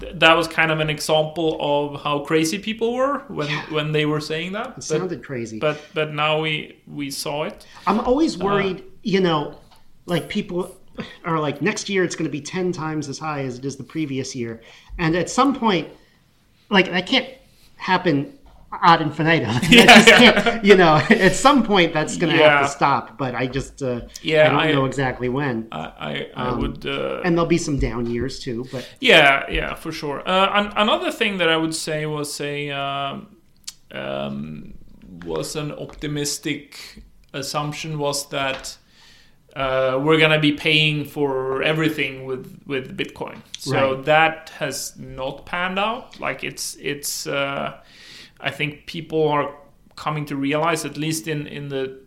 th- 0.00 0.14
that 0.16 0.34
was 0.36 0.48
kind 0.48 0.70
of 0.70 0.80
an 0.80 0.88
example 0.90 1.58
of 1.60 2.02
how 2.02 2.20
crazy 2.20 2.58
people 2.58 2.94
were 2.94 3.18
when, 3.28 3.48
when 3.70 3.92
they 3.92 4.06
were 4.06 4.20
saying 4.20 4.52
that. 4.52 4.68
It 4.68 4.74
But, 4.76 4.84
sounded 4.84 5.24
crazy. 5.24 5.58
but, 5.58 5.80
but 5.92 6.12
now 6.14 6.40
we, 6.40 6.78
we 6.86 7.10
saw 7.10 7.44
it. 7.44 7.66
I'm 7.86 8.00
always 8.00 8.36
Uh-huh. 8.36 8.44
worried, 8.46 8.84
you 9.02 9.20
know, 9.20 9.58
like 10.06 10.28
people 10.28 10.74
are 11.24 11.38
like, 11.40 11.60
next 11.60 11.88
year 11.88 12.04
it's 12.04 12.14
going 12.16 12.24
to 12.26 12.30
be 12.32 12.40
10 12.40 12.72
times 12.72 13.08
as 13.08 13.18
high 13.18 13.40
as 13.42 13.58
it 13.58 13.64
is 13.64 13.76
the 13.76 13.84
previous 13.84 14.34
year. 14.34 14.60
And 14.98 15.14
at 15.16 15.28
some 15.28 15.54
point, 15.54 15.88
like, 16.70 16.90
that 16.90 17.06
can't 17.06 17.28
happen 17.76 18.38
ad 18.82 19.00
infinitum. 19.02 19.54
Just 19.70 20.08
can't- 20.08 20.64
you 20.64 20.76
know, 20.76 20.96
at 21.10 21.34
some 21.34 21.62
point 21.62 21.92
that's 21.92 22.16
going 22.16 22.36
to 22.36 22.42
have 22.42 22.62
to 22.66 22.68
stop. 22.72 23.18
But 23.18 23.34
I 23.34 23.46
just, 23.46 23.82
uh, 23.82 24.02
Yeah, 24.22 24.46
I 24.46 24.50
don't 24.50 24.60
I- 24.60 24.72
know 24.72 24.84
exactly 24.86 25.28
when. 25.28 25.68
I, 25.72 25.78
I, 25.78 26.30
I 26.36 26.46
Um, 26.48 26.60
would. 26.60 26.86
Uh, 26.86 27.20
and 27.24 27.36
there'll 27.36 27.46
be 27.48 27.58
some 27.58 27.78
down 27.78 28.06
years 28.06 28.38
too. 28.40 28.66
But 28.72 28.88
Yeah, 29.00 29.44
yeah, 29.50 29.74
for 29.74 29.92
sure. 29.92 30.22
Uh, 30.28 30.48
an- 30.60 30.72
another 30.76 31.10
thing 31.12 31.38
that 31.38 31.48
I 31.48 31.56
would 31.56 31.74
say 31.74 32.06
was 32.06 32.40
a 32.40 32.70
um, 32.70 33.36
um, 33.92 34.74
was 35.24 35.56
an 35.56 35.72
optimistic 35.72 37.02
assumption 37.32 37.98
was 37.98 38.28
that 38.30 38.76
uh, 39.56 40.00
we're 40.02 40.18
gonna 40.18 40.40
be 40.40 40.52
paying 40.52 41.04
for 41.04 41.62
everything 41.62 42.24
with 42.26 42.60
with 42.66 42.96
Bitcoin. 42.96 43.38
So 43.58 43.94
Right. 43.94 44.04
that 44.06 44.50
has 44.58 44.96
not 44.98 45.46
panned 45.46 45.78
out. 45.78 46.18
Like 46.20 46.42
it's 46.44 46.76
it's. 46.80 47.26
Uh, 47.26 47.74
I 48.44 48.50
think 48.50 48.86
people 48.86 49.26
are 49.28 49.54
coming 49.96 50.26
to 50.26 50.36
realize, 50.36 50.84
at 50.84 50.96
least 50.96 51.26
in 51.26 51.46
in 51.46 51.68
the 51.68 52.00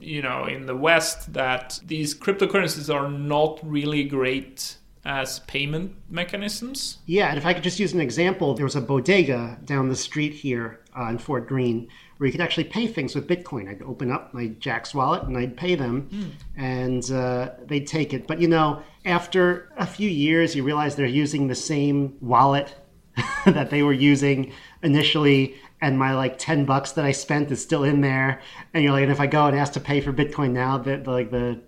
you 0.00 0.22
know 0.22 0.46
in 0.46 0.66
the 0.66 0.76
West, 0.76 1.32
that 1.34 1.80
these 1.84 2.14
cryptocurrencies 2.14 2.92
are 2.94 3.10
not 3.10 3.60
really 3.62 4.04
great 4.04 4.76
as 5.04 5.40
payment 5.40 5.96
mechanisms. 6.08 6.98
Yeah, 7.06 7.28
and 7.28 7.38
if 7.38 7.44
I 7.44 7.54
could 7.54 7.62
just 7.62 7.80
use 7.80 7.92
an 7.92 8.00
example, 8.00 8.54
there 8.54 8.66
was 8.66 8.76
a 8.76 8.80
bodega 8.80 9.58
down 9.64 9.88
the 9.88 9.96
street 9.96 10.34
here 10.34 10.80
uh, 10.96 11.06
in 11.06 11.18
Fort 11.18 11.48
Greene 11.48 11.88
where 12.20 12.26
you 12.26 12.32
could 12.32 12.42
actually 12.42 12.64
pay 12.64 12.86
things 12.86 13.14
with 13.14 13.26
Bitcoin. 13.26 13.66
I'd 13.66 13.80
open 13.80 14.12
up 14.12 14.34
my 14.34 14.48
Jaxx 14.48 14.94
wallet 14.94 15.22
and 15.22 15.38
I'd 15.38 15.56
pay 15.56 15.74
them, 15.74 16.36
and 16.54 17.10
uh, 17.10 17.52
they'd 17.64 17.86
take 17.86 18.12
it. 18.12 18.26
But 18.26 18.42
you 18.42 18.46
know, 18.46 18.82
after 19.06 19.72
a 19.78 19.86
few 19.86 20.10
years, 20.10 20.54
you 20.54 20.62
realize 20.62 20.96
they're 20.96 21.06
using 21.06 21.48
the 21.48 21.54
same 21.54 22.18
wallet 22.20 22.74
that 23.46 23.70
they 23.70 23.82
were 23.82 23.94
using 23.94 24.52
initially. 24.82 25.54
And 25.80 25.98
my 25.98 26.14
like 26.14 26.38
ten 26.38 26.64
bucks 26.64 26.92
that 26.92 27.04
I 27.04 27.12
spent 27.12 27.50
is 27.50 27.62
still 27.62 27.84
in 27.84 28.00
there, 28.00 28.40
and 28.74 28.84
you're 28.84 28.92
like, 28.92 29.02
and 29.02 29.12
if 29.12 29.20
I 29.20 29.26
go 29.26 29.46
and 29.46 29.56
ask 29.56 29.72
to 29.74 29.80
pay 29.80 30.00
for 30.00 30.12
Bitcoin 30.12 30.50
now, 30.52 30.78
that 30.78 31.06
like 31.06 31.30
the 31.30 31.60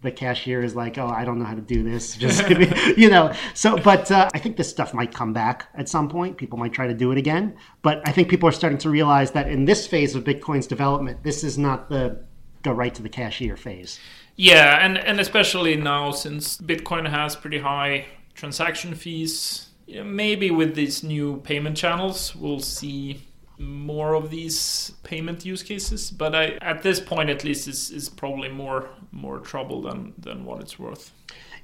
the 0.00 0.12
cashier 0.12 0.62
is 0.62 0.76
like, 0.76 0.96
"Oh, 0.96 1.08
I 1.08 1.24
don't 1.24 1.38
know 1.38 1.44
how 1.44 1.54
to 1.54 1.60
do 1.60 1.82
this." 1.82 2.16
Just 2.24 2.48
you 2.96 3.10
know. 3.10 3.32
So, 3.54 3.76
but 3.76 4.10
uh, 4.10 4.30
I 4.34 4.38
think 4.38 4.56
this 4.56 4.70
stuff 4.70 4.94
might 4.94 5.12
come 5.12 5.32
back 5.32 5.68
at 5.74 5.88
some 5.88 6.08
point. 6.08 6.36
People 6.36 6.58
might 6.58 6.72
try 6.72 6.86
to 6.86 6.94
do 6.94 7.10
it 7.12 7.18
again. 7.18 7.56
But 7.82 8.06
I 8.06 8.12
think 8.12 8.28
people 8.28 8.48
are 8.48 8.52
starting 8.52 8.78
to 8.78 8.90
realize 8.90 9.32
that 9.32 9.48
in 9.48 9.64
this 9.64 9.86
phase 9.86 10.14
of 10.14 10.24
Bitcoin's 10.24 10.66
development, 10.66 11.22
this 11.22 11.44
is 11.44 11.58
not 11.58 11.88
the 11.88 12.24
go 12.62 12.72
right 12.72 12.94
to 12.94 13.02
the 13.02 13.08
cashier 13.08 13.56
phase. 13.56 13.98
Yeah, 14.36 14.84
and 14.84 14.98
and 14.98 15.20
especially 15.20 15.76
now 15.76 16.12
since 16.12 16.58
Bitcoin 16.58 17.08
has 17.08 17.34
pretty 17.34 17.58
high 17.58 18.06
transaction 18.34 18.94
fees, 18.94 19.68
you 19.86 19.96
know, 19.96 20.04
maybe 20.04 20.50
with 20.50 20.76
these 20.76 21.02
new 21.02 21.38
payment 21.40 21.76
channels, 21.76 22.36
we'll 22.36 22.60
see 22.60 23.24
more 23.58 24.14
of 24.14 24.30
these 24.30 24.92
payment 25.02 25.44
use 25.44 25.62
cases. 25.62 26.10
But 26.10 26.34
I, 26.34 26.58
at 26.62 26.82
this 26.82 27.00
point, 27.00 27.30
at 27.30 27.44
least, 27.44 27.68
is 27.68 27.90
is 27.90 28.08
probably 28.08 28.48
more 28.48 28.88
more 29.12 29.38
trouble 29.38 29.82
than 29.82 30.14
than 30.18 30.44
what 30.44 30.60
it's 30.60 30.78
worth. 30.78 31.12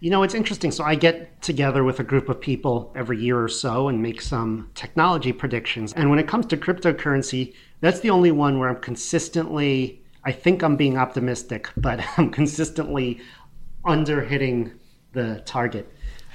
You 0.00 0.10
know, 0.10 0.22
it's 0.22 0.34
interesting. 0.34 0.70
So 0.70 0.84
I 0.84 0.96
get 0.96 1.40
together 1.40 1.84
with 1.84 2.00
a 2.00 2.04
group 2.04 2.28
of 2.28 2.40
people 2.40 2.92
every 2.96 3.18
year 3.18 3.42
or 3.42 3.48
so 3.48 3.88
and 3.88 4.02
make 4.02 4.20
some 4.20 4.70
technology 4.74 5.32
predictions. 5.32 5.92
And 5.94 6.10
when 6.10 6.18
it 6.18 6.28
comes 6.28 6.46
to 6.46 6.56
cryptocurrency, 6.56 7.54
that's 7.80 8.00
the 8.00 8.10
only 8.10 8.30
one 8.30 8.58
where 8.58 8.68
I'm 8.68 8.80
consistently, 8.80 10.02
I 10.24 10.32
think 10.32 10.62
I'm 10.62 10.76
being 10.76 10.98
optimistic, 10.98 11.70
but 11.76 12.00
I'm 12.18 12.30
consistently 12.30 13.20
under 13.84 14.20
hitting 14.22 14.72
the 15.12 15.42
target. 15.46 15.90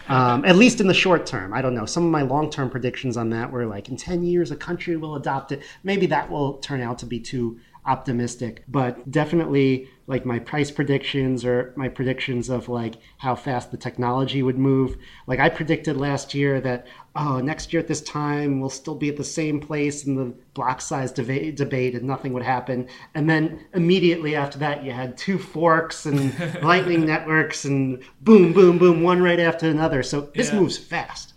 Um, 0.09 0.43
at 0.43 0.55
least 0.55 0.81
in 0.81 0.87
the 0.87 0.93
short 0.93 1.27
term. 1.27 1.53
I 1.53 1.61
don't 1.61 1.75
know. 1.75 1.85
Some 1.85 2.03
of 2.03 2.11
my 2.11 2.23
long 2.23 2.49
term 2.49 2.69
predictions 2.69 3.15
on 3.15 3.29
that 3.29 3.51
were 3.51 3.67
like 3.67 3.89
in 3.89 3.95
10 3.95 4.23
years, 4.23 4.49
a 4.49 4.55
country 4.55 4.97
will 4.97 5.15
adopt 5.15 5.51
it. 5.51 5.61
Maybe 5.83 6.07
that 6.07 6.29
will 6.31 6.55
turn 6.55 6.81
out 6.81 6.97
to 6.99 7.05
be 7.05 7.19
too 7.19 7.59
optimistic, 7.89 8.63
but 8.67 9.09
definitely 9.09 9.89
like 10.05 10.23
my 10.23 10.37
price 10.37 10.69
predictions 10.69 11.43
or 11.43 11.73
my 11.75 11.89
predictions 11.89 12.47
of 12.47 12.69
like 12.69 12.95
how 13.17 13.33
fast 13.33 13.71
the 13.71 13.77
technology 13.77 14.43
would 14.43 14.59
move. 14.59 14.95
Like 15.25 15.39
I 15.39 15.49
predicted 15.49 15.97
last 15.97 16.35
year 16.35 16.61
that, 16.61 16.85
oh, 17.15 17.39
next 17.39 17.73
year 17.73 17.79
at 17.79 17.87
this 17.87 18.01
time, 18.01 18.59
we'll 18.59 18.69
still 18.69 18.93
be 18.93 19.09
at 19.09 19.17
the 19.17 19.23
same 19.23 19.59
place 19.59 20.05
in 20.05 20.13
the 20.15 20.35
block 20.53 20.81
size 20.81 21.11
deba- 21.11 21.55
debate 21.55 21.95
and 21.95 22.03
nothing 22.03 22.31
would 22.33 22.43
happen. 22.43 22.87
And 23.15 23.27
then 23.27 23.65
immediately 23.73 24.35
after 24.35 24.59
that, 24.59 24.83
you 24.83 24.91
had 24.91 25.17
two 25.17 25.39
forks 25.39 26.05
and 26.05 26.31
lightning 26.63 27.07
networks 27.07 27.65
and 27.65 28.03
boom, 28.21 28.53
boom, 28.53 28.77
boom, 28.77 29.01
one 29.01 29.21
right 29.21 29.39
after 29.39 29.67
another. 29.67 30.03
So 30.03 30.29
this 30.35 30.51
Yeah. 30.51 30.59
moves 30.59 30.77
fast. 30.77 31.33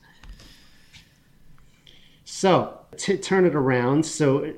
So 2.24 2.78
to 2.98 3.16
turn 3.16 3.46
it 3.46 3.55
around, 3.55 4.05
so 4.05 4.53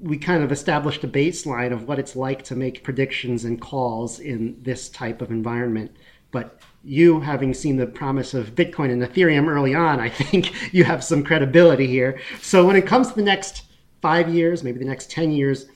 we 0.00 0.16
kind 0.16 0.42
of 0.42 0.50
established 0.50 1.04
a 1.04 1.08
baseline 1.08 1.72
of 1.72 1.86
what 1.86 1.98
it's 1.98 2.16
like 2.16 2.42
to 2.44 2.56
make 2.56 2.82
predictions 2.82 3.44
and 3.44 3.60
calls 3.60 4.18
in 4.18 4.56
this 4.62 4.88
type 4.88 5.20
of 5.20 5.30
environment. 5.30 5.94
But 6.30 6.60
you, 6.84 7.20
having 7.20 7.52
seen 7.52 7.76
the 7.76 7.86
promise 7.86 8.34
of 8.34 8.54
Bitcoin 8.54 8.90
and 8.90 9.02
Ethereum 9.02 9.48
early 9.48 9.74
on, 9.74 10.00
I 10.00 10.08
think 10.08 10.52
you 10.72 10.84
have 10.84 11.04
some 11.04 11.22
credibility 11.22 11.86
here. 11.86 12.20
So 12.40 12.66
when 12.66 12.76
it 12.76 12.86
comes 12.86 13.08
to 13.08 13.14
the 13.14 13.22
next 13.22 13.64
five 14.00 14.28
years, 14.28 14.62
maybe 14.62 14.78
the 14.78 14.84
next 14.84 15.10
10 15.10 15.32
years, 15.32 15.66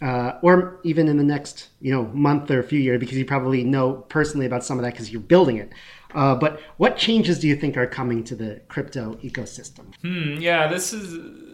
uh, 0.00 0.38
or 0.42 0.80
even 0.82 1.08
in 1.08 1.16
the 1.16 1.24
next 1.24 1.68
you 1.80 1.92
know 1.92 2.06
month 2.08 2.50
or 2.50 2.58
a 2.58 2.64
few 2.64 2.80
years, 2.80 2.98
because 2.98 3.16
you 3.16 3.24
probably 3.24 3.62
know 3.62 3.94
personally 4.08 4.46
about 4.46 4.64
some 4.64 4.78
of 4.78 4.84
that 4.84 4.92
because 4.92 5.12
you're 5.12 5.20
building 5.20 5.56
it. 5.56 5.72
Uh, 6.14 6.34
but 6.34 6.60
what 6.76 6.96
changes 6.96 7.38
do 7.38 7.48
you 7.48 7.56
think 7.56 7.76
are 7.76 7.86
coming 7.86 8.22
to 8.24 8.34
the 8.34 8.60
crypto 8.68 9.14
ecosystem? 9.22 9.94
Hmm, 10.02 10.40
yeah, 10.40 10.66
this 10.66 10.92
is 10.92 11.51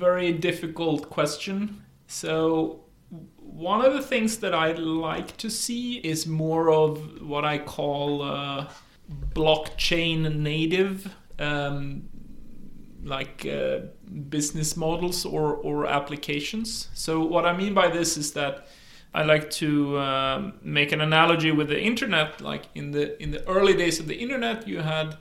very 0.00 0.32
difficult 0.32 1.10
question. 1.10 1.82
So 2.06 2.84
one 3.38 3.84
of 3.84 3.92
the 3.92 4.02
things 4.02 4.38
that 4.38 4.54
I 4.54 4.72
like 4.72 5.36
to 5.38 5.50
see 5.50 5.98
is 5.98 6.26
more 6.26 6.70
of 6.70 7.22
what 7.22 7.44
I 7.44 7.58
call 7.58 8.22
uh, 8.22 8.70
blockchain 9.34 10.36
native, 10.36 11.14
um, 11.38 12.08
like 13.02 13.46
uh, 13.46 13.80
business 14.28 14.76
models 14.76 15.24
or, 15.24 15.54
or 15.54 15.86
applications. 15.86 16.88
So, 16.94 17.20
what 17.20 17.44
I 17.46 17.56
mean 17.56 17.74
by 17.74 17.88
this 17.88 18.16
is 18.16 18.32
that 18.32 18.68
I 19.12 19.24
like 19.24 19.50
to 19.62 19.98
um, 19.98 20.54
make 20.62 20.92
an 20.92 21.00
analogy 21.00 21.50
with 21.50 21.68
the 21.68 21.80
internet. 21.80 22.40
Like 22.40 22.64
in 22.74 22.92
the 22.92 23.20
in 23.22 23.30
the 23.32 23.46
early 23.48 23.74
days 23.74 23.98
of 24.00 24.06
the 24.06 24.16
internet, 24.16 24.68
you 24.68 24.78
had 24.80 25.16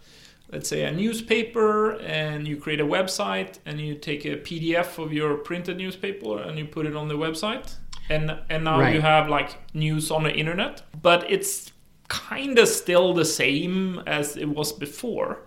let's 0.51 0.67
say 0.67 0.83
a 0.83 0.91
newspaper 0.91 1.93
and 2.01 2.47
you 2.47 2.57
create 2.57 2.79
a 2.79 2.85
website 2.85 3.59
and 3.65 3.79
you 3.79 3.95
take 3.95 4.25
a 4.25 4.37
PDF 4.37 5.03
of 5.03 5.13
your 5.13 5.35
printed 5.35 5.77
newspaper 5.77 6.39
and 6.39 6.57
you 6.57 6.65
put 6.65 6.85
it 6.85 6.95
on 6.95 7.07
the 7.07 7.15
website. 7.15 7.75
And 8.09 8.39
and 8.49 8.63
now 8.63 8.79
right. 8.79 8.95
you 8.95 9.01
have 9.01 9.29
like 9.29 9.57
news 9.73 10.09
on 10.09 10.23
the 10.23 10.31
internet. 10.31 10.81
But 11.01 11.29
it's 11.29 11.71
kind 12.07 12.57
of 12.57 12.67
still 12.67 13.13
the 13.13 13.25
same 13.25 14.01
as 14.07 14.35
it 14.35 14.49
was 14.49 14.73
before. 14.73 15.41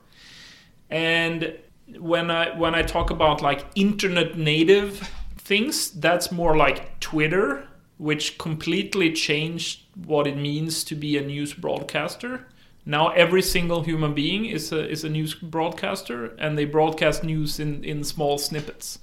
And 0.90 1.58
when 1.98 2.30
i 2.30 2.56
when 2.56 2.74
i 2.74 2.82
talk 2.82 3.10
about 3.10 3.42
like 3.42 3.66
internet 3.74 4.36
native 4.36 5.10
things 5.36 5.90
that's 5.92 6.30
more 6.30 6.56
like 6.56 6.98
twitter 7.00 7.66
which 7.98 8.38
completely 8.38 9.12
changed 9.12 9.82
what 10.06 10.26
it 10.26 10.36
means 10.36 10.84
to 10.84 10.94
be 10.94 11.16
a 11.16 11.22
news 11.22 11.52
broadcaster 11.52 12.46
now 12.84 13.08
every 13.10 13.42
single 13.42 13.82
human 13.82 14.14
being 14.14 14.46
is 14.46 14.72
a, 14.72 14.88
is 14.88 15.04
a 15.04 15.08
news 15.08 15.34
broadcaster 15.34 16.26
and 16.38 16.58
they 16.58 16.64
broadcast 16.64 17.22
news 17.22 17.60
in, 17.60 17.84
in 17.84 18.02
small 18.04 18.38
snippets 18.38 18.98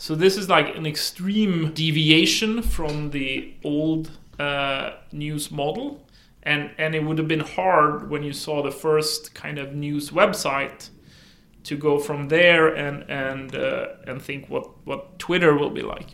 so 0.00 0.14
this 0.14 0.38
is 0.38 0.48
like 0.48 0.74
an 0.76 0.86
extreme 0.86 1.72
deviation 1.72 2.62
from 2.62 3.10
the 3.10 3.52
old 3.62 4.10
uh, 4.38 4.92
news 5.12 5.50
model, 5.50 6.08
and 6.42 6.70
and 6.78 6.94
it 6.94 7.04
would 7.04 7.18
have 7.18 7.28
been 7.28 7.40
hard 7.40 8.08
when 8.08 8.22
you 8.22 8.32
saw 8.32 8.62
the 8.62 8.70
first 8.70 9.34
kind 9.34 9.58
of 9.58 9.74
news 9.74 10.08
website 10.08 10.88
to 11.64 11.76
go 11.76 11.98
from 11.98 12.28
there 12.28 12.74
and 12.74 13.04
and 13.10 13.54
uh, 13.54 13.88
and 14.06 14.22
think 14.22 14.48
what 14.48 14.70
what 14.86 15.18
Twitter 15.18 15.54
will 15.54 15.68
be 15.68 15.82
like. 15.82 16.06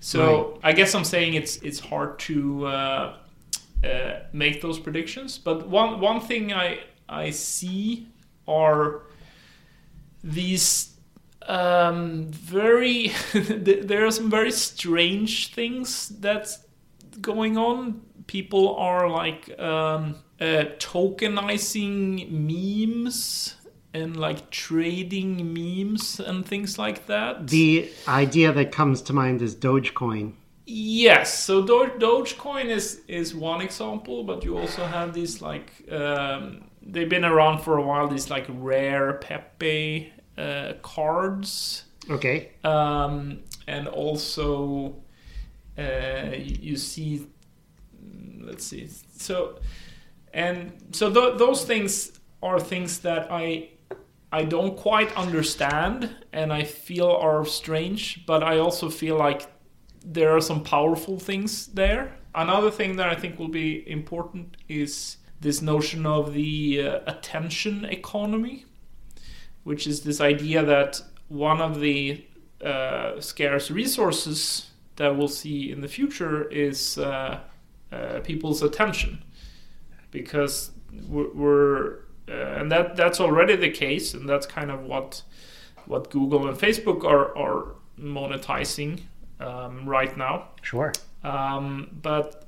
So 0.00 0.50
right. 0.50 0.60
I 0.64 0.72
guess 0.74 0.94
I'm 0.94 1.04
saying 1.04 1.32
it's 1.32 1.56
it's 1.62 1.80
hard 1.80 2.18
to 2.18 2.66
uh, 2.66 3.16
uh, 3.84 4.20
make 4.32 4.60
those 4.60 4.78
predictions. 4.78 5.38
But 5.38 5.68
one 5.68 6.00
one 6.00 6.20
thing 6.20 6.52
I 6.52 6.80
I 7.08 7.30
see 7.30 8.08
are 8.46 9.02
these 10.22 10.94
um, 11.46 12.26
very 12.28 13.12
there 13.32 14.06
are 14.06 14.10
some 14.10 14.30
very 14.30 14.52
strange 14.52 15.54
things 15.54 16.08
that's 16.20 16.58
going 17.20 17.56
on. 17.56 18.02
People 18.26 18.76
are 18.76 19.08
like 19.08 19.58
um, 19.58 20.16
uh, 20.40 20.64
tokenizing 20.78 22.30
memes 22.30 23.56
and 23.92 24.16
like 24.16 24.50
trading 24.50 25.52
memes 25.52 26.20
and 26.20 26.46
things 26.46 26.78
like 26.78 27.06
that. 27.06 27.48
The 27.48 27.90
idea 28.06 28.52
that 28.52 28.72
comes 28.72 29.02
to 29.02 29.12
mind 29.12 29.42
is 29.42 29.56
Dogecoin. 29.56 30.34
Yes, 30.72 31.36
so 31.36 31.66
Do- 31.66 31.98
Dogecoin 31.98 32.66
is 32.66 33.00
is 33.08 33.34
one 33.34 33.60
example, 33.60 34.22
but 34.22 34.44
you 34.44 34.56
also 34.56 34.84
have 34.84 35.12
these 35.12 35.42
like 35.42 35.72
um, 35.90 36.62
they've 36.80 37.08
been 37.08 37.24
around 37.24 37.58
for 37.58 37.76
a 37.78 37.82
while. 37.82 38.06
These 38.06 38.30
like 38.30 38.46
rare 38.48 39.14
Pepe 39.14 40.12
uh, 40.38 40.74
cards. 40.82 41.84
Okay. 42.08 42.52
Um, 42.62 43.40
and 43.66 43.88
also, 43.88 44.94
uh, 45.76 46.36
you 46.36 46.76
see, 46.76 47.26
let's 48.40 48.64
see. 48.64 48.88
So, 49.16 49.58
and 50.32 50.72
so 50.92 51.12
th- 51.12 51.36
those 51.36 51.64
things 51.64 52.20
are 52.44 52.60
things 52.60 53.00
that 53.00 53.26
I 53.28 53.70
I 54.30 54.44
don't 54.44 54.76
quite 54.76 55.12
understand, 55.16 56.14
and 56.32 56.52
I 56.52 56.62
feel 56.62 57.10
are 57.10 57.44
strange. 57.44 58.24
But 58.24 58.44
I 58.44 58.58
also 58.58 58.88
feel 58.88 59.16
like 59.16 59.48
there 60.04 60.34
are 60.36 60.40
some 60.40 60.62
powerful 60.62 61.18
things 61.18 61.66
there. 61.68 62.16
Another 62.34 62.70
thing 62.70 62.96
that 62.96 63.08
I 63.08 63.14
think 63.14 63.38
will 63.38 63.48
be 63.48 63.88
important 63.90 64.56
is 64.68 65.16
this 65.40 65.60
notion 65.60 66.06
of 66.06 66.32
the 66.32 66.82
uh, 66.82 67.00
attention 67.06 67.84
economy 67.84 68.66
which 69.64 69.86
is 69.86 70.02
this 70.02 70.20
idea 70.20 70.64
that 70.64 71.00
one 71.28 71.60
of 71.60 71.80
the 71.80 72.24
uh, 72.64 73.20
scarce 73.20 73.70
resources 73.70 74.70
that 74.96 75.16
we'll 75.16 75.28
see 75.28 75.70
in 75.70 75.80
the 75.80 75.88
future 75.88 76.48
is 76.50 76.98
uh, 76.98 77.40
uh, 77.92 78.20
people's 78.20 78.62
attention, 78.62 79.22
because 80.10 80.72
we're, 81.08 81.32
we're 81.32 81.98
uh, 82.28 82.58
and 82.58 82.70
that 82.70 82.96
that's 82.96 83.20
already 83.20 83.56
the 83.56 83.70
case, 83.70 84.14
and 84.14 84.28
that's 84.28 84.46
kind 84.46 84.70
of 84.70 84.82
what 84.82 85.22
what 85.86 86.10
Google 86.10 86.48
and 86.48 86.56
Facebook 86.56 87.04
are 87.04 87.36
are 87.36 87.74
monetizing 87.98 89.00
um, 89.40 89.88
right 89.88 90.16
now. 90.16 90.48
Sure. 90.62 90.92
Um, 91.24 91.98
but 92.02 92.46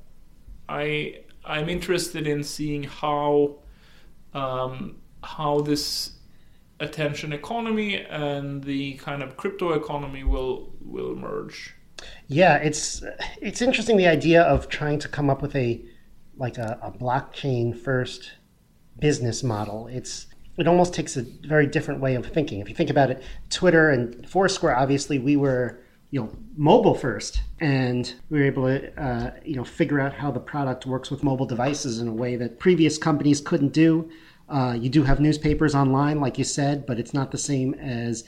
I 0.69 1.19
I'm 1.45 1.69
interested 1.69 2.27
in 2.27 2.43
seeing 2.43 2.83
how 2.83 3.55
um, 4.33 4.97
how 5.23 5.61
this 5.61 6.11
attention 6.79 7.31
economy 7.33 7.97
and 7.97 8.63
the 8.63 8.93
kind 8.95 9.23
of 9.23 9.37
crypto 9.37 9.73
economy 9.73 10.23
will 10.23 10.73
will 10.81 11.15
merge. 11.15 11.75
Yeah, 12.27 12.57
it's 12.57 13.03
it's 13.41 13.61
interesting 13.61 13.97
the 13.97 14.07
idea 14.07 14.43
of 14.43 14.69
trying 14.69 14.99
to 14.99 15.07
come 15.07 15.29
up 15.29 15.41
with 15.41 15.55
a 15.55 15.83
like 16.35 16.57
a, 16.57 16.79
a 16.81 16.91
blockchain 16.91 17.77
first 17.77 18.31
business 18.99 19.43
model. 19.43 19.87
It's 19.87 20.27
it 20.57 20.67
almost 20.67 20.93
takes 20.93 21.17
a 21.17 21.23
very 21.47 21.67
different 21.67 21.99
way 21.99 22.15
of 22.15 22.25
thinking. 22.25 22.59
If 22.59 22.69
you 22.69 22.75
think 22.75 22.89
about 22.89 23.09
it, 23.09 23.23
Twitter 23.49 23.89
and 23.89 24.27
Foursquare, 24.27 24.75
obviously, 24.75 25.17
we 25.17 25.35
were 25.35 25.82
you 26.13 26.19
know 26.19 26.31
mobile 26.55 26.93
first, 26.93 27.41
and 27.59 28.13
we 28.29 28.37
were 28.37 28.45
able 28.45 28.65
to 28.67 29.03
uh, 29.03 29.31
you 29.43 29.55
know 29.55 29.63
figure 29.63 29.99
out 29.99 30.13
how 30.13 30.29
the 30.29 30.39
product 30.39 30.85
works 30.85 31.09
with 31.09 31.23
mobile 31.23 31.47
devices 31.47 31.99
in 31.99 32.07
a 32.07 32.13
way 32.13 32.35
that 32.35 32.59
previous 32.59 32.99
companies 32.99 33.41
couldn't 33.41 33.73
do. 33.73 34.07
Uh, 34.47 34.77
you 34.79 34.89
do 34.89 35.01
have 35.01 35.19
newspapers 35.19 35.73
online, 35.73 36.21
like 36.21 36.37
you 36.37 36.43
said, 36.43 36.85
but 36.85 36.99
it's 36.99 37.15
not 37.15 37.31
the 37.31 37.37
same 37.39 37.73
as 37.73 38.25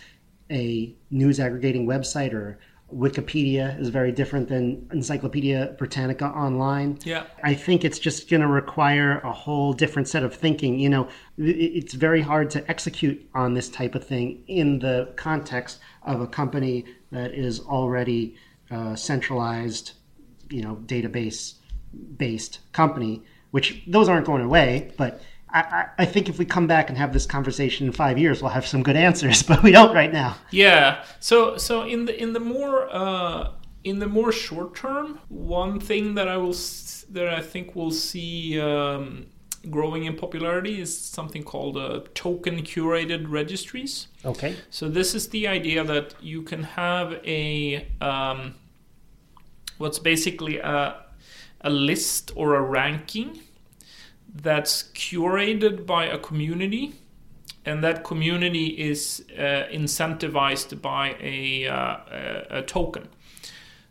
a 0.50 0.96
news 1.12 1.40
aggregating 1.40 1.86
website 1.86 2.34
or 2.34 2.58
Wikipedia 2.94 3.80
is 3.80 3.90
very 3.90 4.12
different 4.12 4.48
than 4.48 4.88
Encyclopedia 4.92 5.76
Britannica 5.78 6.26
online. 6.26 7.00
Yeah. 7.04 7.26
I 7.44 7.54
think 7.56 7.84
it's 7.84 7.98
just 7.98 8.30
going 8.30 8.42
to 8.42 8.48
require 8.48 9.20
a 9.20 9.32
whole 9.32 9.74
different 9.74 10.08
set 10.08 10.24
of 10.24 10.36
thinking. 10.36 10.80
You 10.80 10.90
know, 10.90 11.10
it's 11.38 11.94
very 11.94 12.22
hard 12.22 12.50
to 12.52 12.70
execute 12.70 13.28
on 13.34 13.56
this 13.56 13.70
type 13.70 13.96
of 13.96 14.06
thing 14.06 14.44
in 14.48 14.80
the 14.80 15.12
context 15.16 15.80
of 16.04 16.22
a 16.22 16.28
company 16.28 16.86
that 17.16 17.34
is 17.34 17.60
already 17.62 18.36
uh, 18.72 18.96
centralized, 18.96 19.94
you 20.50 20.62
know, 20.62 20.76
database 20.86 21.56
based 22.18 22.60
company, 22.74 23.24
which 23.52 23.84
those 23.88 24.10
aren't 24.10 24.26
going 24.26 24.44
away, 24.44 24.92
but 24.98 25.22
I, 25.56 25.88
I, 26.00 26.06
think 26.06 26.28
if 26.28 26.38
we 26.38 26.44
come 26.44 26.68
back 26.68 26.90
and 26.90 26.98
have 26.98 27.14
this 27.14 27.26
conversation 27.26 27.88
in 27.88 27.94
five 27.94 28.18
years, 28.18 28.42
we'll 28.42 28.52
have 28.52 28.68
some 28.68 28.84
good 28.84 28.98
answers, 28.98 29.42
but 29.48 29.64
we 29.64 29.72
don't 29.72 29.96
right 29.96 30.12
now. 30.12 30.36
Yeah. 30.52 31.06
So 31.22 31.58
so 31.58 31.84
in 31.84 32.06
the 32.06 32.22
in 32.22 32.34
the 32.34 32.42
more 32.42 32.94
uh, 32.94 33.52
in 33.86 34.00
the 34.00 34.08
more 34.08 34.34
short 34.34 34.76
term, 34.76 35.20
one 35.30 35.80
thing 35.80 36.16
that 36.16 36.28
I 36.28 36.36
will 36.36 36.56
that 37.12 37.30
I 37.30 37.42
think 37.42 37.76
we'll 37.76 37.92
see 37.92 38.60
um, 38.60 39.28
growing 39.70 40.06
in 40.06 40.16
popularity 40.16 40.82
is 40.82 40.98
something 40.98 41.44
called 41.44 41.78
uh, 41.78 42.02
token 42.14 42.64
curated 42.64 43.26
registries. 43.30 44.08
Okay. 44.24 44.56
So 44.70 44.90
this 44.90 45.16
is 45.16 45.30
the 45.30 45.48
idea 45.48 45.84
that 45.84 46.16
you 46.22 46.42
can 46.42 46.64
have 46.64 47.14
a 47.26 47.88
um, 48.02 48.56
what's 49.78 50.00
basically 50.00 50.60
a 50.60 51.06
a 51.62 51.70
list 51.70 52.32
or 52.36 52.56
a 52.56 52.62
ranking 52.62 53.42
that's 54.34 54.84
curated 54.94 55.86
by 55.86 56.06
a 56.06 56.18
community 56.18 56.94
and 57.66 57.84
that 57.84 58.04
community 58.04 58.68
is 58.68 59.26
uh, 59.38 59.64
incentivized 59.72 60.80
by 60.82 61.16
a, 61.20 61.68
uh, 61.68 62.60
a, 62.60 62.62
token 62.62 63.08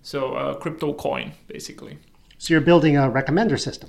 so 0.02 0.34
a 0.34 0.54
crypto 0.54 0.92
coin 0.92 1.32
basically 1.48 1.98
so 2.38 2.54
you're 2.54 2.60
building 2.60 2.96
a 2.96 3.10
recommender 3.10 3.58
system 3.58 3.88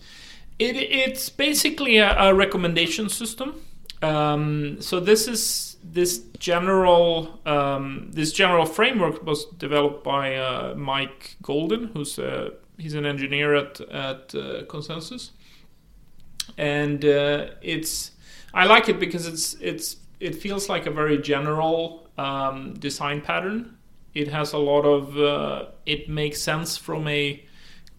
it, 0.59 0.75
it's 0.77 1.29
basically 1.29 1.97
a, 1.97 2.15
a 2.17 2.33
recommendation 2.33 3.09
system 3.09 3.61
Um, 4.03 4.81
so 4.81 4.99
this 5.01 5.27
is 5.27 5.77
this 5.83 6.19
general 6.39 7.39
um, 7.45 8.11
this 8.13 8.33
general 8.33 8.65
framework 8.65 9.25
was 9.25 9.45
developed 9.59 10.03
by 10.03 10.35
uh, 10.37 10.75
Mike 10.77 11.37
Goldin, 11.41 11.91
who's 11.93 12.19
a, 12.19 12.51
he's 12.77 12.95
an 12.95 13.05
engineer 13.05 13.55
at 13.55 13.81
at 13.81 14.35
uh, 14.35 14.65
ConsenSys, 14.67 15.31
and 16.57 17.03
uh, 17.05 17.47
it's 17.61 18.11
I 18.53 18.65
like 18.65 18.89
it 18.89 18.99
because 18.99 19.27
it's 19.27 19.55
it's 19.61 19.97
it 20.19 20.35
feels 20.35 20.69
like 20.69 20.85
a 20.85 20.91
very 20.91 21.17
general 21.17 22.07
um, 22.17 22.73
design 22.75 23.21
pattern. 23.21 23.77
It 24.13 24.29
has 24.29 24.53
a 24.53 24.57
lot 24.57 24.85
of 24.85 25.17
uh, 25.17 25.65
it 25.85 26.09
makes 26.09 26.41
sense 26.41 26.77
from 26.77 27.07
a 27.07 27.43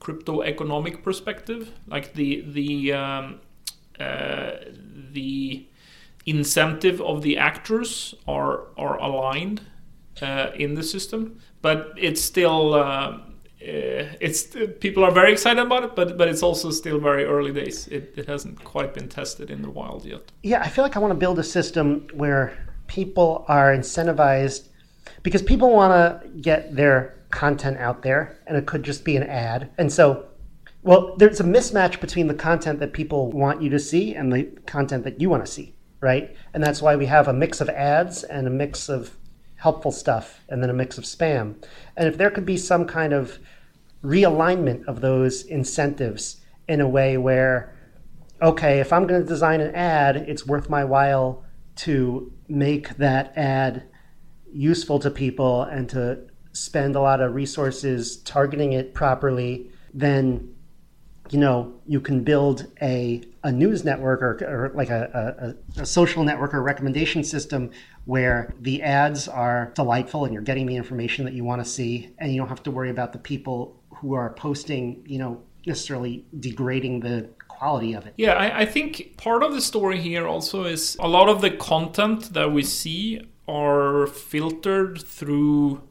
crypto 0.01 0.43
economic 0.43 1.03
perspective, 1.03 1.73
like 1.87 2.15
the 2.15 2.43
the 2.43 2.93
um, 2.93 3.41
uh, 3.99 4.53
the 5.13 5.67
incentive 6.27 7.01
of 7.01 7.23
the 7.23 7.39
actors 7.39 8.15
are 8.27 8.65
are 8.77 8.99
aligned 8.99 9.63
uh, 10.23 10.51
in 10.55 10.75
the 10.75 10.83
system, 10.83 11.39
but 11.63 11.93
it's 11.97 12.21
still 12.21 12.75
uh, 12.75 13.19
it's 13.61 14.55
people 14.81 15.05
are 15.05 15.11
very 15.11 15.33
excited 15.33 15.61
about 15.61 15.85
it, 15.85 15.97
but 15.97 16.17
but 16.17 16.29
it's 16.29 16.43
also 16.43 16.71
still 16.71 17.01
very 17.01 17.25
early 17.25 17.53
days. 17.53 17.89
It, 17.89 18.15
it 18.17 18.27
hasn't 18.27 18.63
quite 18.65 18.95
been 18.95 19.09
tested 19.09 19.51
in 19.51 19.63
the 19.63 19.71
wild 19.71 20.05
yet. 20.05 20.31
Yeah, 20.43 20.61
I 20.63 20.69
feel 20.69 20.85
like 20.85 20.97
I 20.97 21.01
want 21.01 21.13
to 21.13 21.19
build 21.19 21.39
a 21.39 21.45
system 21.45 22.07
where 22.13 22.57
people 22.87 23.45
are 23.49 23.75
incentivized 23.75 24.69
because 25.23 25.43
people 25.43 25.73
want 25.73 25.93
to 25.93 26.29
get 26.41 26.77
their 26.77 27.16
content 27.31 27.79
out 27.79 28.03
there, 28.03 28.39
and 28.47 28.57
it 28.57 28.67
could 28.67 28.83
just 28.83 29.05
be 29.05 29.17
an 29.17 29.23
ad, 29.25 29.71
and 29.79 29.93
so 29.93 30.29
well, 30.87 31.17
there's 31.17 31.41
a 31.41 31.45
mismatch 31.45 32.01
between 32.01 32.29
the 32.29 32.35
content 32.35 32.79
that 32.79 32.93
people 32.93 33.33
want 33.33 33.61
you 33.61 33.69
to 33.71 33.79
see 33.81 34.15
and 34.15 34.33
the 34.33 34.45
content 34.67 35.03
that 35.03 35.21
you 35.21 35.29
want 35.29 35.45
to 35.45 35.51
see, 35.51 35.75
right? 36.01 36.37
And 36.55 36.63
that's 36.63 36.81
why 36.81 36.95
we 36.95 37.07
have 37.07 37.27
a 37.27 37.33
mix 37.33 37.61
of 37.61 37.69
ads 37.69 38.23
and 38.23 38.47
a 38.47 38.51
mix 38.51 38.89
of 38.89 39.17
helpful 39.57 39.91
stuff 39.91 40.45
and 40.49 40.63
then 40.63 40.71
a 40.71 40.73
mix 40.73 40.97
of 40.97 41.03
spam. 41.03 41.57
And 41.97 42.07
if 42.07 42.17
there 42.17 42.31
could 42.31 42.47
be 42.47 42.57
some 42.57 42.87
kind 42.87 43.13
of 43.13 43.41
realignment 44.05 44.85
of 44.85 45.01
those 45.01 45.43
incentives 45.43 46.41
in 46.69 46.81
a 46.81 46.89
way 46.89 47.17
where, 47.17 47.77
okay, 48.41 48.79
if 48.79 48.93
I'm 48.93 49.09
going 49.09 49.21
to 49.21 49.27
design 49.27 49.61
an 49.61 49.75
ad, 49.75 50.17
it's 50.17 50.47
worth 50.47 50.71
my 50.71 50.85
while 50.85 51.45
to 51.77 52.33
make 52.47 52.91
that 52.99 53.37
ad 53.37 53.89
useful 54.53 55.01
to 55.01 55.11
people 55.11 55.63
and 55.63 55.89
to 55.89 56.29
spend 56.57 56.97
a 56.97 57.01
lot 57.01 57.21
of 57.21 57.35
resources 57.35 58.19
targeting 58.19 58.73
it 58.73 58.95
properly, 58.95 59.71
then 59.93 60.53
you 61.31 61.39
know, 61.39 61.75
you 61.87 62.01
can 62.01 62.23
build 62.23 62.67
a, 62.81 63.23
a 63.43 63.51
news 63.51 63.85
network 63.85 64.23
or, 64.23 64.39
or 64.45 64.71
like 64.75 64.91
a, 64.91 65.55
a, 65.77 65.81
a, 65.81 65.87
social 65.87 66.23
network 66.25 66.55
or 66.55 66.63
recommendation 66.63 67.25
system 67.25 67.71
where 68.05 68.55
the 68.61 68.83
ads 68.83 69.27
are 69.27 69.73
delightful 69.75 70.25
and 70.25 70.33
you're 70.33 70.43
getting 70.43 70.67
the 70.67 70.77
information 70.77 71.25
that 71.25 71.35
you 71.35 71.45
want 71.45 71.63
to 71.63 71.69
see, 71.69 72.15
and 72.19 72.33
you 72.33 72.41
don't 72.41 72.49
have 72.49 72.63
to 72.63 72.71
worry 72.71 72.91
about 72.91 73.13
the 73.13 73.19
people 73.19 73.77
who 73.91 74.13
are 74.13 74.31
posting, 74.35 75.03
you 75.07 75.19
know, 75.19 75.43
necessarily 75.67 76.25
degrading 76.39 77.01
the 77.01 77.29
quality 77.49 77.95
of 77.95 78.07
it. 78.07 78.15
Yeah, 78.17 78.35
I, 78.35 78.61
I 78.61 78.67
think 78.67 79.17
part 79.17 79.43
of 79.43 79.53
the 79.53 79.61
story 79.61 80.01
here 80.01 80.27
also 80.27 80.65
is 80.65 80.97
a 81.01 81.09
lot 81.09 81.29
of 81.29 81.41
the 81.41 81.51
content 81.51 82.33
that 82.35 82.53
we 82.53 82.63
see 82.63 83.27
are 83.49 84.07
filtered 84.07 85.01
through 85.03 85.83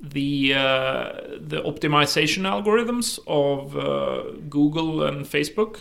the 0.00 0.54
uh, 0.54 1.12
the 1.38 1.62
optimization 1.62 2.42
algorithms 2.42 3.18
of 3.26 3.76
uh, 3.76 4.38
Google 4.48 5.02
and 5.02 5.24
Facebook, 5.24 5.80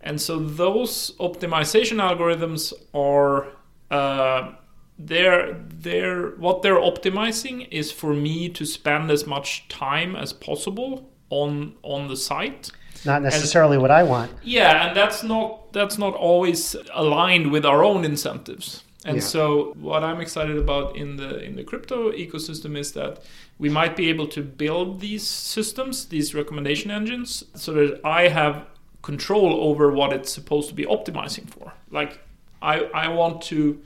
and 0.00 0.20
so 0.20 0.38
those 0.38 1.12
optimization 1.18 1.98
algorithms 1.98 2.72
are 2.92 3.48
uh, 3.90 4.52
they're 4.98 5.54
they're 5.68 6.30
what 6.36 6.62
they're 6.62 6.80
optimizing 6.80 7.68
is 7.70 7.90
for 7.90 8.14
me 8.14 8.48
to 8.50 8.64
spend 8.64 9.10
as 9.10 9.26
much 9.26 9.68
time 9.68 10.14
as 10.14 10.32
possible 10.32 11.10
on 11.30 11.74
on 11.82 12.08
the 12.08 12.16
site. 12.16 12.70
Not 13.04 13.22
necessarily 13.22 13.74
and, 13.74 13.82
what 13.82 13.90
I 13.90 14.02
want. 14.02 14.30
Yeah, 14.42 14.88
and 14.88 14.96
that's 14.96 15.22
not 15.22 15.72
that's 15.72 15.98
not 15.98 16.14
always 16.14 16.76
aligned 16.92 17.50
with 17.50 17.66
our 17.66 17.82
own 17.82 18.04
incentives. 18.04 18.83
And 19.04 19.18
yeah. 19.18 19.22
so 19.22 19.74
what 19.78 20.02
I'm 20.02 20.20
excited 20.20 20.56
about 20.56 20.96
in 20.96 21.16
the 21.16 21.40
in 21.42 21.56
the 21.56 21.64
crypto 21.64 22.10
ecosystem 22.10 22.76
is 22.76 22.92
that 22.92 23.22
we 23.58 23.68
might 23.68 23.96
be 23.96 24.08
able 24.08 24.26
to 24.28 24.42
build 24.42 25.00
these 25.00 25.26
systems, 25.26 26.06
these 26.06 26.34
recommendation 26.34 26.90
engines, 26.90 27.44
so 27.54 27.72
that 27.74 28.00
I 28.04 28.28
have 28.28 28.66
control 29.02 29.68
over 29.68 29.90
what 29.90 30.12
it's 30.12 30.32
supposed 30.32 30.68
to 30.70 30.74
be 30.74 30.86
optimizing 30.86 31.48
for. 31.48 31.74
Like 31.90 32.20
I 32.62 32.84
I 32.94 33.08
want 33.08 33.42
to 33.42 33.80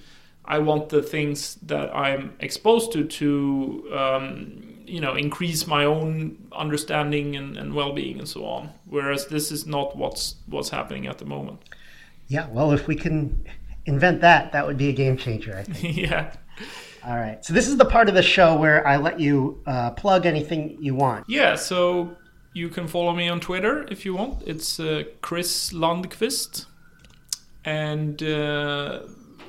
I 0.45 0.61
want 0.61 0.89
the 0.89 1.03
things 1.03 1.57
that 1.63 1.95
I'm 1.95 2.35
exposed 2.39 2.93
to 2.93 3.05
to 3.05 3.93
um, 3.93 4.63
you 4.87 5.01
know 5.01 5.15
increase 5.15 5.67
my 5.67 5.85
own 5.85 6.49
understanding 6.53 7.37
and, 7.37 7.57
and 7.57 7.75
well-being 7.75 8.19
and 8.19 8.29
so 8.29 8.47
on. 8.47 8.71
Whereas 8.87 9.27
this 9.27 9.51
is 9.51 9.67
not 9.67 9.97
what's 9.97 10.37
what's 10.47 10.71
happening 10.71 11.07
at 11.09 11.19
the 11.19 11.25
moment. 11.25 11.61
Yeah, 12.29 12.47
well, 12.51 12.73
if 12.73 12.87
we 12.87 12.95
can 12.95 13.45
invent 13.89 14.21
that, 14.21 14.53
that 14.53 14.67
would 14.67 14.77
be 14.77 14.89
a 14.89 14.93
game 14.93 15.17
changer, 15.17 15.57
I 15.57 15.65
think. 15.65 15.97
yeah. 16.09 16.35
All 17.05 17.17
right. 17.17 17.45
So 17.45 17.53
this 17.55 17.69
is 17.69 17.77
the 17.77 17.85
part 17.85 18.09
of 18.09 18.15
the 18.15 18.23
show 18.23 18.57
where 18.57 18.87
I 18.87 18.97
let 18.97 19.19
you 19.19 19.63
uh, 19.67 19.91
plug 19.93 20.27
anything 20.27 20.77
you 20.81 20.95
want. 20.95 21.25
Yeah. 21.29 21.55
So 21.57 22.17
you 22.53 22.69
can 22.69 22.87
follow 22.87 23.15
me 23.15 23.29
on 23.29 23.41
Twitter 23.41 23.87
if 23.91 24.05
you 24.05 24.15
want. 24.15 24.43
It's 24.47 24.79
uh, 24.79 25.05
Chris 25.23 25.73
Lundkvist, 25.73 26.67
and 27.65 28.23
uh, 28.23 29.01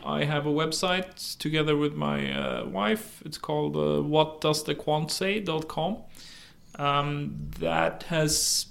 I 0.06 0.24
have 0.24 0.46
a 0.46 0.52
website 0.52 1.38
together 1.38 1.76
with 1.76 1.94
my 1.96 2.32
uh, 2.32 2.66
wife. 2.66 3.22
It's 3.26 3.38
called 3.38 3.76
uh, 3.76 4.02
whatdoesthequant 4.16 6.04
Um, 6.76 7.50
that 7.60 8.04
has 8.04 8.68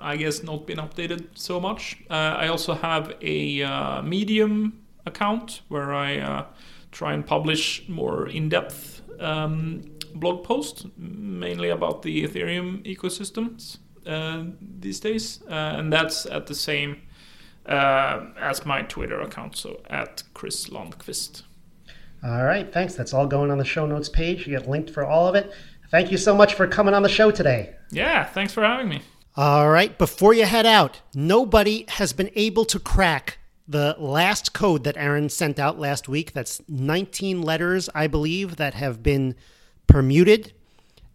I 0.00 0.16
guess 0.16 0.42
not 0.42 0.66
been 0.66 0.78
updated 0.78 1.28
so 1.34 1.60
much. 1.60 1.96
Uh, 2.10 2.14
I 2.14 2.48
also 2.48 2.74
have 2.74 3.14
a 3.20 3.62
uh, 3.62 4.02
Medium 4.02 4.85
account 5.06 5.62
where 5.68 5.94
I 5.94 6.18
uh, 6.18 6.44
try 6.92 7.12
and 7.14 7.26
publish 7.26 7.88
more 7.88 8.28
in 8.28 8.48
depth 8.48 9.02
um, 9.20 9.82
blog 10.14 10.44
posts, 10.44 10.86
mainly 10.96 11.70
about 11.70 12.02
the 12.02 12.26
Ethereum 12.26 12.84
ecosystems 12.84 13.78
uh, 14.06 14.44
these 14.60 15.00
days. 15.00 15.42
Uh, 15.48 15.74
and 15.78 15.92
that's 15.92 16.26
at 16.26 16.46
the 16.46 16.54
same 16.54 17.02
uh, 17.66 18.26
as 18.38 18.64
my 18.64 18.82
Twitter 18.82 19.20
account, 19.20 19.56
so 19.56 19.80
at 19.88 20.22
Chris 20.34 20.68
Lundkvist. 20.68 21.42
All 22.24 22.44
right, 22.44 22.72
thanks. 22.72 22.94
That's 22.94 23.12
all 23.12 23.26
going 23.26 23.50
on 23.50 23.58
the 23.58 23.64
show 23.64 23.86
notes 23.86 24.08
page. 24.08 24.46
You 24.46 24.58
get 24.58 24.68
linked 24.68 24.90
for 24.90 25.04
all 25.04 25.28
of 25.28 25.34
it. 25.34 25.52
Thank 25.90 26.10
you 26.10 26.16
so 26.18 26.34
much 26.34 26.54
for 26.54 26.66
coming 26.66 26.94
on 26.94 27.02
the 27.02 27.08
show 27.08 27.30
today. 27.30 27.76
Yeah, 27.90 28.24
thanks 28.24 28.52
for 28.52 28.62
having 28.62 28.88
me. 28.88 29.02
All 29.36 29.68
right, 29.68 29.96
before 29.98 30.32
you 30.32 30.46
head 30.46 30.64
out, 30.64 31.02
nobody 31.14 31.84
has 31.88 32.12
been 32.14 32.30
able 32.34 32.64
to 32.64 32.80
crack 32.80 33.38
the 33.68 33.96
last 33.98 34.52
code 34.52 34.84
that 34.84 34.96
Aaron 34.96 35.28
sent 35.28 35.58
out 35.58 35.78
last 35.78 36.08
week. 36.08 36.32
That's 36.32 36.62
19 36.68 37.42
letters, 37.42 37.88
I 37.94 38.06
believe, 38.06 38.56
that 38.56 38.74
have 38.74 39.02
been 39.02 39.34
permuted. 39.86 40.52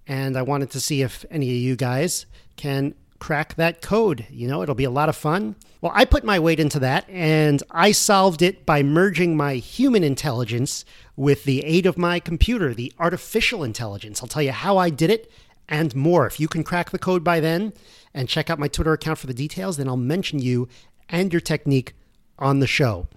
And 0.07 0.37
I 0.37 0.41
wanted 0.41 0.71
to 0.71 0.79
see 0.79 1.01
if 1.01 1.25
any 1.29 1.49
of 1.49 1.55
you 1.55 1.75
guys 1.75 2.25
can 2.57 2.95
crack 3.19 3.55
that 3.55 3.81
code. 3.81 4.25
You 4.29 4.47
know, 4.47 4.63
it'll 4.63 4.75
be 4.75 4.83
a 4.83 4.91
lot 4.91 5.07
of 5.07 5.15
fun. 5.15 5.55
Well, 5.79 5.91
I 5.95 6.05
put 6.05 6.23
my 6.23 6.39
weight 6.39 6.59
into 6.59 6.79
that 6.79 7.09
and 7.09 7.63
I 7.71 7.91
solved 7.91 8.41
it 8.41 8.65
by 8.65 8.83
merging 8.83 9.37
my 9.37 9.55
human 9.55 10.03
intelligence 10.03 10.83
with 11.15 11.43
the 11.43 11.63
aid 11.63 11.85
of 11.85 11.97
my 11.97 12.19
computer, 12.19 12.73
the 12.73 12.91
artificial 12.99 13.63
intelligence. 13.63 14.21
I'll 14.21 14.27
tell 14.27 14.43
you 14.43 14.51
how 14.51 14.77
I 14.77 14.89
did 14.89 15.09
it 15.09 15.31
and 15.69 15.95
more. 15.95 16.27
If 16.27 16.39
you 16.39 16.47
can 16.47 16.63
crack 16.63 16.89
the 16.89 16.99
code 16.99 17.23
by 17.23 17.39
then 17.39 17.73
and 18.13 18.27
check 18.27 18.49
out 18.49 18.59
my 18.59 18.67
Twitter 18.67 18.93
account 18.93 19.19
for 19.19 19.27
the 19.27 19.33
details, 19.33 19.77
then 19.77 19.87
I'll 19.87 19.97
mention 19.97 20.39
you 20.39 20.67
and 21.07 21.31
your 21.31 21.41
technique 21.41 21.93
on 22.39 22.59
the 22.59 22.67
show. 22.67 23.07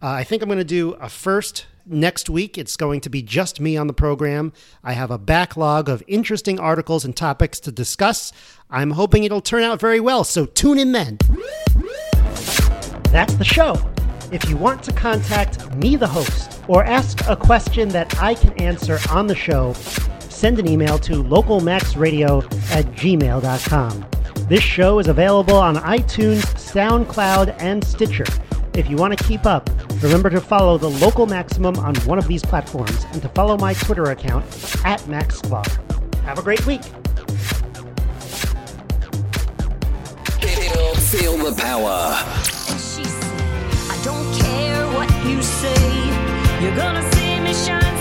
Uh, 0.00 0.08
I 0.08 0.24
think 0.24 0.42
I'm 0.42 0.48
going 0.48 0.58
to 0.58 0.64
do 0.64 0.92
a 0.94 1.08
first 1.08 1.66
next 1.84 2.30
week. 2.30 2.56
It's 2.58 2.76
going 2.76 3.00
to 3.00 3.10
be 3.10 3.22
just 3.22 3.60
me 3.60 3.76
on 3.76 3.86
the 3.86 3.92
program. 3.92 4.52
I 4.84 4.92
have 4.92 5.10
a 5.10 5.18
backlog 5.18 5.88
of 5.88 6.02
interesting 6.06 6.60
articles 6.60 7.04
and 7.04 7.16
topics 7.16 7.58
to 7.60 7.72
discuss. 7.72 8.32
I'm 8.70 8.92
hoping 8.92 9.24
it'll 9.24 9.40
turn 9.40 9.62
out 9.62 9.80
very 9.80 10.00
well, 10.00 10.24
so 10.24 10.46
tune 10.46 10.78
in 10.78 10.92
then. 10.92 11.18
That's 13.10 13.34
the 13.34 13.44
show. 13.44 13.76
If 14.30 14.48
you 14.48 14.56
want 14.56 14.82
to 14.82 14.92
contact 14.92 15.74
me, 15.76 15.96
the 15.96 16.06
host, 16.06 16.60
or 16.68 16.84
ask 16.84 17.26
a 17.26 17.34
question 17.34 17.88
that 17.90 18.22
I 18.22 18.34
can 18.34 18.52
answer 18.60 18.98
on 19.10 19.26
the 19.26 19.34
show, 19.34 19.72
send 20.28 20.58
an 20.58 20.68
email 20.68 20.98
to 21.00 21.22
localmaxradio 21.24 22.44
at 22.70 22.84
gmail.com. 22.92 24.17
This 24.48 24.62
show 24.62 24.98
is 24.98 25.08
available 25.08 25.56
on 25.56 25.76
iTunes, 25.76 26.40
SoundCloud, 26.54 27.54
and 27.60 27.84
Stitcher. 27.84 28.24
If 28.72 28.88
you 28.88 28.96
want 28.96 29.16
to 29.16 29.22
keep 29.22 29.44
up, 29.44 29.68
remember 30.02 30.30
to 30.30 30.40
follow 30.40 30.78
the 30.78 30.88
local 30.88 31.26
maximum 31.26 31.76
on 31.76 31.94
one 32.06 32.18
of 32.18 32.26
these 32.26 32.42
platforms 32.42 33.04
and 33.12 33.20
to 33.20 33.28
follow 33.28 33.58
my 33.58 33.74
Twitter 33.74 34.04
account 34.04 34.46
at 34.86 35.06
Max 35.06 35.42
Have 35.42 36.38
a 36.38 36.42
great 36.42 36.64
week. 36.66 36.82
Feel, 40.40 40.94
feel 40.94 41.36
the 41.36 41.54
power. 41.60 42.16
You're 46.60 46.74
gonna 46.74 47.12
see 47.12 47.38
me 47.40 47.52
shine. 47.52 47.97